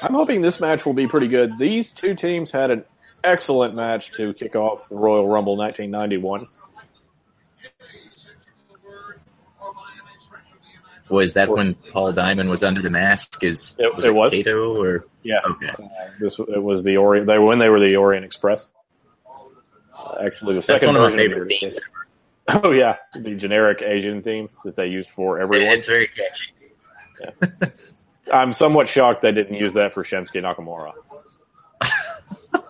I'm 0.00 0.14
hoping 0.14 0.42
this 0.42 0.60
match 0.60 0.84
will 0.84 0.94
be 0.94 1.06
pretty 1.06 1.28
good. 1.28 1.58
These 1.58 1.92
two 1.92 2.14
teams 2.14 2.50
had 2.50 2.70
an 2.70 2.84
excellent 3.24 3.74
match 3.74 4.12
to 4.12 4.34
kick 4.34 4.56
off 4.56 4.88
the 4.88 4.96
Royal 4.96 5.28
Rumble 5.28 5.56
1991. 5.56 6.46
Was 11.12 11.34
that 11.34 11.48
when 11.50 11.74
Paul 11.92 12.12
Diamond 12.12 12.48
was 12.48 12.64
under 12.64 12.80
the 12.82 12.90
mask? 12.90 13.44
Is 13.44 13.74
It- 13.78 13.94
was 13.94 14.06
it 14.06 14.08
it, 14.08 14.14
was. 14.14 14.32
Kato 14.32 14.82
or 14.82 15.04
Yeah. 15.22 15.40
okay? 15.50 15.68
Uh, 15.68 15.86
this 16.18 16.38
it 16.38 16.62
was 16.62 16.82
the 16.84 16.96
Orient. 16.96 17.26
They 17.26 17.38
when 17.38 17.58
they 17.58 17.68
were 17.68 17.80
the 17.80 17.96
Orient 17.96 18.24
Express. 18.24 18.66
Uh, 19.28 20.16
actually, 20.24 20.54
the 20.54 20.60
That's 20.60 20.66
second 20.66 20.88
one 20.88 20.96
of 20.96 21.02
my 21.02 21.08
version 21.08 21.18
favorite 21.18 21.42
of 21.42 21.48
the- 21.48 21.58
themes. 21.60 21.78
Oh 22.48 22.72
yeah, 22.72 22.96
the 23.14 23.34
generic 23.36 23.82
Asian 23.82 24.20
theme 24.20 24.48
that 24.64 24.74
they 24.74 24.88
used 24.88 25.08
for 25.10 25.38
everyone. 25.40 25.74
It's 25.78 25.86
very 25.86 26.08
catchy. 26.08 27.72
I'm 28.32 28.52
somewhat 28.52 28.88
shocked 28.88 29.22
they 29.22 29.30
didn't 29.30 29.54
use 29.54 29.74
that 29.74 29.92
for 29.92 30.02
Shinsuke 30.02 30.42
Nakamura. 30.42 30.92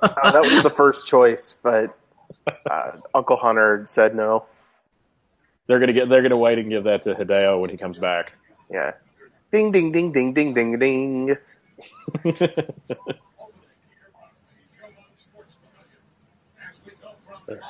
Uh, 0.02 0.30
that 0.30 0.42
was 0.42 0.62
the 0.62 0.70
first 0.70 1.06
choice, 1.06 1.56
but 1.62 1.96
uh, 2.70 2.92
Uncle 3.14 3.36
Hunter 3.36 3.84
said 3.88 4.14
no. 4.14 4.44
They're 5.66 5.78
gonna 5.78 5.92
get. 5.92 6.08
They're 6.08 6.22
gonna 6.22 6.36
wait 6.36 6.58
and 6.58 6.68
give 6.68 6.84
that 6.84 7.02
to 7.02 7.14
Hideo 7.14 7.60
when 7.60 7.70
he 7.70 7.76
comes 7.76 7.98
back. 7.98 8.32
Yeah. 8.70 8.92
Ding, 9.50 9.70
ding, 9.70 9.92
ding, 9.92 10.12
ding, 10.12 10.32
ding, 10.32 10.54
ding, 10.54 10.78
ding. 10.78 11.36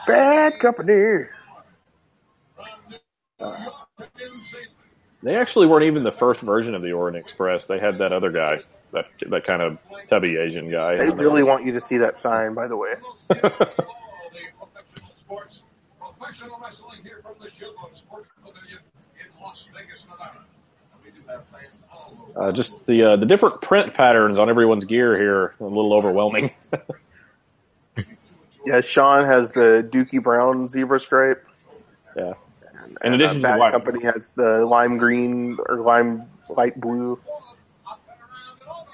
Bad 0.07 0.59
company. 0.61 1.27
they 5.23 5.37
actually 5.37 5.67
weren't 5.67 5.85
even 5.85 6.05
the 6.05 6.13
first 6.13 6.41
version 6.41 6.75
of 6.75 6.83
the 6.83 6.93
Orient 6.93 7.17
Express. 7.17 7.67
They 7.67 7.79
had 7.79 7.99
that 7.99 8.13
other 8.13 8.31
guy, 8.31 8.61
that 8.93 9.07
that 9.29 9.45
kind 9.45 9.63
of 9.63 9.79
tubby 10.09 10.37
Asian 10.37 10.71
guy. 10.71 10.97
They 10.97 11.11
really 11.11 11.43
want 11.43 11.65
you 11.65 11.73
to 11.73 11.81
see 11.81 11.99
that 11.99 12.17
sign, 12.17 12.55
by 12.55 12.69
the 12.69 12.77
way. 12.77 12.95
Professional 16.33 16.59
wrestling 16.65 17.03
here 17.03 17.21
from 17.23 17.35
the 17.41 17.49
Showboat 17.49 17.95
Sports 17.95 18.29
Pavilion 18.43 18.79
in 19.21 19.41
Las 19.43 19.69
Vegas, 19.77 20.07
Nevada. 20.09 20.39
We 21.05 21.11
do 21.11 21.19
have 21.29 21.43
fans 21.53 21.75
all 21.93 22.27
over. 22.35 22.49
Uh, 22.49 22.53
just 22.53 22.87
the 22.87 23.03
uh, 23.03 23.17
the 23.17 23.27
different 23.27 23.61
print 23.61 23.93
patterns 23.93 24.39
on 24.39 24.49
everyone's 24.49 24.87
gear 24.87 25.19
here 25.19 25.55
a 25.61 25.65
little 25.65 25.93
overwhelming. 25.93 26.53
Yeah, 28.65 28.81
Sean 28.81 29.25
has 29.25 29.51
the 29.51 29.85
Dookie 29.91 30.23
Brown 30.23 30.69
zebra 30.69 31.01
stripe. 31.01 31.45
yeah. 32.17 32.35
In 32.87 32.97
And 33.03 33.15
addition 33.15 33.39
uh, 33.39 33.41
to 33.41 33.43
Bad 33.55 33.59
white- 33.59 33.73
Company 33.73 34.05
has 34.05 34.31
the 34.31 34.65
lime 34.65 34.99
green 34.99 35.59
or 35.69 35.79
lime 35.81 36.23
light 36.49 36.81
blue. 36.81 37.19
Look 37.19 37.29
at 37.33 38.07
that 38.07 38.19
and 38.61 38.69
over. 38.71 38.87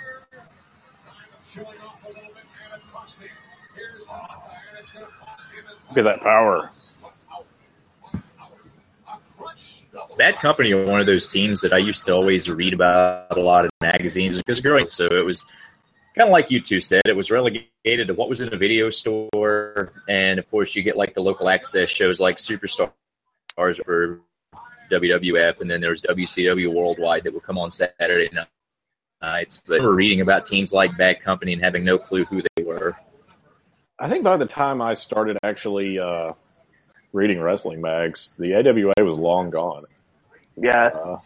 Showing 1.53 1.67
off 1.87 2.03
a 2.03 2.09
little 2.09 2.23
bit 2.23 2.45
and 2.73 2.81
it 2.81 2.89
cost 2.91 3.15
him. 3.17 3.29
Here's 3.77 4.07
the 4.07 4.11
and 4.11 4.79
it's 4.83 4.93
going 4.95 5.05
to 5.05 5.13
cost 5.21 5.43
him 5.53 5.65
as 5.69 5.75
Look 5.91 5.99
at 5.99 6.05
that 6.05 6.21
power. 6.23 6.71
Bad 10.19 10.39
Company 10.41 10.73
are 10.73 10.85
one 10.85 11.01
of 11.01 11.07
those 11.07 11.29
teams 11.29 11.61
that 11.61 11.73
I 11.73 11.79
used 11.79 12.05
to 12.07 12.13
always 12.13 12.51
read 12.51 12.75
about 12.75 13.39
a 13.39 13.41
lot 13.41 13.65
in 13.65 13.71
magazines 13.81 14.37
because 14.37 14.61
growing 14.61 14.89
so 14.89 15.07
it 15.07 15.25
was 15.25 15.45
kind 16.17 16.29
of 16.29 16.33
like 16.33 16.51
you 16.51 16.61
two 16.61 16.81
said, 16.81 17.03
it 17.07 17.17
was 17.17 17.31
relegated 17.31 18.09
to 18.09 18.15
what 18.15 18.29
was 18.29 18.41
in 18.41 18.53
a 18.53 18.57
video 18.57 18.91
store, 18.91 19.93
and 20.09 20.41
of 20.41 20.51
course 20.51 20.75
you 20.75 20.83
get 20.83 20.97
like 20.97 21.15
the 21.15 21.21
local 21.21 21.49
access 21.49 21.89
shows 21.89 22.19
like 22.19 22.37
Superstars 22.37 22.91
for 23.57 24.21
WWF, 24.91 25.61
and 25.61 25.71
then 25.71 25.81
there 25.81 25.91
was 25.91 26.03
WCW 26.03 26.75
Worldwide 26.75 27.23
that 27.23 27.33
would 27.33 27.45
come 27.45 27.57
on 27.57 27.71
Saturday 27.71 28.29
nights. 29.23 29.59
But 29.65 29.75
remember 29.75 29.95
reading 29.95 30.21
about 30.21 30.47
teams 30.47 30.73
like 30.73 30.97
Bad 30.99 31.23
Company 31.23 31.53
and 31.53 31.63
having 31.63 31.85
no 31.85 31.99
clue 31.99 32.25
who 32.25 32.43
they 32.57 32.65
were. 32.65 32.97
I 34.01 34.09
think 34.09 34.25
by 34.25 34.37
the 34.37 34.47
time 34.47 34.83
I 34.83 34.95
started 34.95 35.39
actually 35.45 36.01
uh, 36.01 36.33
reading 37.13 37.41
wrestling 37.41 37.81
mags, 37.81 38.35
the 38.37 38.55
AWA 38.55 39.05
was 39.05 39.17
long 39.19 39.51
gone. 39.51 39.85
Yeah, 40.61 40.87
Uh, 40.87 41.19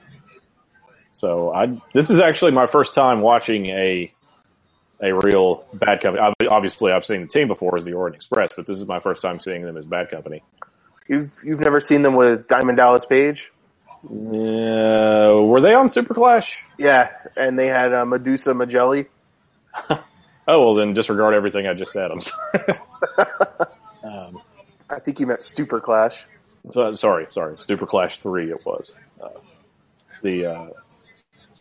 so 1.12 1.52
I 1.52 1.78
this 1.94 2.10
is 2.10 2.20
actually 2.20 2.52
my 2.52 2.66
first 2.66 2.94
time 2.94 3.20
watching 3.20 3.66
a 3.66 4.12
a 5.00 5.12
real 5.14 5.64
bad 5.74 6.00
company. 6.00 6.22
Obviously, 6.48 6.92
I've 6.92 7.04
seen 7.04 7.22
the 7.22 7.26
team 7.26 7.48
before 7.48 7.76
as 7.76 7.84
the 7.84 7.92
Orient 7.92 8.16
Express, 8.16 8.50
but 8.56 8.66
this 8.66 8.78
is 8.78 8.86
my 8.86 9.00
first 9.00 9.20
time 9.22 9.40
seeing 9.40 9.62
them 9.62 9.76
as 9.76 9.84
bad 9.86 10.10
company. 10.10 10.42
you've 11.08 11.32
you've 11.44 11.60
never 11.60 11.80
seen 11.80 12.02
them 12.02 12.14
with 12.14 12.46
Diamond 12.48 12.76
Dallas 12.78 13.04
Page. 13.06 13.52
Uh, 14.04 15.40
were 15.42 15.60
they 15.60 15.74
on 15.74 15.88
Super 15.88 16.14
Clash? 16.14 16.64
Yeah, 16.78 17.10
and 17.36 17.56
they 17.58 17.68
had 17.68 17.92
uh, 17.92 18.04
Madusa 18.04 18.52
Miceli. 18.54 19.06
Oh 20.48 20.60
well, 20.60 20.74
then 20.74 20.92
disregard 20.92 21.34
everything 21.34 21.68
I 21.68 21.74
just 21.74 21.92
said. 21.92 22.10
I'm 22.10 22.20
sorry. 22.20 22.64
um, 24.02 24.42
I 24.90 24.98
think 24.98 25.20
you 25.20 25.26
meant 25.28 25.44
Super 25.44 25.80
Clash. 25.80 26.26
so, 26.68 26.96
sorry, 26.96 27.28
sorry. 27.30 27.54
Super 27.58 27.86
Clash 27.86 28.18
three. 28.18 28.50
It 28.50 28.58
was 28.66 28.92
the 30.22 30.46
uh, 30.46 30.66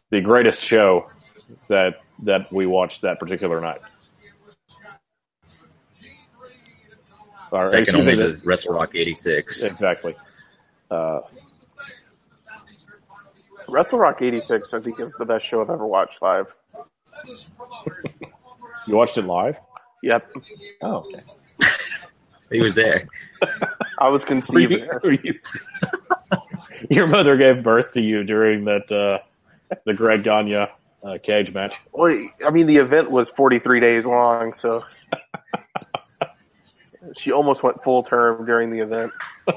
the 0.09 0.21
greatest 0.21 0.61
show 0.61 1.09
that 1.67 1.95
that 2.23 2.51
we 2.51 2.65
watched 2.65 3.01
that 3.01 3.19
particular 3.19 3.59
night. 3.61 3.79
Or, 7.51 7.65
Second 7.65 7.79
excuse 7.81 8.05
me, 8.05 8.11
only 8.13 8.23
the- 8.33 8.37
to 8.39 8.45
Wrestle 8.47 8.73
Rock 8.73 8.95
'86. 8.95 9.63
Exactly. 9.63 10.15
Uh, 10.89 11.21
Wrestle 13.67 13.99
Rock 13.99 14.21
'86, 14.21 14.73
I 14.73 14.79
think, 14.81 14.99
is 14.99 15.13
the 15.17 15.25
best 15.25 15.45
show 15.45 15.61
I've 15.61 15.69
ever 15.69 15.85
watched 15.85 16.21
live. 16.21 16.55
you 18.87 18.95
watched 18.95 19.17
it 19.17 19.25
live? 19.25 19.57
Yep, 20.03 20.31
Oh, 20.81 20.95
okay. 21.07 21.23
He 22.51 22.59
was 22.59 22.75
there. 22.75 23.07
I 23.97 24.09
was 24.09 24.23
Were 24.23 24.27
conceived 24.27 24.71
you- 24.71 24.79
there. 24.79 24.99
were 26.81 26.87
you- 26.89 26.95
your 26.97 27.07
mother 27.07 27.37
gave 27.37 27.63
birth 27.63 27.93
to 27.93 28.01
you 28.01 28.23
during 28.23 28.65
that 28.65 28.91
uh, 28.91 29.19
the 29.85 29.93
Greg 29.93 30.23
Gagne 30.23 30.55
uh, 30.55 30.67
cage 31.23 31.53
match. 31.53 31.75
Well, 31.93 32.15
I 32.45 32.49
mean, 32.51 32.67
the 32.67 32.77
event 32.77 33.09
was 33.11 33.29
43 33.29 33.79
days 33.79 34.05
long, 34.05 34.53
so 34.53 34.83
she 37.17 37.31
almost 37.31 37.63
went 37.63 37.83
full 37.83 38.03
term 38.03 38.45
during 38.45 38.69
the 38.69 38.79
event. 38.79 39.11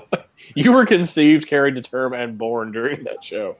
You 0.54 0.72
were 0.72 0.84
conceived, 0.84 1.48
carried 1.48 1.76
to 1.76 1.82
term, 1.82 2.12
and 2.12 2.36
born 2.36 2.70
during 2.70 3.04
that 3.04 3.24
show. 3.24 3.56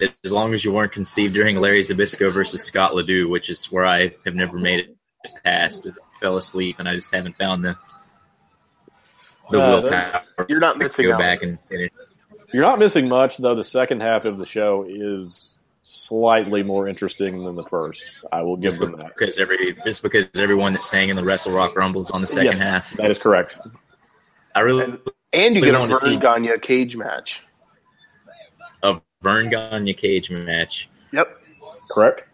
As 0.00 0.30
long 0.30 0.54
as 0.54 0.64
you 0.64 0.72
weren't 0.72 0.92
conceived 0.92 1.34
during 1.34 1.56
Larry 1.56 1.82
Zbyszko 1.82 2.32
versus 2.32 2.62
Scott 2.62 2.94
Ledoux, 2.94 3.28
which 3.28 3.50
is 3.50 3.64
where 3.66 3.84
I 3.84 4.12
have 4.24 4.34
never 4.36 4.58
made 4.58 4.78
it 4.78 4.96
past. 5.44 5.86
As 5.86 5.98
I 5.98 6.20
fell 6.20 6.36
asleep 6.36 6.76
and 6.78 6.88
I 6.88 6.94
just 6.94 7.12
haven't 7.12 7.36
found 7.36 7.64
the 7.64 7.76
the 9.50 9.60
Uh, 9.62 9.80
willpower. 9.82 10.22
You're 10.48 10.60
not 10.60 10.78
missing 10.78 11.06
go 11.06 11.14
out. 11.14 11.18
back 11.18 11.42
and 11.42 11.58
finish. 11.68 11.90
You're 12.52 12.62
not 12.62 12.78
missing 12.78 13.08
much, 13.08 13.36
though. 13.38 13.54
The 13.54 13.64
second 13.64 14.00
half 14.02 14.24
of 14.24 14.38
the 14.38 14.46
show 14.46 14.86
is 14.88 15.56
slightly 15.82 16.62
more 16.62 16.88
interesting 16.88 17.44
than 17.44 17.54
the 17.54 17.64
first. 17.64 18.04
I 18.32 18.42
will 18.42 18.56
give 18.56 18.70
Just 18.70 18.80
them 18.80 18.96
that. 18.98 19.12
because 19.16 19.38
every 19.38 19.76
just 19.84 20.02
because 20.02 20.26
everyone 20.36 20.72
that 20.72 20.82
sang 20.84 21.08
in 21.10 21.16
the 21.16 21.24
Wrestle 21.24 21.52
Rock 21.52 21.76
Rumble 21.76 22.02
is 22.02 22.10
on 22.10 22.20
the 22.20 22.26
second 22.26 22.52
Yes, 22.52 22.58
half. 22.60 22.96
that 22.96 23.10
is 23.10 23.18
correct. 23.18 23.58
I 24.54 24.60
really 24.60 24.84
And, 24.84 24.98
and 25.32 25.54
you 25.54 25.60
We 25.60 25.66
get 25.66 25.74
a 25.74 25.78
Verne 25.86 25.94
see- 25.94 26.16
Gagne 26.16 26.58
cage 26.58 26.96
match. 26.96 27.42
a 28.82 29.00
Verne 29.22 29.50
Gagne 29.50 29.92
cage 29.94 30.30
match. 30.30 30.88
Yep. 31.12 31.26
Correct. 31.90 32.24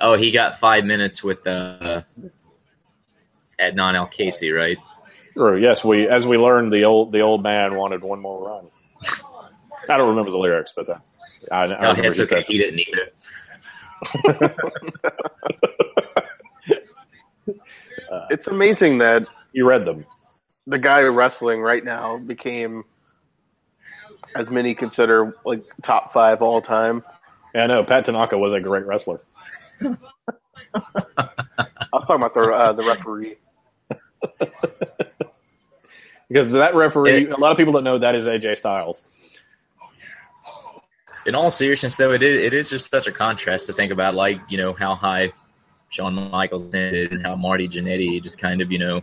Oh, 0.00 0.16
he 0.16 0.32
got 0.32 0.58
five 0.60 0.84
minutes 0.84 1.22
with 1.22 1.46
uh, 1.46 2.02
Adnan 3.60 3.94
Al-Kaissie, 3.94 4.54
right? 4.56 4.76
True. 5.36 5.58
Yes, 5.60 5.84
we 5.84 6.08
as 6.08 6.26
we 6.26 6.36
learned, 6.38 6.72
the 6.72 6.84
old 6.84 7.12
the 7.12 7.20
old 7.20 7.42
man 7.42 7.76
wanted 7.76 8.02
one 8.02 8.20
more 8.20 8.46
run. 8.48 8.68
I 9.88 9.96
don't 9.98 10.10
remember 10.10 10.30
the 10.30 10.38
lyrics, 10.38 10.72
but 10.76 10.86
that. 10.88 11.02
I, 11.50 11.64
I 11.64 11.84
No, 11.84 11.88
remember 11.88 12.10
it's 12.10 12.18
he 12.18 12.20
okay. 12.20 12.44
He 12.46 12.58
didn't 12.58 12.80
either. 12.80 13.10
It's 18.30 18.48
amazing 18.48 18.98
that 18.98 19.24
you 19.52 19.66
read 19.66 19.84
them. 19.86 20.06
the 20.66 20.78
guy 20.78 21.02
wrestling 21.04 21.60
right 21.60 21.84
now 21.84 22.18
became, 22.18 22.84
as 24.36 24.50
many 24.50 24.74
consider 24.74 25.36
like 25.44 25.62
top 25.82 26.12
five 26.12 26.42
all 26.42 26.62
time. 26.62 27.04
Yeah, 27.54 27.64
I 27.64 27.66
know 27.66 27.84
Pat 27.84 28.04
Tanaka 28.06 28.38
was 28.38 28.52
a 28.52 28.60
great 28.60 28.86
wrestler. 28.86 29.20
I 30.74 31.88
was 31.92 32.06
talking 32.06 32.16
about 32.22 32.34
the 32.34 32.42
uh, 32.50 32.72
the 32.72 32.84
referee. 32.84 33.36
Because 36.32 36.50
that 36.52 36.74
referee, 36.74 37.24
It- 37.24 37.30
a 37.30 37.36
lot 37.36 37.52
of 37.52 37.58
people 37.58 37.72
don't 37.74 37.84
know 37.84 37.98
that 37.98 38.14
is 38.14 38.26
AJ 38.26 38.56
Styles. 38.56 39.02
Oh, 40.46 40.80
In 41.26 41.34
all 41.34 41.50
seriousness, 41.50 41.96
though, 41.96 42.12
it 42.12 42.22
is, 42.22 42.42
it 42.46 42.54
is 42.54 42.70
just 42.70 42.90
such 42.90 43.06
a 43.06 43.12
contrast 43.12 43.66
to 43.66 43.72
think 43.74 43.92
about, 43.92 44.14
like 44.14 44.40
you 44.48 44.56
know 44.58 44.72
how 44.72 44.94
high 44.94 45.32
Shawn 45.90 46.14
Michaels 46.30 46.74
ended 46.74 47.12
and 47.12 47.24
how 47.26 47.36
Marty 47.36 47.68
Jannetty 47.68 48.22
just 48.22 48.38
kind 48.40 48.62
of 48.62 48.72
you 48.72 48.78
know 48.78 49.02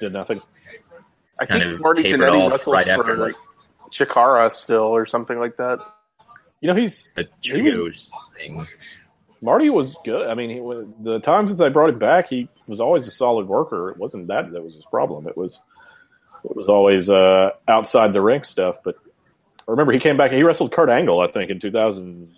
Did 0.00 0.12
nothing. 0.12 0.40
I 1.40 1.46
kind 1.46 1.62
think 1.62 1.74
of 1.74 1.80
Marty 1.80 2.02
Jannetty 2.04 2.50
wrestles 2.50 2.74
right 2.74 2.86
for 2.86 2.92
after 2.92 3.16
like 3.16 3.34
Chikara 3.92 4.50
still 4.52 4.82
or 4.82 5.06
something 5.06 5.38
like 5.38 5.56
that. 5.58 5.78
You 6.60 6.68
know, 6.68 6.74
he's 6.74 7.08
the 7.16 7.28
He 7.42 7.62
was- 7.62 8.10
thing. 8.36 8.66
Marty 9.42 9.70
was 9.70 9.96
good. 10.04 10.28
I 10.28 10.34
mean, 10.34 10.50
he, 10.50 10.60
was- 10.60 10.86
the 11.00 11.18
times 11.20 11.50
since 11.50 11.58
they 11.58 11.68
brought 11.70 11.90
him 11.90 11.98
back, 11.98 12.28
he 12.28 12.48
was 12.68 12.80
always 12.80 13.06
a 13.06 13.10
solid 13.10 13.46
worker. 13.48 13.90
It 13.90 13.96
wasn't 13.96 14.26
that 14.28 14.50
that 14.52 14.62
was 14.62 14.74
his 14.74 14.84
problem. 14.84 15.26
It 15.26 15.36
was 15.36 15.58
it 16.44 16.54
was 16.56 16.68
always 16.68 17.08
uh, 17.10 17.50
outside 17.68 18.12
the 18.12 18.20
ring 18.22 18.44
stuff. 18.44 18.76
But 18.84 18.96
I 19.60 19.70
remember 19.70 19.92
he 19.92 19.98
came 20.00 20.16
back. 20.16 20.30
And 20.30 20.36
he 20.38 20.42
wrestled 20.42 20.72
Kurt 20.72 20.88
Angle, 20.90 21.20
I 21.20 21.28
think, 21.28 21.50
in 21.50 21.58
two 21.58 21.70
thousand 21.70 22.32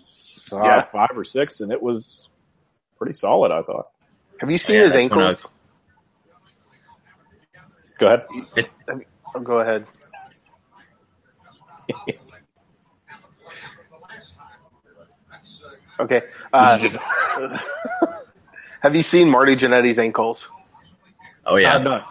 Yeah. 0.51 0.83
five 0.83 1.11
or 1.15 1.23
six, 1.23 1.59
and 1.61 1.71
it 1.71 1.81
was 1.81 2.27
pretty 2.97 3.13
solid. 3.13 3.51
I 3.51 3.61
thought. 3.63 3.87
Have 4.39 4.49
you 4.51 4.57
seen 4.57 4.77
Yeah, 4.77 4.83
his 4.85 4.93
that's 4.93 5.09
when 5.09 5.19
I 5.19 5.27
ankles? 5.29 5.47
Go 7.99 8.07
ahead. 8.07 8.25
Oh, 9.35 9.39
go 9.39 9.59
ahead. 9.59 9.85
okay. 15.99 16.21
Uh, 16.53 16.77
have 18.81 18.95
you 18.95 19.01
seen 19.03 19.29
Marty 19.29 19.55
Jannetty's 19.55 19.99
ankles? 19.99 20.47
Oh 21.45 21.55
yeah, 21.57 21.77
not. 21.79 22.07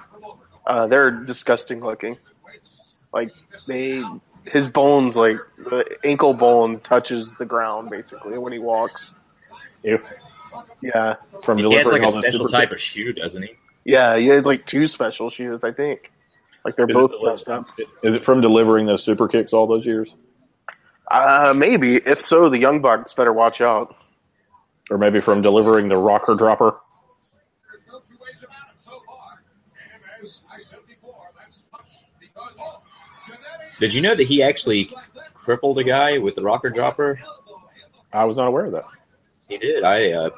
Uh, 0.66 0.86
they're 0.88 1.10
disgusting 1.10 1.80
looking. 1.80 2.16
Like 3.12 3.30
they, 3.66 4.02
his 4.44 4.68
bones, 4.68 5.16
like 5.16 5.36
the 5.58 5.84
ankle 6.04 6.34
bone 6.34 6.80
touches 6.80 7.32
the 7.38 7.44
ground 7.46 7.90
basically 7.90 8.36
when 8.38 8.52
he 8.52 8.58
walks. 8.58 9.12
Ew. 9.82 10.00
Yeah, 10.82 11.14
From 11.44 11.58
he 11.58 11.64
has 11.64 11.84
delivering 11.84 12.02
like 12.02 12.02
a 12.02 12.06
all 12.06 12.12
those 12.12 12.24
special 12.24 12.48
super 12.48 12.52
type 12.52 12.68
kicks. 12.70 12.76
of 12.76 12.82
shoe, 12.82 13.12
doesn't 13.12 13.42
he? 13.42 13.50
yeah, 13.84 14.16
he 14.18 14.26
has 14.26 14.44
like 14.44 14.66
two 14.66 14.86
special 14.86 15.30
shoes, 15.30 15.64
I 15.64 15.72
think. 15.72 16.10
Like 16.64 16.76
they're 16.76 16.88
Is 16.90 16.94
both 16.94 17.12
it- 17.12 17.24
messed 17.24 17.48
up. 17.48 17.66
Is 18.02 18.14
it 18.14 18.24
from 18.24 18.40
delivering 18.40 18.86
those 18.86 19.02
super 19.02 19.28
kicks 19.28 19.52
all 19.52 19.66
those 19.66 19.86
years, 19.86 20.12
Uh, 21.10 21.54
maybe. 21.56 21.96
If 21.96 22.20
so, 22.20 22.48
the 22.48 22.58
Young 22.58 22.80
Bucks 22.82 23.12
better 23.14 23.32
watch 23.32 23.60
out. 23.60 23.96
Or 24.92 24.98
maybe 24.98 25.20
from 25.20 25.40
delivering 25.40 25.88
the 25.88 25.96
rocker 25.96 26.34
dropper? 26.34 26.78
There's 27.70 27.82
no 27.88 28.00
two 28.00 28.18
ways 28.20 28.34
about 28.38 28.68
it 28.68 28.84
so 28.84 29.02
far. 29.06 29.42
And 29.72 30.26
as 30.26 30.40
I 30.50 30.62
said 30.62 30.80
before, 30.86 31.28
that's 31.34 31.62
much 31.72 31.86
because 32.20 32.76
Jannetty 33.26 33.80
Did 33.80 33.94
you 33.94 34.02
know 34.02 34.14
that 34.14 34.26
he 34.26 34.42
actually 34.42 34.94
crippled 35.34 35.78
a 35.78 35.84
guy 35.84 36.18
with 36.18 36.34
the 36.34 36.42
rocker 36.42 36.68
dropper? 36.68 37.18
I 38.12 38.26
was 38.26 38.36
not 38.36 38.48
aware 38.48 38.66
of 38.66 38.72
that. 38.72 38.84
He 39.48 39.56
did. 39.56 39.82
I 39.82 40.12
uh, 40.12 40.30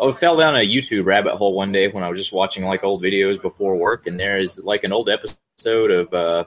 I 0.00 0.12
fell 0.14 0.36
down 0.36 0.56
a 0.56 0.60
YouTube 0.60 1.04
rabbit 1.04 1.36
hole 1.36 1.54
one 1.54 1.70
day 1.70 1.86
when 1.86 2.02
I 2.02 2.08
was 2.08 2.18
just 2.18 2.32
watching 2.32 2.64
like 2.64 2.82
old 2.82 3.02
videos 3.02 3.40
before 3.40 3.76
work, 3.76 4.08
and 4.08 4.18
there 4.18 4.38
is 4.38 4.58
like 4.58 4.82
an 4.82 4.92
old 4.92 5.08
episode 5.08 5.92
of 5.92 6.12
uh, 6.12 6.44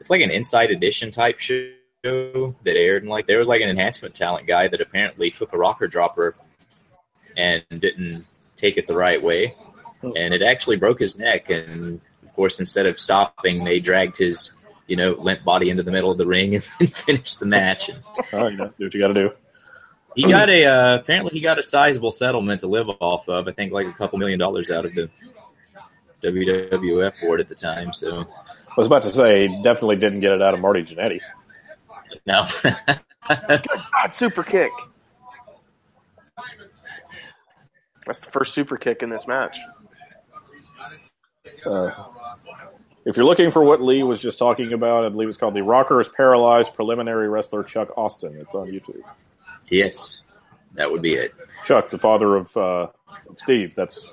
it's 0.00 0.10
like 0.10 0.22
an 0.22 0.30
Inside 0.30 0.72
Edition 0.72 1.12
type 1.12 1.38
show 1.38 1.70
that 2.02 2.52
aired, 2.66 3.02
and 3.02 3.10
like 3.10 3.26
there 3.26 3.38
was 3.38 3.46
like 3.48 3.60
an 3.60 3.68
enhancement 3.68 4.14
talent 4.14 4.46
guy 4.46 4.66
that 4.68 4.80
apparently 4.80 5.30
took 5.30 5.52
a 5.52 5.58
rocker 5.58 5.86
dropper 5.86 6.34
and 7.36 7.62
didn't 7.70 8.24
take 8.56 8.76
it 8.76 8.86
the 8.88 8.94
right 8.94 9.22
way, 9.22 9.54
and 10.02 10.34
it 10.34 10.42
actually 10.42 10.76
broke 10.76 10.98
his 10.98 11.16
neck. 11.16 11.48
And 11.50 12.00
of 12.24 12.34
course, 12.34 12.58
instead 12.58 12.86
of 12.86 12.98
stopping, 12.98 13.64
they 13.64 13.78
dragged 13.78 14.16
his 14.16 14.52
you 14.88 14.96
know 14.96 15.12
limp 15.12 15.44
body 15.44 15.70
into 15.70 15.84
the 15.84 15.92
middle 15.92 16.10
of 16.10 16.18
the 16.18 16.26
ring 16.26 16.56
and, 16.56 16.64
and 16.80 16.94
finished 16.94 17.38
the 17.38 17.46
match. 17.46 17.88
And, 17.88 18.02
Oh, 18.32 18.48
you 18.48 18.56
know, 18.56 18.72
do 18.78 18.84
what 18.84 18.94
you 18.94 19.00
got 19.00 19.08
to 19.08 19.14
do. 19.14 19.30
he 20.16 20.24
got 20.24 20.50
a 20.50 20.64
uh, 20.64 20.94
apparently 20.96 21.32
he 21.32 21.40
got 21.40 21.58
a 21.60 21.62
sizable 21.62 22.10
settlement 22.10 22.62
to 22.62 22.66
live 22.66 22.88
off 23.00 23.28
of. 23.28 23.46
I 23.46 23.52
think 23.52 23.72
like 23.72 23.86
a 23.86 23.92
couple 23.92 24.18
million 24.18 24.40
dollars 24.40 24.72
out 24.72 24.84
of 24.84 24.94
the 24.94 25.08
WWF 26.24 27.20
board 27.20 27.40
at 27.40 27.48
the 27.48 27.54
time. 27.54 27.92
So 27.92 28.22
I 28.22 28.74
was 28.76 28.86
about 28.88 29.02
to 29.04 29.10
say, 29.10 29.46
definitely 29.62 29.96
didn't 29.96 30.20
get 30.20 30.32
it 30.32 30.42
out 30.42 30.54
of 30.54 30.60
Marty 30.60 30.82
Jannetty. 30.82 31.20
No, 32.26 32.48
God, 33.28 34.12
super 34.12 34.42
kick. 34.42 34.72
That's 38.06 38.24
the 38.24 38.32
first 38.32 38.54
super 38.54 38.76
kick 38.76 39.02
in 39.02 39.10
this 39.10 39.26
match. 39.26 39.58
Uh, 41.64 41.90
if 43.04 43.16
you're 43.16 43.26
looking 43.26 43.50
for 43.50 43.62
what 43.62 43.80
Lee 43.80 44.02
was 44.02 44.20
just 44.20 44.38
talking 44.38 44.72
about, 44.72 45.04
I 45.04 45.08
believe 45.08 45.28
it's 45.28 45.36
called 45.36 45.54
the 45.54 45.62
Rocker 45.62 46.00
is 46.00 46.08
Paralyzed 46.08 46.74
Preliminary 46.74 47.28
Wrestler 47.28 47.62
Chuck 47.62 47.96
Austin. 47.96 48.36
It's 48.36 48.54
on 48.54 48.68
YouTube. 48.68 49.02
yes, 49.70 50.22
that 50.74 50.90
would 50.90 51.02
be 51.02 51.14
it. 51.14 51.34
Chuck, 51.64 51.90
the 51.90 51.98
father 51.98 52.36
of 52.36 52.56
uh, 52.56 52.88
Steve. 53.38 53.74
That's 53.76 54.08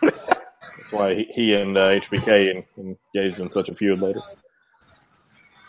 that's 0.00 0.90
why 0.90 1.14
he, 1.14 1.28
he 1.32 1.54
and 1.54 1.76
uh, 1.76 1.90
HBK 1.90 2.64
engaged 2.78 3.40
in 3.40 3.50
such 3.50 3.68
a 3.68 3.74
feud 3.74 4.00
later. 4.00 4.22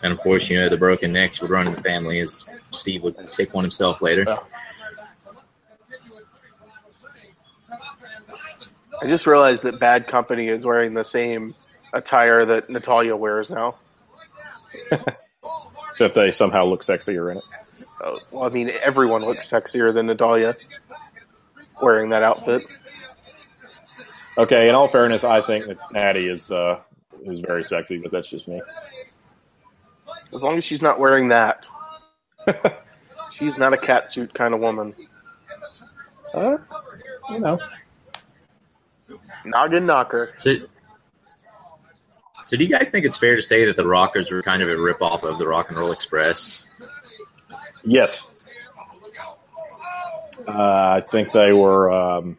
And 0.03 0.11
of 0.11 0.19
course, 0.19 0.49
you 0.49 0.59
know 0.59 0.69
the 0.69 0.77
broken 0.77 1.13
necks 1.13 1.41
would 1.41 1.51
run 1.51 1.67
in 1.67 1.75
the 1.75 1.81
family, 1.81 2.19
as 2.19 2.43
Steve 2.71 3.03
would 3.03 3.17
take 3.31 3.53
one 3.53 3.63
himself 3.63 4.01
later. 4.01 4.25
I 9.01 9.07
just 9.07 9.25
realized 9.25 9.63
that 9.63 9.79
Bad 9.79 10.07
Company 10.07 10.47
is 10.47 10.63
wearing 10.63 10.93
the 10.93 11.03
same 11.03 11.55
attire 11.93 12.45
that 12.45 12.69
Natalya 12.69 13.15
wears 13.15 13.49
now. 13.49 13.77
Except 15.89 16.15
they 16.15 16.31
somehow 16.31 16.65
look 16.65 16.81
sexier 16.81 17.31
in 17.31 17.37
it. 17.37 17.43
Oh, 18.03 18.19
well, 18.31 18.43
I 18.43 18.49
mean, 18.49 18.69
everyone 18.69 19.23
looks 19.23 19.49
sexier 19.49 19.93
than 19.93 20.07
Natalya 20.07 20.55
wearing 21.81 22.11
that 22.11 22.23
outfit. 22.23 22.63
Okay, 24.37 24.69
in 24.69 24.75
all 24.75 24.87
fairness, 24.87 25.23
I 25.23 25.41
think 25.41 25.67
that 25.67 25.77
Nattie 25.93 26.31
is 26.31 26.51
uh, 26.51 26.79
is 27.25 27.41
very 27.41 27.63
sexy, 27.63 27.97
but 27.97 28.11
that's 28.11 28.29
just 28.29 28.47
me. 28.47 28.61
As 30.33 30.43
long 30.43 30.57
as 30.57 30.63
she's 30.63 30.81
not 30.81 30.99
wearing 30.99 31.29
that. 31.29 31.67
she's 33.31 33.57
not 33.57 33.73
a 33.73 33.77
catsuit 33.77 34.33
kind 34.33 34.53
of 34.53 34.59
woman. 34.59 34.95
Uh, 36.33 36.57
you 37.29 37.39
know, 37.39 37.59
Noggin 39.45 39.85
knocker. 39.85 40.33
So, 40.37 40.55
so 42.45 42.57
do 42.57 42.63
you 42.63 42.69
guys 42.69 42.91
think 42.91 43.05
it's 43.05 43.17
fair 43.17 43.35
to 43.35 43.41
say 43.41 43.65
that 43.65 43.75
the 43.75 43.85
Rockers 43.85 44.31
were 44.31 44.41
kind 44.41 44.61
of 44.61 44.69
a 44.69 44.75
ripoff 44.75 45.23
of 45.23 45.37
the 45.37 45.47
Rock 45.47 45.69
and 45.69 45.77
Roll 45.77 45.91
Express? 45.91 46.65
yes. 47.83 48.23
Uh, 50.47 50.51
I 50.97 51.03
think 51.07 51.31
they 51.31 51.51
were. 51.51 51.91
Um, 51.91 52.37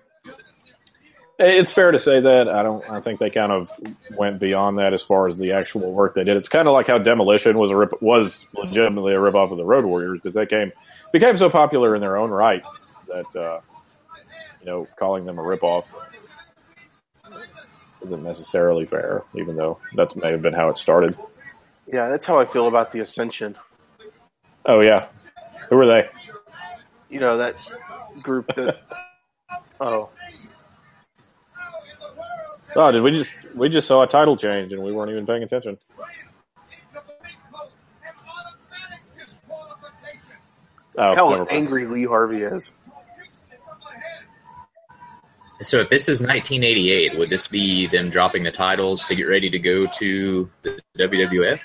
it's 1.44 1.72
fair 1.72 1.90
to 1.90 1.98
say 1.98 2.20
that. 2.20 2.48
I 2.48 2.62
don't. 2.62 2.88
I 2.90 3.00
think 3.00 3.20
they 3.20 3.30
kind 3.30 3.52
of 3.52 3.70
went 4.16 4.38
beyond 4.38 4.78
that 4.78 4.92
as 4.92 5.02
far 5.02 5.28
as 5.28 5.38
the 5.38 5.52
actual 5.52 5.92
work 5.92 6.14
they 6.14 6.24
did. 6.24 6.36
It's 6.36 6.48
kind 6.48 6.68
of 6.68 6.74
like 6.74 6.86
how 6.86 6.98
Demolition 6.98 7.58
was 7.58 7.70
a 7.70 7.76
rip, 7.76 8.02
was 8.02 8.46
legitimately 8.54 9.14
a 9.14 9.18
ripoff 9.18 9.50
of 9.50 9.58
the 9.58 9.64
Road 9.64 9.84
Warriors 9.84 10.20
because 10.20 10.34
they 10.34 10.46
came 10.46 10.72
became 11.12 11.36
so 11.36 11.50
popular 11.50 11.94
in 11.94 12.00
their 12.00 12.16
own 12.16 12.30
right 12.30 12.62
that 13.08 13.36
uh, 13.36 13.60
you 14.60 14.66
know 14.66 14.88
calling 14.96 15.24
them 15.24 15.38
a 15.38 15.42
ripoff 15.42 15.86
isn't 18.02 18.22
necessarily 18.22 18.86
fair, 18.86 19.22
even 19.34 19.56
though 19.56 19.78
that 19.96 20.14
may 20.16 20.30
have 20.30 20.42
been 20.42 20.54
how 20.54 20.68
it 20.68 20.78
started. 20.78 21.16
Yeah, 21.86 22.08
that's 22.08 22.26
how 22.26 22.38
I 22.38 22.46
feel 22.46 22.68
about 22.68 22.92
the 22.92 23.00
Ascension. 23.00 23.56
Oh 24.66 24.80
yeah, 24.80 25.06
who 25.68 25.76
were 25.76 25.86
they? 25.86 26.08
You 27.10 27.20
know, 27.20 27.36
that 27.38 27.56
group 28.22 28.46
that. 28.56 28.78
Oh. 29.80 30.10
Oh, 32.74 32.90
did 32.90 33.02
we 33.02 33.10
just 33.10 33.32
we 33.54 33.68
just 33.68 33.86
saw 33.86 34.02
a 34.02 34.06
title 34.06 34.36
change 34.36 34.72
and 34.72 34.82
we 34.82 34.92
weren't 34.92 35.10
even 35.10 35.26
paying 35.26 35.42
attention? 35.42 35.78
Oh, 40.96 41.14
How 41.14 41.44
angry 41.44 41.86
Lee 41.86 42.04
Harvey 42.04 42.42
is. 42.42 42.70
So 45.62 45.80
if 45.80 45.90
this 45.90 46.08
is 46.08 46.20
1988, 46.20 47.18
would 47.18 47.30
this 47.30 47.46
be 47.48 47.86
them 47.86 48.10
dropping 48.10 48.42
the 48.42 48.50
titles 48.50 49.04
to 49.06 49.14
get 49.14 49.24
ready 49.24 49.48
to 49.48 49.58
go 49.58 49.86
to 49.98 50.50
the 50.62 50.80
WWF? 50.98 51.60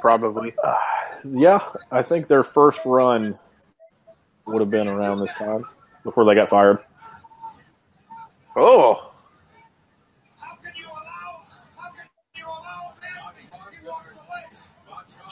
Probably. 0.00 0.54
Uh, 0.62 0.76
yeah, 1.24 1.60
I 1.90 2.02
think 2.02 2.28
their 2.28 2.44
first 2.44 2.80
run 2.84 3.38
would 4.46 4.60
have 4.60 4.70
been 4.70 4.88
around 4.88 5.20
this 5.20 5.32
time 5.34 5.64
before 6.04 6.24
they 6.24 6.34
got 6.34 6.48
fired. 6.48 6.78
Oh, 8.56 9.11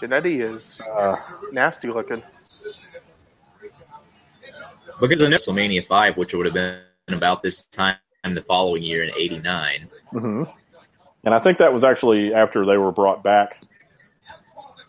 Jannetty 0.00 0.42
is 0.42 0.80
Uh, 0.80 1.16
nasty 1.52 1.88
looking. 1.88 2.22
Because 5.00 5.22
of 5.22 5.30
WrestleMania 5.30 5.86
5, 5.86 6.16
which 6.16 6.34
would 6.34 6.46
have 6.46 6.54
been 6.54 6.82
about 7.08 7.42
this 7.42 7.62
time 7.62 7.96
the 8.24 8.42
following 8.42 8.82
year 8.82 9.04
in 9.04 9.10
89. 9.16 9.88
hmm 10.10 10.44
And 11.24 11.34
I 11.34 11.38
think 11.38 11.58
that 11.58 11.72
was 11.72 11.84
actually 11.84 12.34
after 12.34 12.66
they 12.66 12.76
were 12.76 12.92
brought 12.92 13.22
back. 13.22 13.62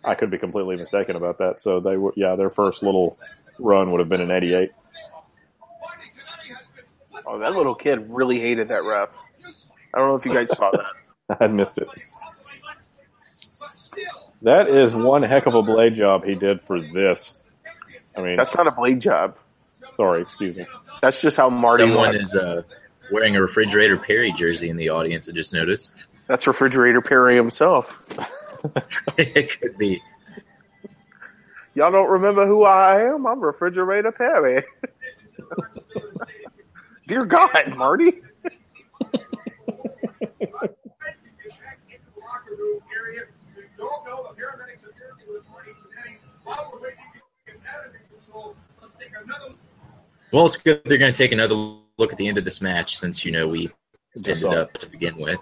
I 0.04 0.16
could 0.16 0.32
be 0.32 0.38
completely 0.38 0.76
mistaken 0.76 1.16
about 1.16 1.38
that. 1.38 1.62
So 1.62 1.80
they 1.80 1.98
were, 1.98 2.14
yeah, 2.16 2.36
their 2.36 2.50
first 2.50 2.84
little 2.84 3.18
run 3.60 3.92
would 3.92 4.00
have 4.00 4.10
been 4.10 4.22
in 4.22 4.32
'88. 4.32 4.72
Oh, 7.26 7.40
that 7.40 7.54
little 7.54 7.76
kid 7.76 8.08
really 8.10 8.40
hated 8.40 8.70
that 8.70 8.84
ref. 8.84 9.10
I 9.94 10.00
don't 10.00 10.08
know 10.08 10.16
if 10.16 10.26
you 10.26 10.34
guys 10.34 10.56
saw 10.56 10.72
that. 10.72 11.38
I 11.40 11.48
missed 11.48 11.78
it. 11.78 11.88
That 14.44 14.70
is 14.70 14.96
one 14.96 15.24
heck 15.24 15.46
of 15.46 15.54
a 15.54 15.62
blade 15.62 15.96
job 15.96 16.24
he 16.26 16.36
did 16.36 16.62
for 16.62 16.82
this. 16.82 17.42
I 18.18 18.22
mean, 18.22 18.38
That's 18.38 18.56
not 18.56 18.68
a 18.68 18.72
blade 18.72 19.00
job. 19.00 19.38
sorry, 19.96 20.22
excuse 20.22 20.58
me. 20.58 20.66
That's 21.02 21.22
just 21.22 21.38
how 21.38 21.50
Marty 21.50 21.84
Someone 21.84 22.12
looked. 22.14 22.24
is 22.24 22.36
uh, 22.36 22.64
wearing 23.12 23.36
a 23.36 23.42
refrigerator 23.42 23.98
Perry 23.98 24.34
jersey 24.34 24.70
in 24.70 24.78
the 24.78 24.90
audience. 24.90 25.30
I 25.30 25.32
just 25.32 25.54
noticed. 25.54 25.94
That's 26.28 26.48
refrigerator 26.48 27.02
Perry 27.02 27.36
himself. 27.36 28.02
it 29.18 29.60
could 29.60 29.78
be. 29.78 30.02
Y'all 31.74 31.92
don't 31.92 32.10
remember 32.10 32.46
who 32.46 32.64
I 32.64 33.02
am? 33.14 33.26
I'm 33.26 33.40
refrigerator 33.40 34.12
Perry. 34.12 34.64
Dear 37.08 37.26
God, 37.26 37.76
Marty. 37.76 38.22
Well, 50.32 50.46
it's 50.46 50.58
good 50.58 50.82
they're 50.86 50.98
going 50.98 51.14
to 51.14 51.18
take 51.18 51.34
another 51.34 51.56
look 51.98 52.12
at 52.12 52.18
the 52.18 52.28
end 52.28 52.38
of 52.38 52.46
this 52.46 52.62
match 52.62 52.98
since 52.98 53.26
you 53.26 53.32
know 53.32 53.48
we 53.48 53.70
ended 54.16 54.44
up 54.46 54.74
to 54.74 54.88
begin 54.88 55.18
with. 55.18 55.40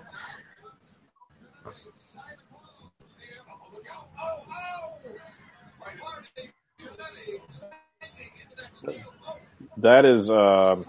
That 9.78 10.06
is, 10.06 10.30
um 10.30 10.86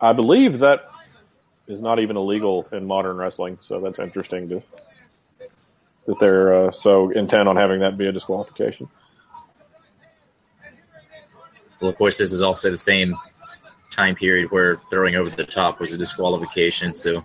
I 0.00 0.12
believe 0.12 0.58
that 0.58 0.88
is 1.66 1.80
not 1.80 1.98
even 1.98 2.16
illegal 2.16 2.68
in 2.72 2.86
modern 2.86 3.16
wrestling. 3.16 3.58
So 3.62 3.80
that's 3.80 3.98
interesting 3.98 4.48
to 4.50 4.62
that 6.06 6.18
they're 6.18 6.66
uh, 6.66 6.70
so 6.70 7.10
intent 7.10 7.48
on 7.48 7.56
having 7.56 7.80
that 7.80 7.96
be 7.96 8.06
a 8.06 8.12
disqualification. 8.12 8.88
Well, 11.84 11.90
of 11.90 11.98
course, 11.98 12.16
this 12.16 12.32
is 12.32 12.40
also 12.40 12.70
the 12.70 12.78
same 12.78 13.14
time 13.90 14.14
period 14.14 14.50
where 14.50 14.78
throwing 14.88 15.16
over 15.16 15.28
the 15.28 15.44
top 15.44 15.80
was 15.80 15.92
a 15.92 15.98
disqualification. 15.98 16.94
So 16.94 17.22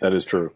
That 0.00 0.12
is 0.12 0.24
true. 0.24 0.52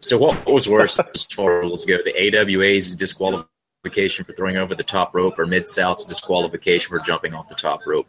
So 0.00 0.18
what 0.18 0.44
was 0.44 0.68
worse 0.68 0.98
as 1.14 1.22
far 1.22 1.64
as 1.64 1.86
go? 1.86 1.96
The 2.04 2.12
AWA's 2.12 2.94
disqualification 2.94 4.26
for 4.26 4.34
throwing 4.34 4.58
over 4.58 4.74
the 4.74 4.84
top 4.84 5.14
rope, 5.14 5.38
or 5.38 5.46
Mid 5.46 5.70
South's 5.70 6.04
disqualification 6.04 6.90
for 6.90 6.98
jumping 6.98 7.32
off 7.32 7.48
the 7.48 7.54
top 7.54 7.80
rope? 7.86 8.06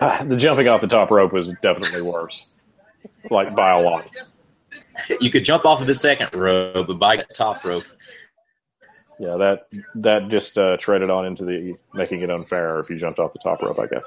The 0.24 0.36
jumping 0.36 0.68
off 0.68 0.82
the 0.82 0.86
top 0.86 1.10
rope 1.10 1.32
was 1.32 1.48
definitely 1.62 2.02
worse, 2.02 2.46
like 3.28 3.56
by 3.56 3.72
a 3.72 3.80
lot. 3.80 4.08
You 5.20 5.30
could 5.30 5.44
jump 5.44 5.64
off 5.64 5.80
of 5.80 5.86
the 5.86 5.94
second 5.94 6.34
rope, 6.34 6.86
but 6.86 6.98
by 6.98 7.16
the 7.16 7.24
top 7.34 7.64
rope, 7.64 7.84
Yeah, 9.18 9.36
that 9.36 9.68
that 9.96 10.28
just 10.28 10.56
uh, 10.58 10.76
treaded 10.76 11.10
on 11.10 11.26
into 11.26 11.44
the 11.44 11.74
making 11.94 12.20
it 12.22 12.30
unfair 12.30 12.80
if 12.80 12.90
you 12.90 12.96
jumped 12.98 13.18
off 13.18 13.32
the 13.32 13.38
top 13.38 13.62
rope. 13.62 13.78
I 13.78 13.86
guess. 13.86 14.04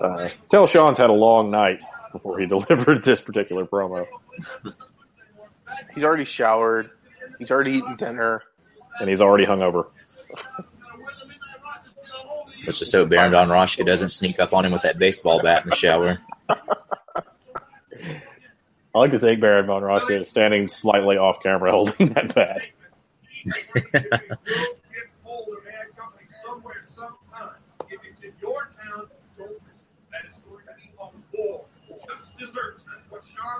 Uh, 0.00 0.28
tell 0.50 0.66
Sean's 0.66 0.98
had 0.98 1.10
a 1.10 1.14
long 1.14 1.50
night 1.50 1.80
before 2.12 2.38
he 2.38 2.46
delivered 2.54 3.02
this 3.04 3.20
particular 3.20 3.64
promo, 3.64 4.06
He's 5.94 6.04
already 6.04 6.24
showered. 6.24 6.90
He's 7.38 7.50
already 7.50 7.72
eaten 7.78 7.96
dinner. 7.96 8.42
and 9.00 9.08
he's 9.08 9.20
already 9.20 9.44
hungover. 9.46 9.88
let's 12.66 12.78
just 12.78 12.92
hope 12.94 13.08
Baron 13.10 13.32
Von 13.32 13.46
Raschke 13.46 13.84
doesn't 13.86 14.08
sneak 14.10 14.40
up 14.40 14.52
on 14.52 14.64
him 14.64 14.72
with 14.72 14.82
that 14.82 14.98
baseball 14.98 15.40
bat 15.42 15.64
in 15.64 15.70
the 15.70 15.76
shower. 15.76 16.18
I 17.94 18.98
like 18.98 19.10
to 19.12 19.18
think 19.18 19.40
Baron 19.40 19.66
von 19.66 19.82
Raschke 19.82 20.22
is 20.22 20.28
standing 20.28 20.68
slightly 20.68 21.16
off 21.16 21.42
camera 21.42 21.70
holding 21.72 22.08
that 22.14 22.34
bat. 22.34 22.66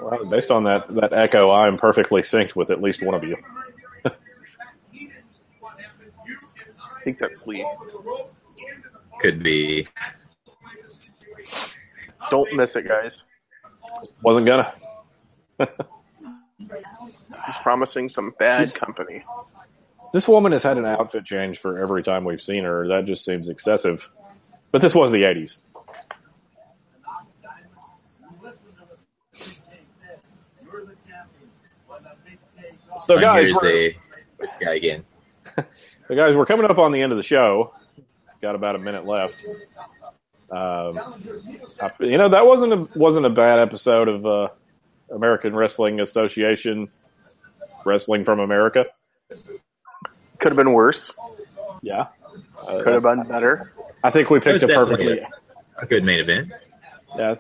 Well, 0.01 0.25
based 0.27 0.51
on 0.51 0.65
that 0.65 0.87
that 0.95 1.13
echo, 1.13 1.51
I'm 1.51 1.77
perfectly 1.77 2.23
synced 2.23 2.55
with 2.55 2.71
at 2.71 2.81
least 2.81 3.03
one 3.03 3.15
of 3.15 3.25
you. 3.25 3.37
I 4.05 4.11
think 7.05 7.19
that's 7.19 7.47
Lee. 7.47 7.67
Could 9.21 9.43
be. 9.43 9.89
Don't 12.31 12.55
miss 12.55 12.77
it, 12.77 12.87
guys. 12.87 13.25
Wasn't 14.23 14.47
gonna. 14.47 14.73
He's 16.59 17.57
promising 17.63 18.09
some 18.09 18.35
bad 18.39 18.69
She's- 18.69 18.77
company. 18.77 19.23
This 20.13 20.27
woman 20.27 20.53
has 20.53 20.63
had 20.63 20.79
an 20.79 20.87
outfit 20.87 21.27
change 21.27 21.59
for 21.59 21.79
every 21.79 22.03
time 22.03 22.25
we've 22.25 22.41
seen 22.41 22.65
her. 22.65 22.89
That 22.89 23.05
just 23.05 23.25
seems 23.27 23.49
excessive. 23.51 24.09
But 24.73 24.81
this 24.81 24.95
was 24.95 25.13
the 25.13 25.23
80s. 25.23 25.55
So, 33.07 33.15
And 33.15 33.23
guys, 33.23 33.51
we're, 33.53 33.89
a 33.89 33.97
this 34.39 34.51
guy 34.61 34.75
again. 34.75 35.05
so 35.57 36.15
guys, 36.15 36.35
we're 36.37 36.47
coming 36.47 36.67
up 36.71 36.79
on 36.79 36.93
the 36.93 37.01
end 37.01 37.13
of 37.13 37.19
the 37.19 37.23
show. 37.25 37.75
Got 38.43 38.55
about 38.55 38.77
a 38.77 38.79
minute 38.79 39.05
left. 39.07 39.45
Um, 40.51 40.99
I- 41.81 41.91
you 42.01 42.17
know 42.19 42.29
that 42.31 42.47
wasn't 42.47 42.73
a, 42.73 42.99
wasn't 42.99 43.27
a 43.27 43.31
bad 43.31 43.59
episode 43.59 44.09
of 44.09 44.25
uh, 44.27 44.49
American 45.15 45.55
Wrestling 45.55 46.01
Association, 46.01 46.89
Wrestling 47.85 48.25
from 48.25 48.41
America. 48.41 48.87
Could 50.39 50.53
have 50.53 50.57
been 50.57 50.73
worse. 50.73 51.13
Yeah, 51.83 52.07
Uh, 52.67 52.83
Could 52.83 52.95
have 52.95 53.03
been 53.03 53.23
better. 53.25 53.73
I 54.03 54.11
think 54.11 54.31
we 54.31 54.41
picked 54.41 54.63
a 54.63 54.69
perfectly 54.69 55.21
A 55.77 55.87
good 55.87 56.05
main 56.05 56.21
event. 56.21 56.53
Yeah, 57.17 57.35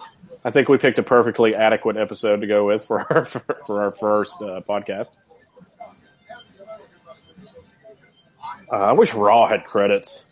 I 0.45 0.51
think 0.51 0.69
we 0.69 0.79
picked 0.79 0.99
a 0.99 1.03
perfectly 1.03 1.55
adequate 1.55 1.97
episode 1.97 2.41
to 2.43 2.47
go 2.47 2.67
with 2.67 2.85
for 2.85 3.01
our 3.13 3.25
for 3.25 3.83
our 3.83 3.91
first 3.93 4.41
uh, 4.43 4.61
podcast. 4.69 5.11
Uh, 8.71 8.77
I 8.77 8.93
wish 8.93 9.15
Raw 9.15 9.47
had 9.49 9.65
credits. 9.65 10.25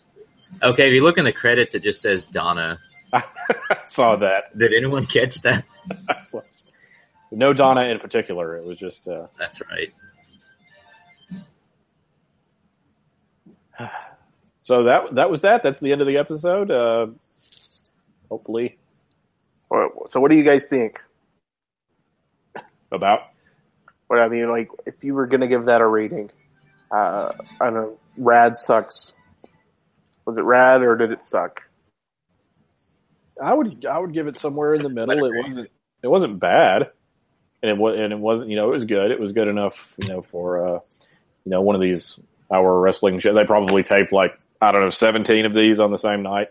Okay, 0.63 0.87
if 0.87 0.93
you 0.93 1.03
look 1.03 1.17
in 1.17 1.25
the 1.25 1.31
credits, 1.33 1.75
it 1.75 1.83
just 1.83 2.01
says 2.01 2.25
Donna. 2.25 2.79
I 3.13 3.23
saw 3.85 4.15
that. 4.17 4.57
Did 4.57 4.73
anyone 4.73 5.05
catch 5.05 5.41
that? 5.41 5.63
no 7.31 7.53
Donna 7.53 7.83
in 7.83 7.99
particular. 7.99 8.57
It 8.57 8.65
was 8.65 8.77
just 8.77 9.07
uh, 9.07 9.27
That's 9.37 9.59
right. 9.69 9.91
so 14.61 14.83
that 14.83 15.15
that 15.15 15.29
was 15.29 15.41
that. 15.41 15.63
That's 15.63 15.79
the 15.79 15.91
end 15.91 16.01
of 16.01 16.07
the 16.07 16.17
episode. 16.17 16.71
Uh, 16.71 17.07
hopefully 18.29 18.77
What- 19.69 20.11
So, 20.11 20.19
what 20.19 20.31
do 20.31 20.37
you 20.37 20.43
guys 20.43 20.65
think? 20.67 21.01
about 22.89 23.23
What 24.07 24.19
I 24.21 24.29
mean, 24.29 24.49
like, 24.49 24.69
if 24.85 25.03
you 25.03 25.13
were 25.13 25.27
gonna 25.27 25.47
give 25.47 25.65
that 25.65 25.81
a 25.81 25.85
rating, 25.87 26.31
uh, 26.89 27.33
I 27.59 27.65
don't 27.65 27.73
know. 27.73 27.97
Rad 28.17 28.55
sucks. 28.55 29.13
Was 30.27 30.37
it 30.37 30.43
rad 30.43 30.81
or 30.81 30.97
did 30.97 31.11
it 31.11 31.23
suck? 31.23 31.63
I 33.41 33.53
would 33.53 33.85
I 33.85 33.97
would 33.97 34.13
give 34.13 34.27
it 34.27 34.35
somewhere 34.35 34.75
in 34.75 34.83
the 34.83 34.89
middle. 34.89 35.25
It 35.25 35.31
wasn't 35.41 35.69
it 36.03 36.07
wasn't 36.07 36.37
bad, 36.37 36.91
and 37.63 37.71
it 37.71 37.77
was 37.77 37.97
and 37.97 38.11
it 38.11 38.19
wasn't 38.19 38.49
you 38.49 38.57
know 38.57 38.67
it 38.67 38.73
was 38.73 38.83
good. 38.83 39.09
It 39.11 39.21
was 39.21 39.31
good 39.31 39.47
enough 39.47 39.93
you 39.97 40.09
know 40.09 40.21
for 40.21 40.67
uh, 40.67 40.79
you 41.45 41.51
know 41.51 41.61
one 41.61 41.75
of 41.75 41.81
these 41.81 42.19
hour 42.51 42.77
wrestling 42.77 43.19
shows. 43.19 43.35
They 43.35 43.45
probably 43.45 43.83
taped 43.83 44.11
like 44.11 44.37
I 44.61 44.73
don't 44.73 44.81
know 44.81 44.89
seventeen 44.89 45.45
of 45.45 45.53
these 45.53 45.79
on 45.79 45.91
the 45.91 45.97
same 45.97 46.23
night. 46.23 46.49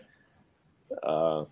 Uh, 1.03 1.45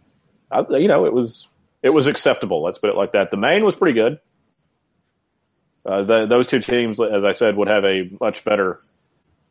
I, 0.49 0.61
you 0.71 0.87
know 0.87 1.05
it 1.05 1.13
was 1.13 1.47
it 1.83 1.89
was 1.89 2.07
acceptable. 2.07 2.63
Let's 2.63 2.79
put 2.79 2.89
it 2.89 2.95
like 2.95 3.11
that. 3.11 3.29
The 3.29 3.37
main 3.37 3.63
was 3.63 3.75
pretty 3.75 3.93
good. 3.93 4.19
Uh, 5.85 6.03
the, 6.03 6.25
those 6.25 6.47
two 6.47 6.59
teams, 6.59 6.99
as 6.99 7.23
I 7.23 7.33
said, 7.33 7.55
would 7.55 7.67
have 7.67 7.85
a 7.85 8.09
much 8.19 8.43
better 8.43 8.79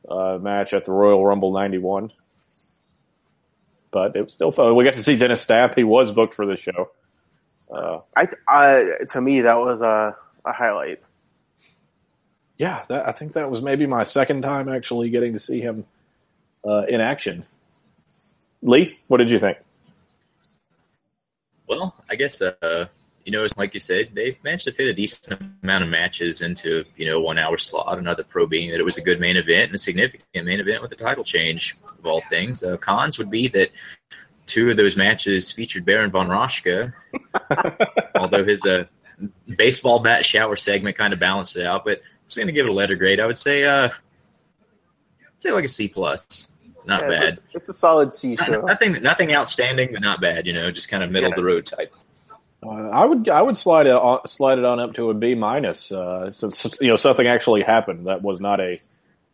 uh, 0.08 0.38
match 0.42 0.74
at 0.74 0.86
the 0.86 0.90
Royal 0.90 1.24
Rumble 1.24 1.52
'91, 1.52 2.10
but 3.94 4.16
it 4.16 4.24
was 4.24 4.32
still 4.32 4.50
fun. 4.50 4.74
We 4.74 4.84
got 4.84 4.94
to 4.94 5.02
see 5.04 5.16
Dennis 5.16 5.40
Stamp. 5.40 5.74
He 5.76 5.84
was 5.84 6.10
booked 6.10 6.34
for 6.34 6.44
the 6.44 6.56
show. 6.56 6.90
Uh, 7.72 8.00
I, 8.16 8.26
I 8.46 8.84
to 9.10 9.20
me 9.20 9.42
that 9.42 9.56
was 9.56 9.82
a, 9.82 10.16
a 10.44 10.52
highlight. 10.52 11.00
yeah, 12.58 12.84
that, 12.88 13.08
I 13.08 13.12
think 13.12 13.34
that 13.34 13.48
was 13.48 13.62
maybe 13.62 13.86
my 13.86 14.02
second 14.02 14.42
time 14.42 14.68
actually 14.68 15.10
getting 15.10 15.32
to 15.32 15.38
see 15.38 15.60
him 15.60 15.86
uh, 16.66 16.82
in 16.88 17.00
action. 17.00 17.46
Lee, 18.62 18.96
what 19.06 19.18
did 19.18 19.30
you 19.30 19.38
think? 19.38 19.58
Well, 21.68 21.94
I 22.10 22.16
guess 22.16 22.42
uh, 22.42 22.88
you 23.24 23.30
know, 23.30 23.44
it's 23.44 23.56
like 23.56 23.74
you 23.74 23.80
said, 23.80 24.10
they've 24.12 24.42
managed 24.42 24.64
to 24.64 24.72
fit 24.72 24.88
a 24.88 24.92
decent 24.92 25.40
amount 25.62 25.84
of 25.84 25.88
matches 25.88 26.42
into 26.42 26.84
you 26.96 27.06
know 27.06 27.20
one 27.20 27.38
hour 27.38 27.58
slot. 27.58 27.96
Another 27.96 28.24
pro 28.24 28.46
being 28.46 28.72
that 28.72 28.80
it 28.80 28.84
was 28.84 28.98
a 28.98 29.02
good 29.02 29.20
main 29.20 29.36
event 29.36 29.66
and 29.66 29.74
a 29.74 29.78
significant 29.78 30.46
main 30.46 30.58
event 30.58 30.82
with 30.82 30.90
a 30.90 30.96
title 30.96 31.22
change 31.22 31.76
of 32.04 32.10
all 32.10 32.22
things. 32.28 32.62
Uh, 32.62 32.76
cons 32.76 33.18
would 33.18 33.30
be 33.30 33.48
that 33.48 33.70
two 34.46 34.70
of 34.70 34.76
those 34.76 34.96
matches 34.96 35.50
featured 35.50 35.84
Baron 35.84 36.10
von 36.10 36.28
Raschke, 36.28 36.92
although 38.14 38.44
his 38.44 38.64
uh, 38.64 38.84
baseball 39.56 40.00
bat 40.00 40.24
shower 40.26 40.56
segment 40.56 40.96
kind 40.98 41.12
of 41.12 41.18
balanced 41.20 41.56
it 41.56 41.64
out. 41.66 41.84
But 41.84 41.98
I 41.98 42.26
was 42.26 42.36
going 42.36 42.46
to 42.48 42.52
give 42.52 42.66
it 42.66 42.70
a 42.70 42.72
letter 42.72 42.94
grade. 42.96 43.20
I 43.20 43.26
would 43.26 43.38
say, 43.38 43.64
uh, 43.64 43.88
say 45.40 45.50
like 45.52 45.64
a 45.64 45.68
C 45.68 45.88
plus. 45.88 46.48
Not 46.86 47.02
Yeah, 47.02 47.08
bad. 47.08 47.22
It's, 47.22 47.38
a, 47.38 47.40
it's 47.54 47.68
a 47.70 47.72
solid 47.72 48.12
C 48.12 48.34
Not- 48.34 48.46
show. 48.46 48.60
nothing, 48.60 49.02
nothing 49.02 49.32
outstanding, 49.34 49.90
but 49.92 50.02
not 50.02 50.20
bad. 50.20 50.46
You 50.46 50.52
know, 50.52 50.70
just 50.70 50.90
kind 50.90 51.02
of 51.02 51.10
middle 51.10 51.30
of 51.30 51.36
the 51.36 51.44
road 51.44 51.66
type. 51.66 51.92
Uh, 52.62 52.68
I 52.90 53.04
would 53.04 53.28
I 53.28 53.42
would 53.42 53.56
slide 53.58 53.86
it 53.86 53.92
on, 53.94 54.26
slide 54.26 54.58
it 54.58 54.64
on 54.64 54.80
up 54.80 54.94
to 54.94 55.10
a 55.10 55.14
B 55.14 55.34
minus 55.34 55.92
uh, 55.92 56.30
since 56.30 56.64
you 56.80 56.88
know 56.88 56.96
something 56.96 57.26
actually 57.26 57.62
happened 57.62 58.06
that 58.06 58.22
was 58.22 58.40
not 58.40 58.60
a. 58.60 58.78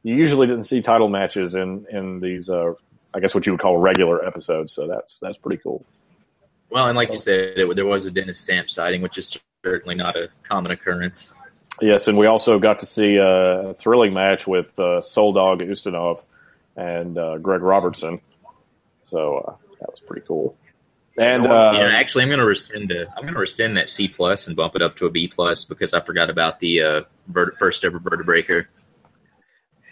You 0.02 0.14
usually 0.14 0.46
didn't 0.46 0.64
see 0.64 0.80
title 0.80 1.08
matches 1.08 1.54
in 1.54 1.86
in 1.90 2.20
these 2.20 2.48
uh, 2.48 2.74
I 3.12 3.20
guess 3.20 3.34
what 3.34 3.46
you 3.46 3.52
would 3.52 3.60
call 3.60 3.78
regular 3.78 4.24
episodes, 4.24 4.72
so 4.72 4.86
that's 4.86 5.18
that's 5.18 5.38
pretty 5.38 5.60
cool. 5.62 5.84
Well, 6.70 6.86
and 6.86 6.96
like 6.96 7.10
you 7.10 7.16
said, 7.16 7.58
it, 7.58 7.76
there 7.76 7.86
was 7.86 8.06
a 8.06 8.10
Dennis 8.10 8.40
Stamp 8.40 8.70
sighting, 8.70 9.02
which 9.02 9.18
is 9.18 9.38
certainly 9.64 9.96
not 9.96 10.16
a 10.16 10.28
common 10.48 10.70
occurrence. 10.70 11.32
Yes, 11.80 12.06
and 12.08 12.16
we 12.16 12.26
also 12.26 12.58
got 12.58 12.80
to 12.80 12.86
see 12.86 13.16
a 13.16 13.74
thrilling 13.78 14.14
match 14.14 14.46
with 14.46 14.78
uh, 14.78 15.00
Soldat 15.00 15.66
Ustinov 15.66 16.22
and 16.76 17.18
uh, 17.18 17.38
Greg 17.38 17.62
Robertson, 17.62 18.20
so 19.04 19.38
uh, 19.38 19.54
that 19.80 19.90
was 19.90 20.00
pretty 20.00 20.26
cool. 20.26 20.56
And 21.18 21.46
uh, 21.46 21.72
yeah, 21.74 21.90
actually, 21.94 22.22
I'm 22.22 22.28
going 22.28 22.38
to 22.38 22.46
rescind 22.46 22.92
a, 22.92 23.08
I'm 23.08 23.22
going 23.22 23.34
to 23.34 23.40
rescind 23.40 23.76
that 23.76 23.88
C 23.88 24.08
plus 24.08 24.46
and 24.46 24.56
bump 24.56 24.76
it 24.76 24.82
up 24.82 24.96
to 24.98 25.06
a 25.06 25.10
B 25.10 25.28
plus 25.28 25.64
because 25.64 25.92
I 25.92 26.00
forgot 26.00 26.30
about 26.30 26.60
the 26.60 26.82
uh, 26.82 27.00
vert, 27.26 27.58
first 27.58 27.84
ever 27.84 27.98
vertebreaker. 27.98 28.66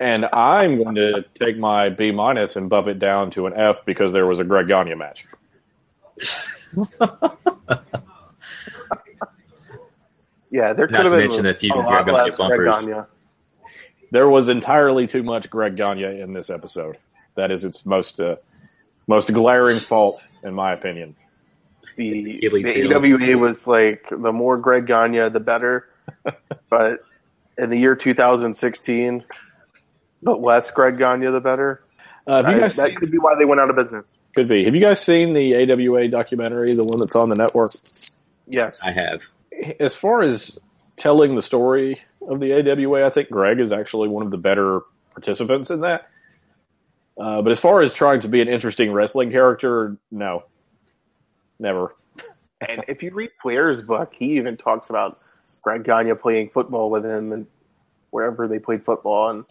And 0.01 0.25
I'm 0.27 0.83
going 0.83 0.95
to 0.97 1.25
take 1.35 1.59
my 1.59 1.89
B 1.89 2.11
minus 2.11 2.57
and 2.57 2.69
bump 2.69 2.89
it 2.89 2.99
down 2.99 3.31
to 3.33 3.47
an 3.47 3.55
F 3.55 3.85
because 3.85 4.13
there 4.13 4.27
was 4.27 4.39
a 4.39 4.45
Greg 4.45 4.69
Gagne 4.69 4.95
match. 4.95 5.27
Yeah, 10.51 10.73
there 10.73 10.87
Not 10.87 11.03
could 11.03 11.13
have 11.13 11.13
to 11.13 11.19
been 11.19 11.29
mention 11.29 11.47
a 11.47 11.55
few 11.55 11.75
a 11.75 11.77
lot 11.77 12.05
Greg 12.05 12.15
less 12.15 12.37
Gagne 12.37 12.57
Greg 12.57 12.69
bumpers. 12.69 12.87
Gagne. 12.87 13.07
There 14.11 14.29
was 14.29 14.49
entirely 14.49 15.07
too 15.07 15.23
much 15.23 15.51
Greg 15.51 15.77
Gagne 15.77 16.21
in 16.21 16.33
this 16.33 16.49
episode. 16.49 16.97
That 17.35 17.51
is 17.51 17.65
its 17.65 17.85
most 17.85 18.21
uh, 18.21 18.37
most 19.07 19.33
glaring 19.33 19.81
fault, 19.81 20.25
in 20.43 20.55
my 20.55 20.73
opinion. 20.73 21.15
The, 21.97 22.41
the 22.41 22.95
AWA 22.95 23.37
was 23.39 23.67
like 23.67 24.09
the 24.09 24.33
more 24.33 24.57
Greg 24.57 24.87
Gagne, 24.87 25.29
the 25.29 25.41
better. 25.41 25.89
but 26.71 27.05
in 27.59 27.71
the 27.71 27.77
year 27.77 27.95
2016, 27.95 29.25
the 30.23 30.33
less 30.33 30.71
Greg 30.71 30.99
Gagne, 30.99 31.27
the 31.31 31.41
better. 31.41 31.83
Uh, 32.27 32.43
have 32.43 32.51
you 32.51 32.57
I- 32.59 32.69
that 32.69 32.73
seen, 32.73 32.95
could 32.97 33.11
be 33.11 33.19
why 33.19 33.35
they 33.39 33.45
went 33.45 33.61
out 33.61 33.71
of 33.71 33.77
business. 33.77 34.19
could 34.35 34.49
be? 34.49 34.65
Have 34.65 34.75
you 34.75 34.81
guys 34.81 35.01
seen 35.01 35.33
the 35.33 35.55
AWA 35.55 36.09
documentary, 36.09 36.75
the 36.75 36.85
one 36.85 36.99
that's 36.99 37.17
on 37.17 37.29
the 37.31 37.37
network? 37.37 37.73
Yes. 38.47 38.83
I 38.85 38.91
have. 38.91 39.21
As 39.81 39.95
far 39.95 40.23
as 40.23 40.59
telling 40.97 41.35
the 41.35 41.43
story 41.43 42.01
of 42.29 42.41
the 42.41 42.53
AWA, 42.53 43.07
I 43.07 43.11
think 43.11 43.31
Greg 43.31 43.61
is 43.61 43.73
actually 43.73 44.09
one 44.09 44.25
of 44.25 44.31
the 44.31 44.37
better 44.39 44.81
participants 45.13 45.71
in 45.71 45.81
that. 45.81 46.09
Uh, 47.19 47.43
but 47.43 47.51
as 47.51 47.59
far 47.59 47.81
as 47.81 47.93
trying 47.93 48.21
to 48.21 48.29
be 48.29 48.41
an 48.41 48.49
interesting 48.49 48.93
wrestling 48.93 49.31
character, 49.31 49.97
no, 50.11 50.45
never. 51.59 51.97
And 52.61 52.85
if 52.89 53.03
you 53.03 53.13
read 53.13 53.31
Flair's 53.43 53.81
book, 53.81 54.13
he 54.17 54.37
even 54.37 54.57
talks 54.57 54.91
about 54.91 55.19
Greg 55.63 55.83
Gagne 55.85 56.15
playing 56.15 56.51
football 56.51 56.91
with 56.91 57.05
him 57.05 57.33
and 57.33 57.47
wherever 58.11 58.47
they 58.47 58.59
played 58.59 58.85
football, 58.85 59.31
and 59.31 59.45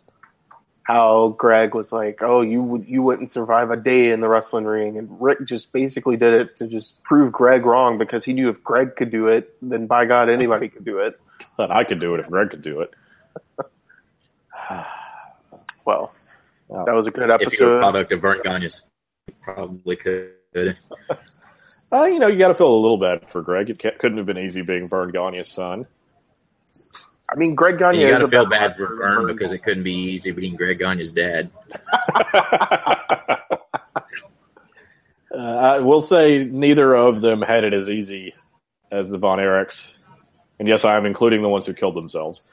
how 0.87 1.35
Greg 1.37 1.75
was 1.75 1.91
like, 1.91 2.21
"Oh, 2.23 2.39
you 2.41 2.63
would 2.63 2.87
you 2.87 3.01
wouldn't 3.03 3.29
survive 3.29 3.71
a 3.71 3.75
day 3.75 4.11
in 4.11 4.21
the 4.21 4.29
wrestling 4.29 4.63
ring," 4.63 4.97
and 4.97 5.09
Rick 5.21 5.43
just 5.45 5.73
basically 5.73 6.15
did 6.15 6.33
it 6.33 6.55
to 6.55 6.67
just 6.67 7.03
prove 7.03 7.33
Greg 7.33 7.65
wrong 7.65 7.97
because 7.97 8.23
he 8.23 8.31
knew 8.31 8.47
if 8.49 8.63
Greg 8.63 8.95
could 8.95 9.11
do 9.11 9.27
it, 9.27 9.53
then 9.61 9.85
by 9.85 10.05
God 10.05 10.29
anybody 10.29 10.69
could 10.69 10.85
do 10.85 10.99
it. 10.99 11.19
But 11.57 11.71
I 11.71 11.83
could 11.83 11.99
do 11.99 12.13
it 12.13 12.21
if 12.21 12.29
Greg 12.29 12.49
could 12.51 12.61
do 12.63 12.79
it. 12.81 12.91
Well, 15.85 16.11
Wow. 16.67 16.83
that 16.83 16.93
was 16.93 17.07
a 17.07 17.11
good 17.11 17.29
episode. 17.29 17.53
If 17.53 17.59
you're 17.61 17.69
a 17.69 17.75
episode. 17.75 17.79
product 17.79 18.11
of 18.11 18.21
Verne 18.21 18.41
Gagne's, 18.43 18.81
probably 19.41 19.95
could. 19.95 20.33
Uh, 21.89 22.03
you 22.03 22.19
know, 22.19 22.27
you 22.27 22.37
got 22.37 22.49
to 22.49 22.53
feel 22.53 22.67
a 22.67 22.75
little 22.75 22.97
bad 22.97 23.29
for 23.29 23.41
Greg. 23.41 23.69
It 23.69 23.79
ca- 23.81 23.97
couldn't 23.97 24.17
have 24.17 24.25
been 24.25 24.37
easy 24.37 24.61
being 24.61 24.89
Verne 24.89 25.09
Gagne's 25.09 25.47
son. 25.47 25.87
I 27.29 27.35
mean, 27.35 27.55
Greg 27.55 27.77
Gagne 27.77 27.99
you 27.99 28.07
is 28.07 28.13
got 28.13 28.19
to 28.19 28.25
a 28.25 28.29
feel 28.29 28.45
bad 28.49 28.75
for 28.75 28.83
wrestler 28.83 28.97
Verne 28.97 29.25
Verne 29.25 29.35
because 29.35 29.51
it 29.51 29.59
couldn't 29.59 29.83
be 29.83 29.93
easy 29.93 30.31
being 30.31 30.55
Greg 30.55 30.79
Gagne's 30.79 31.11
dad. 31.11 31.49
uh, 32.33 33.37
I 35.33 35.79
will 35.79 36.01
say 36.01 36.45
neither 36.45 36.95
of 36.95 37.21
them 37.21 37.41
had 37.41 37.65
it 37.65 37.73
as 37.73 37.89
easy 37.89 38.33
as 38.91 39.09
the 39.09 39.17
Von 39.17 39.39
Erichs. 39.39 39.93
And 40.59 40.67
yes, 40.67 40.85
I 40.85 40.95
am 40.95 41.05
including 41.05 41.41
the 41.41 41.49
ones 41.49 41.65
who 41.65 41.73
killed 41.73 41.95
themselves. 41.95 42.43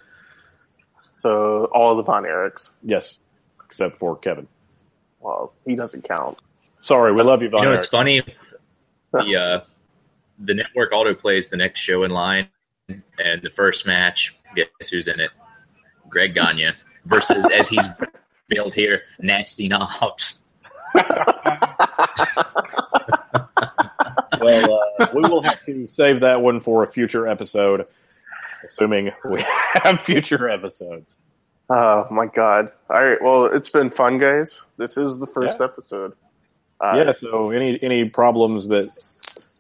So 0.99 1.67
all 1.67 1.95
the 1.97 2.03
Von 2.03 2.25
Erichs. 2.25 2.71
Yes, 2.83 3.19
except 3.65 3.99
for 3.99 4.17
Kevin. 4.17 4.49
Well, 5.21 5.55
he 5.65 5.77
doesn't 5.77 6.03
count. 6.03 6.39
Sorry, 6.83 7.13
we 7.13 7.23
love 7.23 7.43
you, 7.43 7.49
Von 7.49 7.63
You 7.63 7.69
know, 7.69 7.75
Erichs. 7.75 7.83
it's 7.83 7.87
funny. 7.87 8.23
The 9.13 9.37
uh, 9.37 9.65
the 10.41 10.55
network 10.55 10.93
auto 10.93 11.15
plays 11.15 11.49
the 11.49 11.57
next 11.57 11.81
show 11.81 12.03
in 12.03 12.11
line, 12.11 12.49
and 12.89 13.41
the 13.43 13.51
first 13.51 13.87
match, 13.87 14.37
guess 14.55 14.89
who's 14.91 15.09
in 15.09 15.21
it? 15.21 15.31
Greg 16.09 16.35
Gagne 16.35 16.71
versus, 17.07 17.47
as 17.53 17.69
he's 17.69 17.89
billed 18.49 18.75
here, 18.75 19.03
Nasty 19.21 19.69
Knobs. 19.69 20.39
Well, 24.41 24.79
uh, 25.01 25.07
we 25.15 25.23
will 25.23 25.41
have 25.43 25.63
to 25.65 25.89
save 25.89 26.21
that 26.21 26.43
one 26.43 26.61
for 26.61 26.83
a 26.83 26.87
future 26.87 27.27
episode, 27.27 27.87
assuming 28.65 29.11
we 29.25 29.43
have 29.83 30.01
future 30.01 30.49
episodes. 30.51 31.17
Oh 31.71 32.07
my 32.11 32.27
God! 32.27 32.71
All 32.91 33.03
right, 33.03 33.17
well, 33.23 33.47
it's 33.47 33.71
been 33.71 33.91
fun, 33.91 34.19
guys. 34.19 34.61
This 34.77 34.99
is 34.99 35.19
the 35.19 35.27
first 35.29 35.59
Yeah. 35.61 35.67
episode. 35.67 36.13
Uh, 36.81 37.05
yeah. 37.07 37.13
So 37.13 37.51
any 37.51 37.83
any 37.83 38.07
problems 38.09 38.69
that 38.69 38.91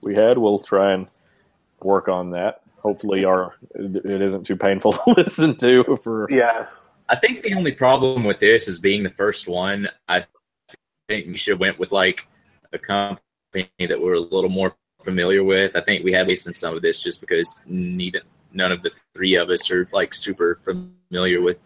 we 0.03 0.15
had, 0.15 0.37
we'll 0.37 0.59
try 0.59 0.93
and 0.93 1.07
work 1.81 2.09
on 2.09 2.31
that. 2.33 2.61
Hopefully, 2.85 3.25
our 3.25 3.55
it 3.75 4.23
isn't 4.23 4.45
too 4.45 4.57
painful 4.57 4.93
to 4.93 5.15
listen 5.17 5.57
to. 5.57 5.97
For 6.03 6.27
yeah. 6.31 6.67
I 7.09 7.17
think 7.17 7.43
the 7.43 7.55
only 7.55 7.73
problem 7.73 8.25
with 8.25 8.41
this 8.41 8.69
is 8.69 8.79
being 8.79 9.03
the 9.03 9.11
first 9.11 9.49
one. 9.49 9.89
I 10.09 10.25
think 11.09 11.27
we 11.27 11.37
should 11.37 11.53
have 11.53 11.61
went 11.61 11.79
with 11.79 11.93
like 11.93 12.27
a 12.73 12.79
company 12.79 13.71
that 13.79 14.01
we're 14.01 14.15
a 14.15 14.21
little 14.21 14.51
more 14.51 14.75
familiar 15.03 15.45
with. 15.45 15.77
I 15.77 15.81
think 15.83 16.05
we 16.05 16.13
have 16.13 16.27
listened 16.27 16.57
some 16.57 16.75
of 16.75 16.83
this 16.83 17.01
just 17.01 17.21
because 17.21 17.55
neither, 17.67 18.23
none 18.53 18.73
of 18.73 18.83
the 18.83 18.91
three 19.15 19.37
of 19.37 19.51
us 19.51 19.71
are 19.71 19.89
like 19.93 20.15
super 20.15 20.61
familiar 20.65 21.41
with 21.41 21.59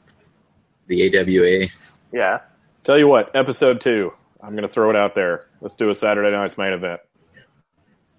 the 0.86 1.18
AWA. 1.18 1.68
Yeah. 2.12 2.40
tell 2.84 2.98
you 2.98 3.06
what, 3.06 3.34
episode 3.34 3.80
two, 3.80 4.12
I'm 4.40 4.50
going 4.50 4.62
to 4.62 4.68
throw 4.68 4.90
it 4.90 4.96
out 4.96 5.14
there. 5.14 5.46
Let's 5.60 5.76
do 5.76 5.90
a 5.90 5.94
Saturday 5.94 6.30
night's 6.30 6.58
main 6.58 6.72
event. 6.72 7.00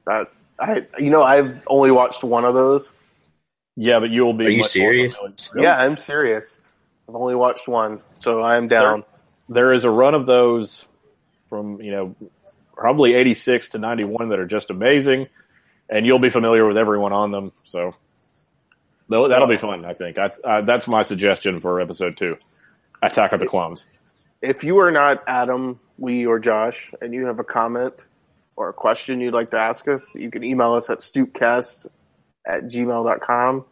That 0.06 0.28
I 0.60 0.86
you 0.98 1.10
know 1.10 1.24
I've 1.24 1.62
only 1.68 1.92
watched 1.92 2.24
one 2.24 2.46
of 2.46 2.54
those. 2.54 2.92
Yeah, 3.76 4.00
but 4.00 4.10
you 4.10 4.26
will 4.26 4.34
be. 4.34 4.46
Are 4.46 4.50
you 4.50 4.58
much 4.60 4.72
serious? 4.72 5.16
familiar. 5.16 5.36
Yeah, 5.56 5.78
I'm 5.78 5.98
serious. 5.98 6.60
I've 7.08 7.16
only 7.16 7.36
watched 7.36 7.68
one, 7.68 8.02
so 8.18 8.44
I'm 8.44 8.68
down. 8.68 9.04
there 9.48 9.74
is 9.74 9.84
a 9.84 9.90
run 9.90 10.14
of 10.14 10.26
those 10.26 10.86
from 11.50 11.82
you 11.82 11.92
know 11.92 12.16
probably 12.74 13.14
86 13.16 13.70
to 13.70 13.78
91 13.78 14.30
that 14.30 14.40
are 14.40 14.46
just 14.46 14.70
amazing 14.70 15.28
and 15.90 16.06
you'll 16.06 16.20
be 16.20 16.30
familiar 16.30 16.66
with 16.66 16.78
everyone 16.78 17.12
on 17.12 17.32
them 17.32 17.52
so 17.66 17.94
that'll, 19.10 19.28
that'll 19.28 19.48
be 19.48 19.58
fun 19.58 19.84
i 19.84 19.94
think 19.94 20.18
I, 20.18 20.32
I, 20.46 20.62
that's 20.62 20.88
my 20.88 21.02
suggestion 21.02 21.60
for 21.60 21.82
episode 21.82 22.16
two 22.16 22.38
attack 23.02 23.34
of 23.34 23.42
the 23.42 23.48
clones 23.48 23.84
If 24.42 24.64
you 24.64 24.78
are 24.80 24.92
not 24.92 25.22
Adam, 25.28 25.82
Lee, 25.98 26.26
or 26.26 26.40
Josh, 26.40 26.94
and 27.02 27.14
you 27.14 27.26
have 27.26 27.40
a 27.40 27.44
comment 27.44 28.06
or 28.60 28.68
a 28.68 28.74
question 28.74 29.22
you'd 29.22 29.34
like 29.34 29.52
to 29.52 29.58
ask 29.58 29.88
us, 29.88 30.14
you 30.14 30.30
can 30.30 30.44
email 30.44 30.74
us 30.74 30.90
at 30.90 31.00
stoopcast 31.00 31.88
at 32.46 32.66
gmail.com 32.66 33.66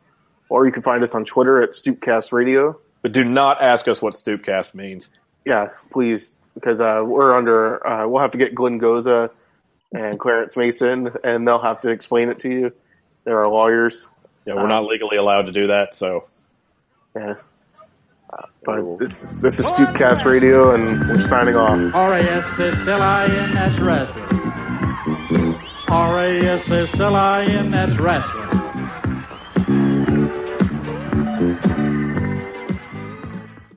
or 0.49 0.65
you 0.65 0.71
can 0.71 0.81
find 0.81 1.03
us 1.03 1.13
on 1.13 1.25
Twitter 1.25 1.61
at 1.61 1.71
stoopcast 1.71 2.31
radio. 2.31 2.79
But 3.01 3.11
do 3.11 3.25
not 3.25 3.61
ask 3.61 3.89
us 3.89 4.01
what 4.01 4.13
Stoopcast 4.13 4.73
means. 4.73 5.09
Yeah, 5.45 5.71
please, 5.91 6.31
because 6.53 6.79
uh, 6.79 7.01
we're 7.05 7.35
under, 7.35 7.85
uh, 7.85 8.07
we'll 8.07 8.21
have 8.21 8.31
to 8.31 8.37
get 8.37 8.55
Glenn 8.55 8.77
Goza 8.77 9.29
and 9.91 10.17
Clarence 10.21 10.55
Mason, 10.55 11.11
and 11.21 11.45
they'll 11.45 11.61
have 11.61 11.81
to 11.81 11.89
explain 11.89 12.29
it 12.29 12.39
to 12.39 12.49
you. 12.49 12.73
They're 13.25 13.39
our 13.39 13.51
lawyers. 13.51 14.07
Yeah, 14.45 14.55
we're 14.55 14.67
not 14.67 14.85
legally 14.85 15.17
allowed 15.17 15.43
to 15.43 15.51
do 15.51 15.67
that, 15.67 15.93
so 15.93 16.25
Yeah. 17.13 17.35
Uh, 18.29 18.43
but 18.65 18.97
this 18.99 19.25
this 19.41 19.59
is 19.59 19.67
Stoopcast 19.67 20.25
Radio, 20.25 20.73
and 20.73 20.99
we're 21.09 21.21
signing 21.21 21.55
off. 21.55 21.93
R-A-S-S-L-I-N, 21.93 23.53
that's 23.53 23.79
wrestling. 23.79 24.36
R-A-S-S-L-I-N, 25.89 27.71
that's 27.71 27.97
wrestling. 27.97 28.47